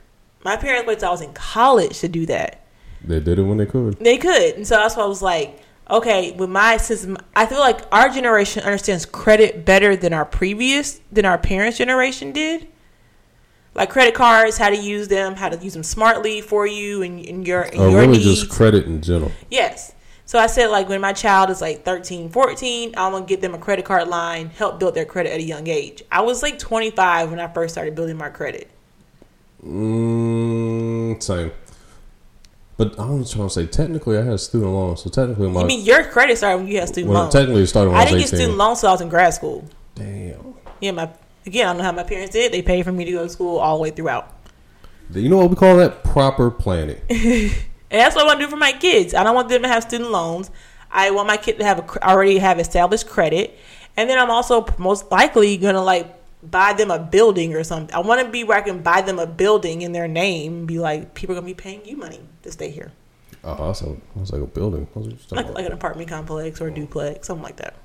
My 0.45 0.55
parents 0.55 0.87
waited 0.87 0.99
till 0.99 1.09
I 1.09 1.11
was 1.11 1.21
in 1.21 1.33
college 1.33 1.99
to 2.01 2.07
do 2.07 2.27
that. 2.27 2.63
They 3.03 3.19
did 3.19 3.39
it 3.39 3.43
when 3.43 3.57
they 3.57 3.65
could. 3.65 3.97
They 3.99 4.17
could, 4.17 4.53
and 4.55 4.67
so 4.67 4.75
that's 4.75 4.95
why 4.95 5.03
I 5.03 5.07
was 5.07 5.21
like, 5.23 5.59
okay, 5.89 6.31
with 6.33 6.49
my 6.49 6.77
since 6.77 7.07
I 7.35 7.47
feel 7.47 7.59
like 7.59 7.81
our 7.91 8.09
generation 8.09 8.61
understands 8.63 9.05
credit 9.07 9.65
better 9.65 9.95
than 9.95 10.13
our 10.13 10.25
previous 10.25 11.01
than 11.11 11.25
our 11.25 11.39
parents' 11.39 11.79
generation 11.79 12.31
did. 12.31 12.67
Like 13.73 13.89
credit 13.89 14.13
cards, 14.13 14.59
how 14.59 14.69
to 14.69 14.77
use 14.77 15.07
them, 15.07 15.33
how 15.35 15.49
to 15.49 15.57
use 15.57 15.73
them 15.73 15.81
smartly 15.81 16.41
for 16.41 16.67
you 16.67 17.01
and, 17.01 17.25
and 17.25 17.47
your 17.47 17.63
and 17.63 17.79
Or 17.79 17.89
your 17.89 18.01
really 18.01 18.19
needs. 18.19 18.41
just 18.41 18.49
credit 18.51 18.85
in 18.85 19.01
general. 19.01 19.31
Yes. 19.49 19.93
So 20.33 20.39
I 20.39 20.47
said, 20.47 20.69
like, 20.69 20.89
when 20.89 20.99
my 20.99 21.13
child 21.13 21.51
is 21.51 21.61
like 21.61 21.85
13, 21.85 22.29
14, 22.29 22.95
I'm 22.97 23.11
to 23.11 23.21
get 23.21 23.41
them 23.41 23.53
a 23.53 23.59
credit 23.59 23.85
card 23.85 24.07
line, 24.07 24.49
help 24.49 24.79
build 24.79 24.95
their 24.95 25.05
credit 25.05 25.31
at 25.31 25.39
a 25.39 25.43
young 25.43 25.67
age. 25.67 26.01
I 26.11 26.21
was 26.21 26.41
like 26.41 26.57
25 26.57 27.29
when 27.29 27.39
I 27.39 27.47
first 27.47 27.75
started 27.75 27.93
building 27.93 28.17
my 28.17 28.29
credit. 28.29 28.67
Mm, 29.63 31.21
same. 31.21 31.51
But 32.77 32.97
I 32.97 33.11
was 33.11 33.31
trying 33.31 33.47
to 33.47 33.53
say, 33.53 33.67
technically, 33.67 34.17
I 34.17 34.23
had 34.23 34.39
student 34.39 34.71
loans, 34.71 35.03
so 35.03 35.11
technically, 35.11 35.51
my 35.51 35.61
I 35.61 35.65
mean, 35.65 35.85
your 35.85 36.03
credit 36.03 36.39
started 36.39 36.63
when 36.63 36.67
you 36.67 36.79
had 36.79 36.87
student 36.87 37.11
well, 37.11 37.21
loans. 37.21 37.33
technically 37.33 37.61
it 37.61 37.67
started 37.67 37.91
when 37.91 37.99
I, 37.99 38.01
I 38.01 38.05
didn't 38.05 38.19
get 38.21 38.27
18. 38.29 38.39
student 38.39 38.57
loans 38.57 38.79
until 38.79 38.89
I 38.89 38.91
was 38.93 39.01
in 39.01 39.09
grad 39.09 39.33
school. 39.35 39.69
Damn. 39.93 40.55
Yeah, 40.81 40.91
my 40.93 41.11
again, 41.45 41.67
I 41.67 41.69
don't 41.69 41.77
know 41.77 41.83
how 41.83 41.91
my 41.91 42.01
parents 42.01 42.33
did. 42.33 42.51
They 42.51 42.63
paid 42.63 42.85
for 42.85 42.91
me 42.91 43.05
to 43.05 43.11
go 43.11 43.23
to 43.25 43.29
school 43.29 43.59
all 43.59 43.77
the 43.77 43.83
way 43.83 43.91
throughout. 43.91 44.33
You 45.11 45.29
know 45.29 45.37
what 45.37 45.51
we 45.51 45.55
call 45.55 45.77
that? 45.77 46.03
Proper 46.03 46.49
planning. 46.49 46.99
And 47.93 48.01
that's 48.01 48.15
what 48.15 48.23
I 48.23 48.27
want 48.27 48.39
to 48.39 48.45
do 48.47 48.49
for 48.49 48.57
my 48.57 48.71
kids. 48.71 49.13
I 49.13 49.23
don't 49.23 49.35
want 49.35 49.49
them 49.49 49.61
to 49.61 49.67
have 49.67 49.83
student 49.83 50.09
loans. 50.09 50.49
I 50.91 51.11
want 51.11 51.27
my 51.27 51.37
kid 51.37 51.59
to 51.59 51.63
have 51.63 51.79
a, 51.79 52.07
already 52.07 52.39
have 52.39 52.59
established 52.59 53.07
credit, 53.07 53.57
and 53.95 54.09
then 54.09 54.17
I'm 54.17 54.31
also 54.31 54.65
most 54.79 55.11
likely 55.11 55.57
gonna 55.57 55.81
like 55.83 56.11
buy 56.41 56.73
them 56.73 56.89
a 56.91 56.97
building 56.99 57.53
or 57.53 57.63
something. 57.63 57.95
I 57.95 57.99
want 57.99 58.19
to 58.25 58.29
be 58.29 58.43
where 58.43 58.57
I 58.57 58.61
can 58.61 58.81
buy 58.81 59.01
them 59.01 59.19
a 59.19 59.27
building 59.27 59.83
in 59.83 59.91
their 59.91 60.07
name. 60.07 60.53
and 60.53 60.67
Be 60.67 60.79
like, 60.79 61.13
people 61.13 61.33
are 61.33 61.37
gonna 61.37 61.45
be 61.45 61.53
paying 61.53 61.85
you 61.85 61.95
money 61.95 62.19
to 62.41 62.51
stay 62.51 62.71
here, 62.71 62.91
Oh, 63.43 63.53
I 63.53 63.67
was, 63.67 63.81
like, 63.81 63.97
I 64.15 64.19
was 64.19 64.31
like 64.31 64.41
a 64.41 64.47
building. 64.47 64.87
I 64.95 64.99
was 64.99 65.07
just 65.09 65.29
talking 65.29 65.45
like 65.45 65.55
like 65.55 65.65
an 65.67 65.71
apartment 65.73 66.09
complex 66.09 66.59
or 66.61 66.67
a 66.69 66.73
duplex, 66.73 67.27
something 67.27 67.43
like 67.43 67.57
that. 67.57 67.75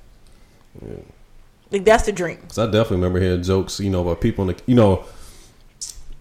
Like 1.70 1.84
that's 1.84 2.04
the 2.06 2.12
dream. 2.12 2.38
Cause 2.48 2.58
I 2.58 2.64
definitely 2.66 2.96
remember 2.96 3.20
hearing 3.20 3.42
jokes, 3.42 3.78
you 3.78 3.90
know, 3.90 4.00
about 4.00 4.20
people 4.22 4.48
in 4.48 4.56
the, 4.56 4.62
you 4.66 4.74
know, 4.74 5.04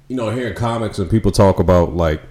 you 0.09 0.15
know, 0.15 0.29
hearing 0.29 0.55
comics 0.55 0.99
and 0.99 1.09
people 1.09 1.31
talk 1.31 1.59
about 1.59 1.95
like 1.95 2.21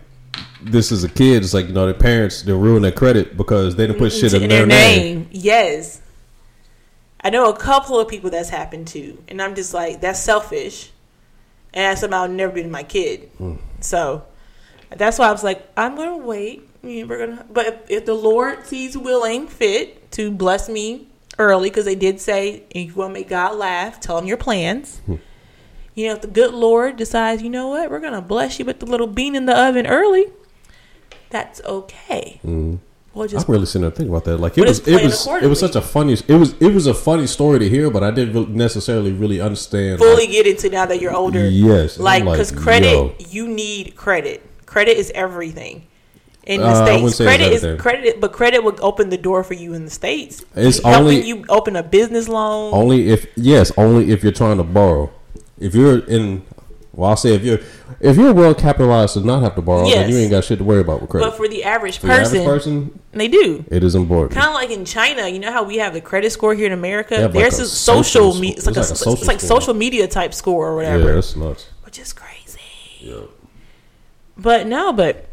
this 0.62 0.92
is 0.92 1.04
a 1.04 1.08
kid. 1.08 1.42
It's 1.42 1.54
like 1.54 1.66
you 1.66 1.72
know, 1.72 1.86
their 1.86 1.94
parents 1.94 2.42
they 2.42 2.52
ruin 2.52 2.82
their 2.82 2.92
credit 2.92 3.36
because 3.36 3.76
they 3.76 3.86
didn't 3.86 3.98
put 3.98 4.12
shit 4.12 4.34
in, 4.34 4.48
their, 4.48 4.66
name. 4.66 5.28
Yes. 5.30 6.00
I 7.20 7.30
know 7.30 7.50
a 7.50 7.56
couple 7.56 7.98
of 7.98 8.08
people 8.08 8.30
that's 8.30 8.50
happened 8.50 8.88
to, 8.88 9.22
and 9.28 9.42
I'm 9.42 9.54
just 9.54 9.74
like, 9.74 10.00
that's 10.00 10.20
selfish, 10.20 10.90
and 11.74 11.84
that's 11.84 12.00
something 12.00 12.14
I'll 12.14 12.28
never 12.28 12.52
be 12.52 12.62
to 12.62 12.68
my 12.68 12.84
kid. 12.84 13.30
Hmm. 13.38 13.56
So 13.80 14.24
that's 14.90 15.18
why 15.18 15.28
I 15.28 15.32
was 15.32 15.42
like, 15.42 15.66
I'm 15.76 15.96
gonna 15.96 16.18
wait. 16.18 16.68
We're 16.82 17.26
gonna, 17.26 17.44
but 17.50 17.66
if, 17.66 17.90
if 17.90 18.06
the 18.06 18.14
Lord 18.14 18.64
sees 18.64 18.96
willing 18.96 19.48
fit 19.48 20.12
to 20.12 20.30
bless 20.30 20.68
me 20.68 21.08
early, 21.38 21.68
because 21.68 21.84
they 21.84 21.96
did 21.96 22.20
say, 22.20 22.62
if 22.70 22.88
you 22.88 22.94
want 22.94 23.10
to 23.10 23.20
make 23.20 23.28
God 23.28 23.56
laugh, 23.56 23.98
tell 23.98 24.18
him 24.18 24.26
your 24.26 24.36
plans. 24.36 25.00
Hmm. 25.06 25.16
You 25.96 26.08
know, 26.08 26.14
if 26.14 26.20
the 26.20 26.28
good 26.28 26.52
Lord 26.52 26.96
decides, 26.96 27.42
you 27.42 27.48
know 27.48 27.68
what, 27.68 27.90
we're 27.90 28.00
gonna 28.00 28.22
bless 28.22 28.58
you 28.58 28.64
with 28.64 28.80
the 28.80 28.86
little 28.86 29.06
bean 29.06 29.34
in 29.34 29.46
the 29.46 29.58
oven 29.58 29.86
early, 29.86 30.26
that's 31.30 31.60
okay. 31.64 32.40
Mhm. 32.44 32.78
We'll 33.16 33.26
I'm 33.34 33.44
really 33.48 33.64
sitting 33.64 33.80
there 33.80 33.90
thinking 33.90 34.10
about 34.14 34.24
that. 34.26 34.36
Like 34.36 34.58
it 34.58 34.66
was, 34.68 34.86
it 34.86 35.02
was, 35.02 35.26
it 35.26 35.46
was 35.46 35.58
such 35.58 35.74
a 35.74 35.80
funny. 35.80 36.12
It 36.12 36.28
was, 36.28 36.54
it 36.60 36.74
was 36.74 36.86
a 36.86 36.92
funny 36.92 37.26
story 37.26 37.58
to 37.60 37.66
hear, 37.68 37.88
but 37.90 38.02
I 38.04 38.10
didn't 38.10 38.50
necessarily 38.54 39.10
really 39.10 39.40
understand. 39.40 40.00
fully 40.00 40.24
like, 40.26 40.30
get 40.32 40.46
into 40.46 40.68
now 40.68 40.84
that 40.84 41.00
you're 41.00 41.14
older. 41.14 41.48
Yes, 41.48 41.98
like 41.98 42.20
I'm 42.20 42.26
like, 42.26 42.34
because 42.34 42.52
credit, 42.52 42.90
yo. 42.92 43.14
you 43.30 43.48
need 43.48 43.96
credit. 43.96 44.42
Credit 44.66 44.98
is 44.98 45.10
everything 45.14 45.86
in 46.42 46.60
the 46.60 46.66
Uh, 46.66 46.84
states. 47.08 47.16
Credit 47.16 47.52
is 47.54 47.80
credit, 47.80 48.20
but 48.20 48.32
credit 48.32 48.62
would 48.62 48.78
open 48.80 49.08
the 49.08 49.16
door 49.16 49.42
for 49.42 49.54
you 49.54 49.72
in 49.72 49.86
the 49.86 49.90
states. 49.90 50.44
It's 50.54 50.82
helping 50.82 51.00
only- 51.00 51.26
you 51.26 51.46
open 51.48 51.74
a 51.74 51.82
business 51.82 52.28
loan. 52.28 52.74
Only 52.74 53.08
if 53.08 53.26
yes, 53.34 53.72
only 53.78 54.10
if 54.10 54.22
you're 54.22 54.30
trying 54.32 54.58
to 54.58 54.62
borrow. 54.62 55.08
If 55.58 55.74
you're 55.74 56.00
in, 56.00 56.42
well, 56.96 57.10
I'll 57.10 57.16
say 57.16 57.34
if 57.34 57.42
you're 57.44 57.60
if 58.00 58.16
you're 58.16 58.32
well 58.34 58.54
capitalized 58.54 59.14
to 59.14 59.20
not 59.20 59.42
have 59.42 59.54
to 59.54 59.62
borrow, 59.62 59.86
Yes. 59.86 59.96
then 59.98 60.10
you 60.10 60.16
ain't 60.16 60.30
got 60.30 60.44
shit 60.44 60.58
to 60.58 60.64
worry 60.64 60.80
about 60.80 61.00
with 61.02 61.10
credit. 61.10 61.26
but 61.28 61.36
for 61.36 61.46
the 61.46 61.62
average 61.62 61.98
For 61.98 62.06
the 62.08 62.14
person, 62.14 62.36
average 62.40 62.46
person, 62.48 63.00
they 63.12 63.28
do. 63.28 63.64
it 63.70 63.84
is 63.84 63.94
important. 63.94 64.32
Kind 64.32 64.48
of 64.48 64.54
like 64.54 64.70
in 64.70 64.84
China, 64.84 65.28
you 65.28 65.38
know 65.38 65.52
how 65.52 65.62
we 65.62 65.76
have 65.76 65.92
the 65.92 66.00
credit 66.00 66.30
score 66.32 66.54
here 66.54 66.66
in 66.66 66.72
America. 66.72 67.16
Like 67.20 67.32
There's 67.32 67.58
a 67.60 67.68
social, 67.68 68.32
social 68.32 68.40
me- 68.40 68.54
it's 68.54 68.66
like, 68.66 68.76
It's 68.76 68.76
a, 68.76 68.80
like 68.80 68.88
a 68.90 68.92
it's 68.92 69.00
social 69.04 69.26
like 69.26 69.40
social 69.40 69.74
media 69.74 70.08
type 70.08 70.34
score 70.34 70.68
or 70.68 70.76
whatever. 70.76 71.04
yeah, 71.08 71.12
that's 71.14 71.36
nuts. 71.36 71.68
which 71.84 71.98
is 71.98 72.12
crazy. 72.12 72.60
Yeah. 73.00 73.20
But 74.38 74.66
no, 74.66 74.92
but 74.92 75.28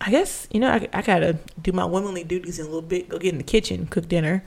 I 0.00 0.10
guess 0.10 0.46
you 0.50 0.60
know 0.60 0.70
I, 0.70 0.86
I 0.92 1.02
gotta 1.02 1.38
do 1.60 1.72
my 1.72 1.84
womanly 1.84 2.24
duties 2.24 2.58
in 2.58 2.64
a 2.66 2.68
little 2.68 2.82
bit. 2.82 3.08
Go 3.08 3.18
get 3.18 3.32
in 3.32 3.38
the 3.38 3.44
kitchen, 3.44 3.86
cook 3.86 4.08
dinner. 4.08 4.44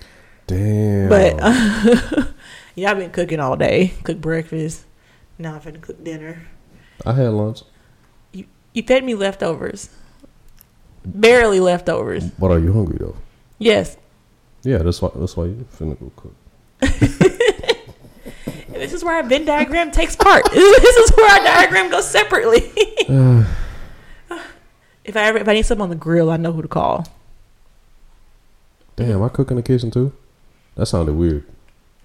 Damn. 0.47 1.09
But 1.09 1.39
yeah, 2.75 2.91
I've 2.91 2.97
been 2.97 3.11
cooking 3.11 3.39
all 3.39 3.55
day. 3.55 3.93
Cook 4.03 4.19
breakfast. 4.21 4.85
Now 5.37 5.55
I'm 5.55 5.61
finna 5.61 5.79
cook 5.81 6.03
dinner. 6.03 6.47
I 7.05 7.13
had 7.13 7.29
lunch. 7.29 7.63
You 8.31 8.45
you 8.73 8.83
fed 8.83 9.03
me 9.03 9.15
leftovers. 9.15 9.89
Barely 11.05 11.59
leftovers. 11.59 12.29
But 12.31 12.51
are 12.51 12.59
you 12.59 12.73
hungry 12.73 12.97
though? 12.99 13.15
Yes. 13.57 13.97
Yeah, 14.63 14.79
that's 14.79 15.01
why. 15.01 15.09
That's 15.15 15.35
why 15.37 15.45
you 15.45 15.65
finna 15.77 15.97
go 15.99 16.11
cook. 16.15 16.35
This 18.79 18.93
is 18.93 19.03
where 19.03 19.15
our 19.15 19.23
Venn 19.23 19.43
diagram 19.43 19.91
takes 19.91 20.15
part. 20.15 20.45
this 20.53 20.95
is 20.95 21.11
where 21.17 21.29
our 21.29 21.43
diagram 21.43 21.91
goes 21.91 22.09
separately. 22.09 22.59
if 25.03 25.17
I 25.17 25.23
ever 25.23 25.37
if 25.37 25.47
I 25.49 25.53
need 25.53 25.65
something 25.65 25.83
on 25.83 25.89
the 25.89 25.95
grill, 25.95 26.31
I 26.31 26.37
know 26.37 26.53
who 26.53 26.61
to 26.61 26.67
call. 26.69 27.05
Damn, 28.95 29.21
I 29.21 29.27
cook 29.27 29.51
in 29.51 29.57
the 29.57 29.63
kitchen 29.63 29.91
too. 29.91 30.13
That 30.75 30.85
sounded 30.85 31.15
weird. 31.15 31.45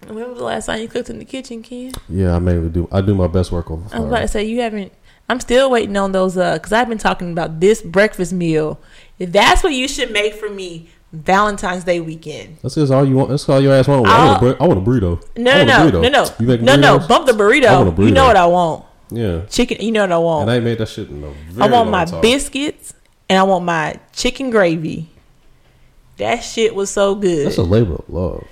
When 0.07 0.29
was 0.29 0.39
the 0.39 0.45
last 0.45 0.67
time 0.67 0.81
you 0.81 0.89
cooked 0.89 1.11
in 1.11 1.19
the 1.19 1.25
kitchen, 1.25 1.63
Ken? 1.63 1.93
Yeah, 2.09 2.37
I 2.37 2.39
mainly 2.39 2.69
do. 2.69 2.89
I 2.93 3.01
do 3.01 3.15
my 3.15 3.27
best 3.27 3.53
work 3.53 3.71
over 3.71 3.83
I 3.95 4.01
was 4.01 4.09
about 4.09 4.21
to 4.21 4.29
say 4.29 4.45
you 4.45 4.61
haven't. 4.61 4.93
I'm 5.29 5.41
still 5.41 5.71
waiting 5.71 5.97
on 5.97 6.13
those. 6.13 6.37
Uh, 6.37 6.55
because 6.55 6.73
I've 6.73 6.89
been 6.89 6.99
talking 6.99 7.33
about 7.33 7.61
this 7.61 7.81
breakfast 7.81 8.33
meal. 8.33 8.79
If 9.19 9.33
that's 9.33 9.63
what 9.63 9.73
you 9.73 9.89
should 9.89 10.11
make 10.11 10.35
for 10.35 10.51
me, 10.51 10.91
Valentine's 11.13 11.85
Day 11.85 12.01
weekend. 12.01 12.59
That's 12.63 12.75
just 12.75 12.93
all 12.93 13.07
you 13.07 13.17
want. 13.17 13.31
That's 13.31 13.49
all 13.49 13.61
your 13.61 13.73
ass 13.73 13.89
want. 13.89 14.07
I 14.07 14.27
want, 14.27 14.43
a, 14.43 14.63
I 14.63 14.67
want 14.67 14.81
a 14.81 14.83
burrito. 14.83 15.25
No, 15.37 15.65
no, 15.65 15.65
no, 15.65 15.73
burrito. 15.91 16.03
no, 16.03 16.09
no, 16.09 16.27
You 16.39 16.47
make 16.47 16.61
no, 16.61 16.77
no. 16.77 16.99
Bump 17.07 17.27
the 17.27 17.33
burrito. 17.33 17.99
a 17.99 18.05
You 18.05 18.11
know 18.11 18.27
what 18.27 18.37
I 18.37 18.47
want? 18.47 18.85
Yeah, 19.11 19.43
Chicken. 19.47 19.81
You 19.81 19.93
know 19.93 20.03
what 20.03 20.13
I 20.13 20.19
want? 20.19 20.43
and 20.43 20.51
I 20.51 20.55
ain't 20.57 20.65
made 20.65 20.79
that 20.79 20.89
shit 20.89 21.09
in 21.09 21.23
a 21.23 21.63
I 21.63 21.69
want 21.69 21.91
my 21.91 22.05
time. 22.05 22.21
biscuits 22.21 22.95
and 23.29 23.39
I 23.39 23.43
want 23.45 23.65
my 23.65 23.99
chicken 24.13 24.51
gravy. 24.51 25.09
That 26.17 26.41
shit 26.41 26.75
was 26.75 26.91
so 26.91 27.15
good. 27.15 27.47
That's 27.47 27.59
a 27.59 27.63
labor 27.63 27.95
of 27.95 28.09
love. 28.09 28.47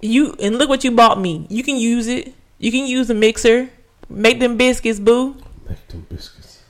You 0.00 0.36
and 0.40 0.58
look 0.58 0.68
what 0.68 0.84
you 0.84 0.90
bought 0.90 1.20
me. 1.20 1.46
You 1.48 1.62
can 1.62 1.76
use 1.76 2.06
it. 2.06 2.34
You 2.58 2.70
can 2.70 2.86
use 2.86 3.08
the 3.08 3.14
mixer. 3.14 3.70
Make 4.08 4.40
them 4.40 4.56
biscuits, 4.56 5.00
boo. 5.00 5.36
Make 5.68 5.88
them 5.88 6.06
biscuits. 6.08 6.62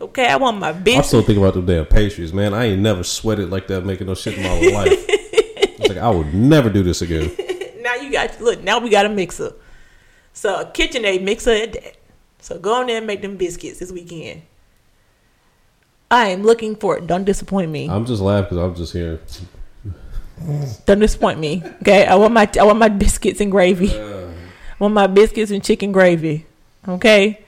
Okay, 0.00 0.26
I 0.26 0.36
want 0.36 0.58
my 0.58 0.72
biscuits. 0.72 0.96
I'm 0.98 1.04
still 1.04 1.22
thinking 1.22 1.42
about 1.42 1.54
them 1.54 1.66
damn 1.66 1.84
pastries, 1.86 2.32
man. 2.32 2.54
I 2.54 2.66
ain't 2.66 2.80
never 2.80 3.02
sweated 3.02 3.50
like 3.50 3.66
that 3.68 3.84
making 3.84 4.06
no 4.06 4.14
shit 4.14 4.36
in 4.38 4.42
my 4.42 4.70
life. 4.74 5.04
It's 5.08 5.88
like 5.88 5.98
I 5.98 6.10
would 6.10 6.32
never 6.32 6.70
do 6.70 6.82
this 6.82 7.02
again. 7.02 7.30
now 7.82 7.94
you 7.94 8.10
got 8.10 8.40
look. 8.40 8.62
Now 8.62 8.78
we 8.78 8.90
got 8.90 9.06
a 9.06 9.08
mixer. 9.08 9.52
So 10.32 10.60
a 10.60 10.64
KitchenAid 10.64 11.22
mixer 11.22 11.50
at 11.50 11.72
that. 11.74 11.96
So 12.38 12.58
go 12.58 12.74
on 12.80 12.86
there 12.86 12.98
and 12.98 13.06
make 13.06 13.20
them 13.20 13.36
biscuits 13.36 13.78
this 13.78 13.92
weekend. 13.92 14.42
I 16.10 16.28
am 16.28 16.42
looking 16.42 16.74
for 16.74 16.96
it. 16.96 17.06
Don't 17.06 17.24
disappoint 17.24 17.70
me. 17.70 17.88
I'm 17.88 18.04
just 18.06 18.22
laughing 18.22 18.56
because 18.56 18.58
I'm 18.58 18.74
just 18.74 18.92
here. 18.92 19.20
Don't 20.86 20.98
disappoint 20.98 21.38
me. 21.38 21.62
Okay, 21.82 22.06
I 22.06 22.14
want 22.14 22.32
my 22.32 22.48
I 22.58 22.64
want 22.64 22.78
my 22.78 22.88
biscuits 22.88 23.40
and 23.40 23.50
gravy. 23.50 23.92
I 23.98 24.32
want 24.78 24.94
my 24.94 25.06
biscuits 25.06 25.50
and 25.50 25.62
chicken 25.62 25.92
gravy. 25.92 26.46
Okay. 26.88 27.44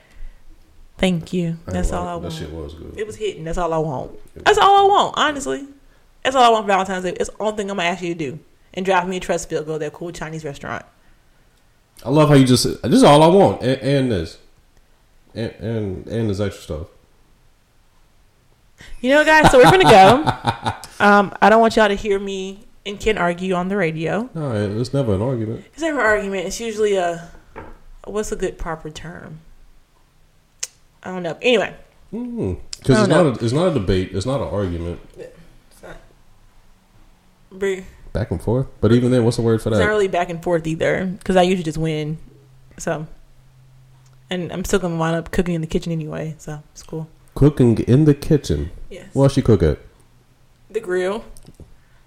Thank 0.98 1.32
you. 1.32 1.58
That's 1.66 1.90
all 1.90 2.06
I 2.06 2.14
want. 2.14 2.24
That 2.24 2.32
shit 2.32 2.52
was 2.52 2.74
good. 2.74 2.94
It 2.96 3.06
was 3.06 3.16
hitting. 3.16 3.44
That's 3.44 3.58
all 3.58 3.72
I 3.72 3.78
want. 3.78 4.12
That's 4.44 4.58
all 4.58 4.84
I 4.84 4.88
want. 4.88 5.14
Honestly, 5.16 5.66
that's 6.22 6.36
all 6.36 6.44
I 6.44 6.48
want 6.50 6.64
for 6.64 6.68
Valentine's 6.68 7.04
Day. 7.04 7.16
It's 7.18 7.30
the 7.30 7.42
only 7.42 7.56
thing 7.56 7.70
I'm 7.70 7.76
gonna 7.76 7.88
ask 7.88 8.02
you 8.02 8.14
to 8.14 8.18
do. 8.18 8.38
And 8.74 8.86
drive 8.86 9.08
me 9.08 9.20
to 9.20 9.26
Trussville, 9.26 9.66
go 9.66 9.74
to 9.74 9.78
that 9.80 9.92
cool 9.92 10.12
Chinese 10.12 10.44
restaurant. 10.44 10.84
I 12.04 12.10
love 12.10 12.28
how 12.28 12.34
you 12.34 12.46
just. 12.46 12.64
This 12.82 12.92
is 12.92 13.02
all 13.02 13.22
I 13.22 13.26
want, 13.26 13.62
and, 13.62 13.80
and 13.80 14.12
this, 14.12 14.38
and, 15.34 15.50
and 15.52 16.06
and 16.06 16.30
this 16.30 16.40
extra 16.40 16.62
stuff. 16.62 16.86
You 19.00 19.10
know, 19.10 19.24
guys. 19.24 19.50
So 19.50 19.58
we're 19.58 19.70
gonna 19.70 19.84
go. 19.84 20.78
Um, 21.00 21.34
I 21.42 21.48
don't 21.48 21.60
want 21.60 21.74
y'all 21.74 21.88
to 21.88 21.96
hear 21.96 22.16
me 22.16 22.64
and 22.84 22.98
Ken 22.98 23.18
argue 23.18 23.54
on 23.54 23.68
the 23.68 23.76
radio. 23.76 24.28
No, 24.34 24.52
it's 24.80 24.92
never 24.94 25.14
an 25.14 25.22
argument. 25.22 25.64
It's 25.72 25.82
never 25.82 26.00
an 26.00 26.06
argument. 26.06 26.46
It's 26.46 26.60
usually 26.60 26.96
a 26.96 27.30
what's 28.04 28.32
a 28.32 28.36
good 28.36 28.58
proper 28.58 28.90
term? 28.90 29.40
I 31.02 31.10
don't 31.10 31.22
know. 31.22 31.36
Anyway, 31.42 31.74
Because 32.10 32.26
Mm-hmm. 32.28 32.52
it's 32.86 33.08
don't 33.08 33.10
a, 33.40 33.44
it's 33.44 33.52
not 33.52 33.68
a 33.68 33.74
debate. 33.74 34.10
It's 34.12 34.26
not 34.26 34.40
an 34.40 34.48
argument. 34.48 35.00
it's 35.18 35.82
not. 35.82 35.96
It's 37.60 37.86
Back 38.12 38.30
and 38.30 38.40
forth. 38.42 38.66
But 38.80 38.92
even 38.92 39.10
then, 39.10 39.24
what's 39.24 39.36
the 39.36 39.42
word 39.42 39.62
for 39.62 39.70
that? 39.70 39.76
It's 39.76 39.84
not 39.84 39.88
really 39.88 40.06
back 40.08 40.28
and 40.30 40.42
forth 40.42 40.66
either, 40.66 41.06
because 41.06 41.34
I 41.36 41.42
usually 41.42 41.64
just 41.64 41.78
win. 41.78 42.18
So, 42.78 43.06
and 44.30 44.52
I'm 44.52 44.64
still 44.64 44.78
gonna 44.78 44.96
wind 44.96 45.16
up 45.16 45.30
cooking 45.30 45.54
in 45.54 45.60
the 45.60 45.66
kitchen 45.66 45.92
anyway. 45.92 46.34
So 46.38 46.62
it's 46.72 46.82
cool. 46.82 47.08
Cooking 47.34 47.78
in 47.80 48.04
the 48.04 48.14
kitchen. 48.14 48.70
Yes. 48.90 49.06
What 49.14 49.32
she 49.32 49.40
cook 49.42 49.62
at? 49.62 49.78
The 50.70 50.80
grill. 50.80 51.24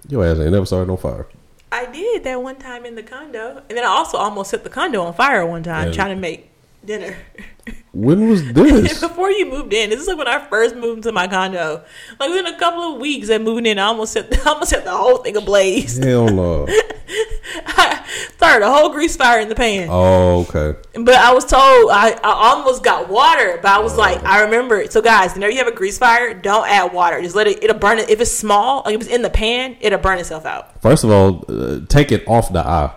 Your 0.10 0.26
ass 0.26 0.40
ain't 0.40 0.52
never 0.52 0.66
started 0.66 0.88
no 0.88 0.98
fire. 0.98 1.28
I 1.72 1.86
did 1.92 2.24
that 2.24 2.42
one 2.42 2.58
time 2.58 2.86
in 2.86 2.96
the 2.96 3.04
condo, 3.04 3.64
and 3.70 3.78
then 3.78 3.84
I 3.84 3.88
also 3.90 4.18
almost 4.18 4.52
set 4.52 4.64
the 4.64 4.70
condo 4.70 5.02
on 5.02 5.14
fire 5.14 5.46
one 5.46 5.64
time 5.64 5.88
Yeah. 5.88 5.94
trying 5.94 6.16
to 6.16 6.22
make 6.22 6.50
dinner. 6.86 7.18
When 7.96 8.28
was 8.28 8.52
this? 8.52 9.00
Before 9.08 9.32
you 9.32 9.50
moved 9.50 9.74
in, 9.74 9.90
this 9.90 10.02
is 10.02 10.08
like 10.08 10.18
when 10.18 10.28
I 10.28 10.46
first 10.48 10.76
moved 10.76 10.98
into 10.98 11.14
my 11.14 11.28
condo. 11.28 11.84
Like 12.20 12.30
within 12.30 12.46
a 12.46 12.60
couple 12.60 12.94
of 12.94 13.00
weeks 13.00 13.30
of 13.30 13.42
moving 13.42 13.66
in, 13.66 13.80
I 13.80 13.86
almost 13.86 14.12
set 14.12 14.28
I 14.46 14.50
almost 14.52 14.72
set 14.72 14.84
the 14.84 14.92
whole 14.92 15.18
thing 15.18 15.38
ablaze. 15.38 15.98
Hell 15.98 16.28
no. 16.28 16.68
I 17.66 18.06
started 18.36 18.66
a 18.66 18.72
whole 18.72 18.90
grease 18.90 19.16
fire 19.16 19.40
in 19.40 19.48
the 19.48 19.56
pan. 19.56 19.88
Oh, 19.90 20.46
okay. 20.50 20.78
But 20.94 21.16
I 21.16 21.34
was 21.34 21.46
told 21.46 21.90
I, 21.90 22.20
I 22.22 22.52
almost 22.52 22.84
got 22.84 23.08
water, 23.08 23.60
but 23.62 23.72
I 23.72 23.80
was 23.80 23.98
like, 23.98 24.22
I 24.26 24.42
remember. 24.44 24.82
It. 24.82 24.92
So 24.92 25.02
guys, 25.02 25.34
whenever 25.34 25.54
you 25.54 25.60
have 25.60 25.68
a 25.68 25.76
grease 25.76 25.98
fire, 25.98 26.34
don't 26.34 26.68
add 26.68 26.92
water. 26.92 27.22
Just 27.22 27.36
let 27.36 27.48
it. 27.48 27.64
It'll 27.64 27.80
burn 27.80 28.00
it. 28.00 28.10
If 28.10 28.20
it's 28.20 28.32
small, 28.32 28.84
like 28.86 28.96
if 28.96 29.02
it's 29.02 29.10
in 29.10 29.22
the 29.22 29.30
pan, 29.30 29.78
it'll 29.80 30.00
burn 30.00 30.20
itself 30.20 30.46
out. 30.46 30.82
First 30.82 31.06
of 31.06 31.12
all, 31.12 31.46
uh, 31.48 31.80
take 31.88 32.12
it 32.12 32.28
off 32.28 32.52
the 32.52 32.60
eye. 32.60 32.94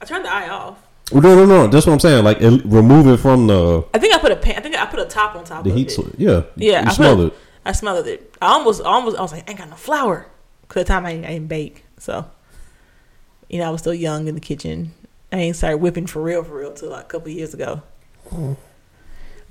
I 0.00 0.04
turned 0.04 0.24
the 0.24 0.32
eye 0.32 0.48
off. 0.48 0.87
No, 1.12 1.20
no, 1.20 1.46
no. 1.46 1.66
That's 1.68 1.86
what 1.86 1.92
I'm 1.94 2.00
saying. 2.00 2.22
Like, 2.24 2.40
it, 2.40 2.62
remove 2.64 3.06
it 3.06 3.16
from 3.18 3.46
the 3.46 3.84
I 3.94 3.98
think 3.98 4.14
I 4.14 4.18
put 4.18 4.32
a 4.32 4.36
pan. 4.36 4.56
I 4.56 4.60
think 4.60 4.76
I 4.76 4.84
put 4.86 5.00
a 5.00 5.06
top 5.06 5.34
on 5.36 5.44
top 5.44 5.64
the 5.64 5.70
of 5.70 5.76
heat. 5.76 5.98
it. 5.98 6.06
Yeah, 6.18 6.42
Yeah, 6.56 6.82
You 6.82 6.88
I 6.88 6.92
smell 6.92 7.16
put, 7.16 7.26
it. 7.28 7.34
I 7.64 7.72
smelled 7.72 8.06
it. 8.06 8.34
I 8.42 8.48
almost, 8.52 8.82
almost, 8.82 9.16
I 9.16 9.22
was 9.22 9.32
like, 9.32 9.46
I 9.48 9.50
ain't 9.52 9.58
got 9.58 9.70
no 9.70 9.76
flour. 9.76 10.26
Cause 10.68 10.82
the 10.82 10.84
time 10.84 11.06
I, 11.06 11.10
I 11.12 11.20
didn't 11.20 11.48
bake, 11.48 11.84
so 11.98 12.26
you 13.48 13.58
know 13.58 13.66
I 13.68 13.70
was 13.70 13.80
still 13.80 13.94
young 13.94 14.28
in 14.28 14.34
the 14.34 14.40
kitchen. 14.40 14.92
I 15.32 15.36
ain't 15.38 15.56
started 15.56 15.78
whipping 15.78 16.06
for 16.06 16.20
real, 16.22 16.44
for 16.44 16.56
real, 16.58 16.72
till 16.74 16.90
like 16.90 17.04
a 17.04 17.08
couple 17.08 17.30
years 17.30 17.54
ago. 17.54 17.80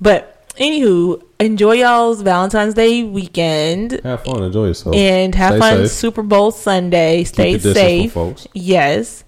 But 0.00 0.48
anywho, 0.56 1.20
enjoy 1.40 1.72
y'all's 1.74 2.22
Valentine's 2.22 2.74
Day 2.74 3.02
weekend 3.02 4.00
Have 4.04 4.22
fun, 4.24 4.42
enjoy 4.44 4.66
yourself, 4.66 4.94
and 4.94 5.34
have 5.34 5.52
Stay 5.54 5.58
fun 5.58 5.76
safe. 5.88 5.90
Super 5.90 6.22
Bowl 6.22 6.50
Sunday. 6.52 7.24
Stay 7.24 7.58
safe. 7.58 8.12
folks. 8.12 8.46
Yes, 8.54 9.24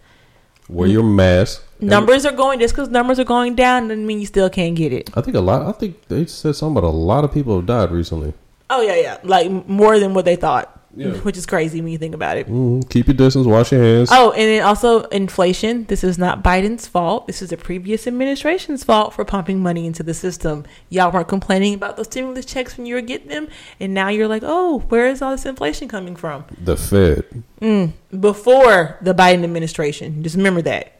Wear 0.68 0.88
your 0.88 1.02
mask. 1.02 1.64
Numbers 1.82 2.24
are 2.26 2.32
going 2.32 2.58
just 2.60 2.74
because 2.74 2.88
numbers 2.88 3.18
are 3.18 3.24
going 3.24 3.54
down 3.54 3.88
doesn't 3.88 4.06
mean 4.06 4.20
you 4.20 4.26
still 4.26 4.50
can't 4.50 4.74
get 4.76 4.92
it. 4.92 5.10
I 5.16 5.20
think 5.20 5.36
a 5.36 5.40
lot. 5.40 5.62
I 5.66 5.72
think 5.72 6.06
they 6.08 6.26
said 6.26 6.56
something 6.56 6.76
about 6.78 6.88
a 6.88 6.96
lot 6.96 7.24
of 7.24 7.32
people 7.32 7.56
have 7.56 7.66
died 7.66 7.90
recently. 7.90 8.32
Oh 8.68 8.80
yeah, 8.82 8.96
yeah, 8.96 9.18
like 9.24 9.50
more 9.66 9.98
than 9.98 10.14
what 10.14 10.24
they 10.24 10.36
thought, 10.36 10.80
Yeah. 10.94 11.08
which 11.26 11.36
is 11.36 11.44
crazy 11.44 11.80
when 11.80 11.90
you 11.90 11.98
think 11.98 12.14
about 12.14 12.36
it. 12.36 12.46
Mm, 12.46 12.88
keep 12.88 13.08
your 13.08 13.14
distance. 13.16 13.44
Wash 13.44 13.72
your 13.72 13.82
hands. 13.82 14.10
Oh, 14.12 14.30
and 14.30 14.42
then 14.42 14.62
also 14.62 15.02
inflation. 15.06 15.86
This 15.86 16.04
is 16.04 16.18
not 16.18 16.44
Biden's 16.44 16.86
fault. 16.86 17.26
This 17.26 17.42
is 17.42 17.50
the 17.50 17.56
previous 17.56 18.06
administration's 18.06 18.84
fault 18.84 19.12
for 19.12 19.24
pumping 19.24 19.60
money 19.60 19.86
into 19.86 20.04
the 20.04 20.14
system. 20.14 20.64
Y'all 20.88 21.10
weren't 21.10 21.26
complaining 21.26 21.74
about 21.74 21.96
those 21.96 22.06
stimulus 22.06 22.44
checks 22.44 22.76
when 22.76 22.86
you 22.86 22.94
were 22.94 23.00
getting 23.00 23.26
them, 23.28 23.48
and 23.80 23.92
now 23.92 24.08
you're 24.08 24.28
like, 24.28 24.42
oh, 24.44 24.84
where 24.88 25.08
is 25.08 25.20
all 25.20 25.32
this 25.32 25.46
inflation 25.46 25.88
coming 25.88 26.14
from? 26.14 26.44
The 26.62 26.76
Fed. 26.76 27.24
Mm, 27.60 27.92
before 28.20 28.98
the 29.02 29.14
Biden 29.14 29.42
administration. 29.42 30.22
Just 30.22 30.36
remember 30.36 30.62
that. 30.62 30.92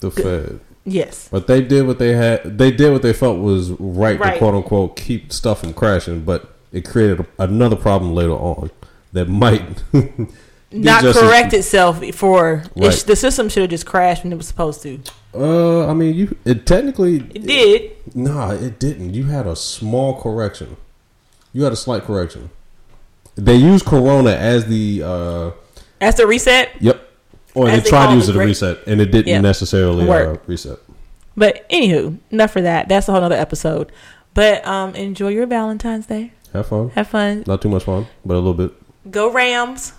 The 0.00 0.10
Fed. 0.10 0.60
Yes. 0.84 1.28
But 1.30 1.46
they 1.46 1.62
did 1.62 1.86
what 1.86 1.98
they 1.98 2.12
had. 2.12 2.58
They 2.58 2.70
did 2.70 2.92
what 2.92 3.02
they 3.02 3.12
felt 3.12 3.38
was 3.40 3.70
right, 3.72 4.18
Right. 4.18 4.32
to 4.34 4.38
quote 4.38 4.54
unquote 4.54 4.96
keep 4.96 5.32
stuff 5.32 5.60
from 5.60 5.74
crashing. 5.74 6.20
But 6.20 6.52
it 6.72 6.84
created 6.84 7.26
another 7.38 7.76
problem 7.76 8.14
later 8.14 8.32
on 8.34 8.70
that 9.12 9.28
might 9.28 9.82
Not 10.72 11.02
just 11.02 11.18
as- 11.18 11.22
correct 11.22 11.52
itself 11.54 12.04
for 12.14 12.64
Right. 12.76 12.92
sh- 12.92 13.02
the 13.04 13.16
system 13.16 13.48
should 13.48 13.62
have 13.62 13.70
just 13.70 13.86
crashed 13.86 14.24
when 14.24 14.32
it 14.32 14.36
was 14.36 14.46
supposed 14.48 14.82
to. 14.82 14.98
Uh, 15.34 15.86
I 15.88 15.94
mean, 15.94 16.14
you 16.14 16.36
it 16.44 16.66
technically 16.66 17.16
It 17.34 17.46
did. 17.46 17.92
Nah, 18.14 18.50
it 18.52 18.78
didn't. 18.78 19.14
You 19.14 19.24
had 19.24 19.46
a 19.46 19.56
small 19.56 20.20
correction. 20.20 20.76
You 21.52 21.62
had 21.64 21.72
a 21.72 21.76
slight 21.76 22.04
correction. 22.04 22.50
They 23.34 23.56
used 23.56 23.84
Corona 23.84 24.30
as 24.30 24.66
the 24.66 25.02
uh 25.04 25.50
That's 26.00 26.16
the 26.16 26.26
reset. 26.26 26.70
yep, 26.80 27.05
or 27.56 27.66
they 27.70 27.80
they 27.80 27.88
tried 27.88 28.08
to 28.08 28.14
use 28.14 28.28
it 28.28 28.34
to 28.34 28.38
reset, 28.38 28.86
and 28.86 29.00
it 29.00 29.06
didn't 29.10 29.28
Yeah. 29.28 29.40
necessarily 29.40 30.08
uh, 30.08 30.36
reset. 30.46 30.78
But 31.36 31.68
anywho, 31.70 32.18
enough 32.30 32.52
for 32.52 32.62
that. 32.62 32.88
That's 32.88 33.08
a 33.08 33.12
whole 33.12 33.22
other 33.22 33.34
episode. 33.36 33.90
But 34.34 34.66
um, 34.66 34.94
enjoy 34.94 35.28
your 35.28 35.46
Valentine's 35.46 36.06
Day. 36.06 36.32
Have 36.52 36.66
fun. 36.68 36.90
Have 36.90 37.08
fun. 37.08 37.44
Not 37.46 37.60
too 37.62 37.68
much 37.68 37.84
fun, 37.84 38.06
but 38.24 38.34
a 38.34 38.36
little 38.40 38.54
bit. 38.54 38.72
Go 39.10 39.30
Rams! 39.30 39.92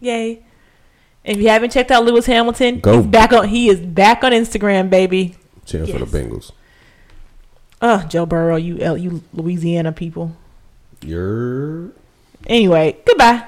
Yay! 0.00 0.42
If 1.24 1.36
you 1.38 1.48
haven't 1.48 1.70
checked 1.72 1.90
out 1.90 2.04
Lewis 2.04 2.26
Hamilton, 2.26 2.80
Go. 2.80 2.98
he's 2.98 3.06
back 3.06 3.32
on. 3.32 3.48
He 3.48 3.68
is 3.68 3.80
back 3.80 4.24
on 4.24 4.32
Instagram, 4.32 4.88
baby. 4.90 5.36
Cheering 5.66 5.92
for 5.92 6.04
the 6.04 6.18
Bengals. 6.18 6.52
Oh, 7.82 8.04
Joe 8.08 8.26
Burrow, 8.26 8.56
you 8.56 8.76
you 8.96 9.22
Louisiana 9.32 9.92
people. 9.92 10.36
You're 11.02 11.90
Anyway, 12.46 12.96
goodbye. 13.06 13.44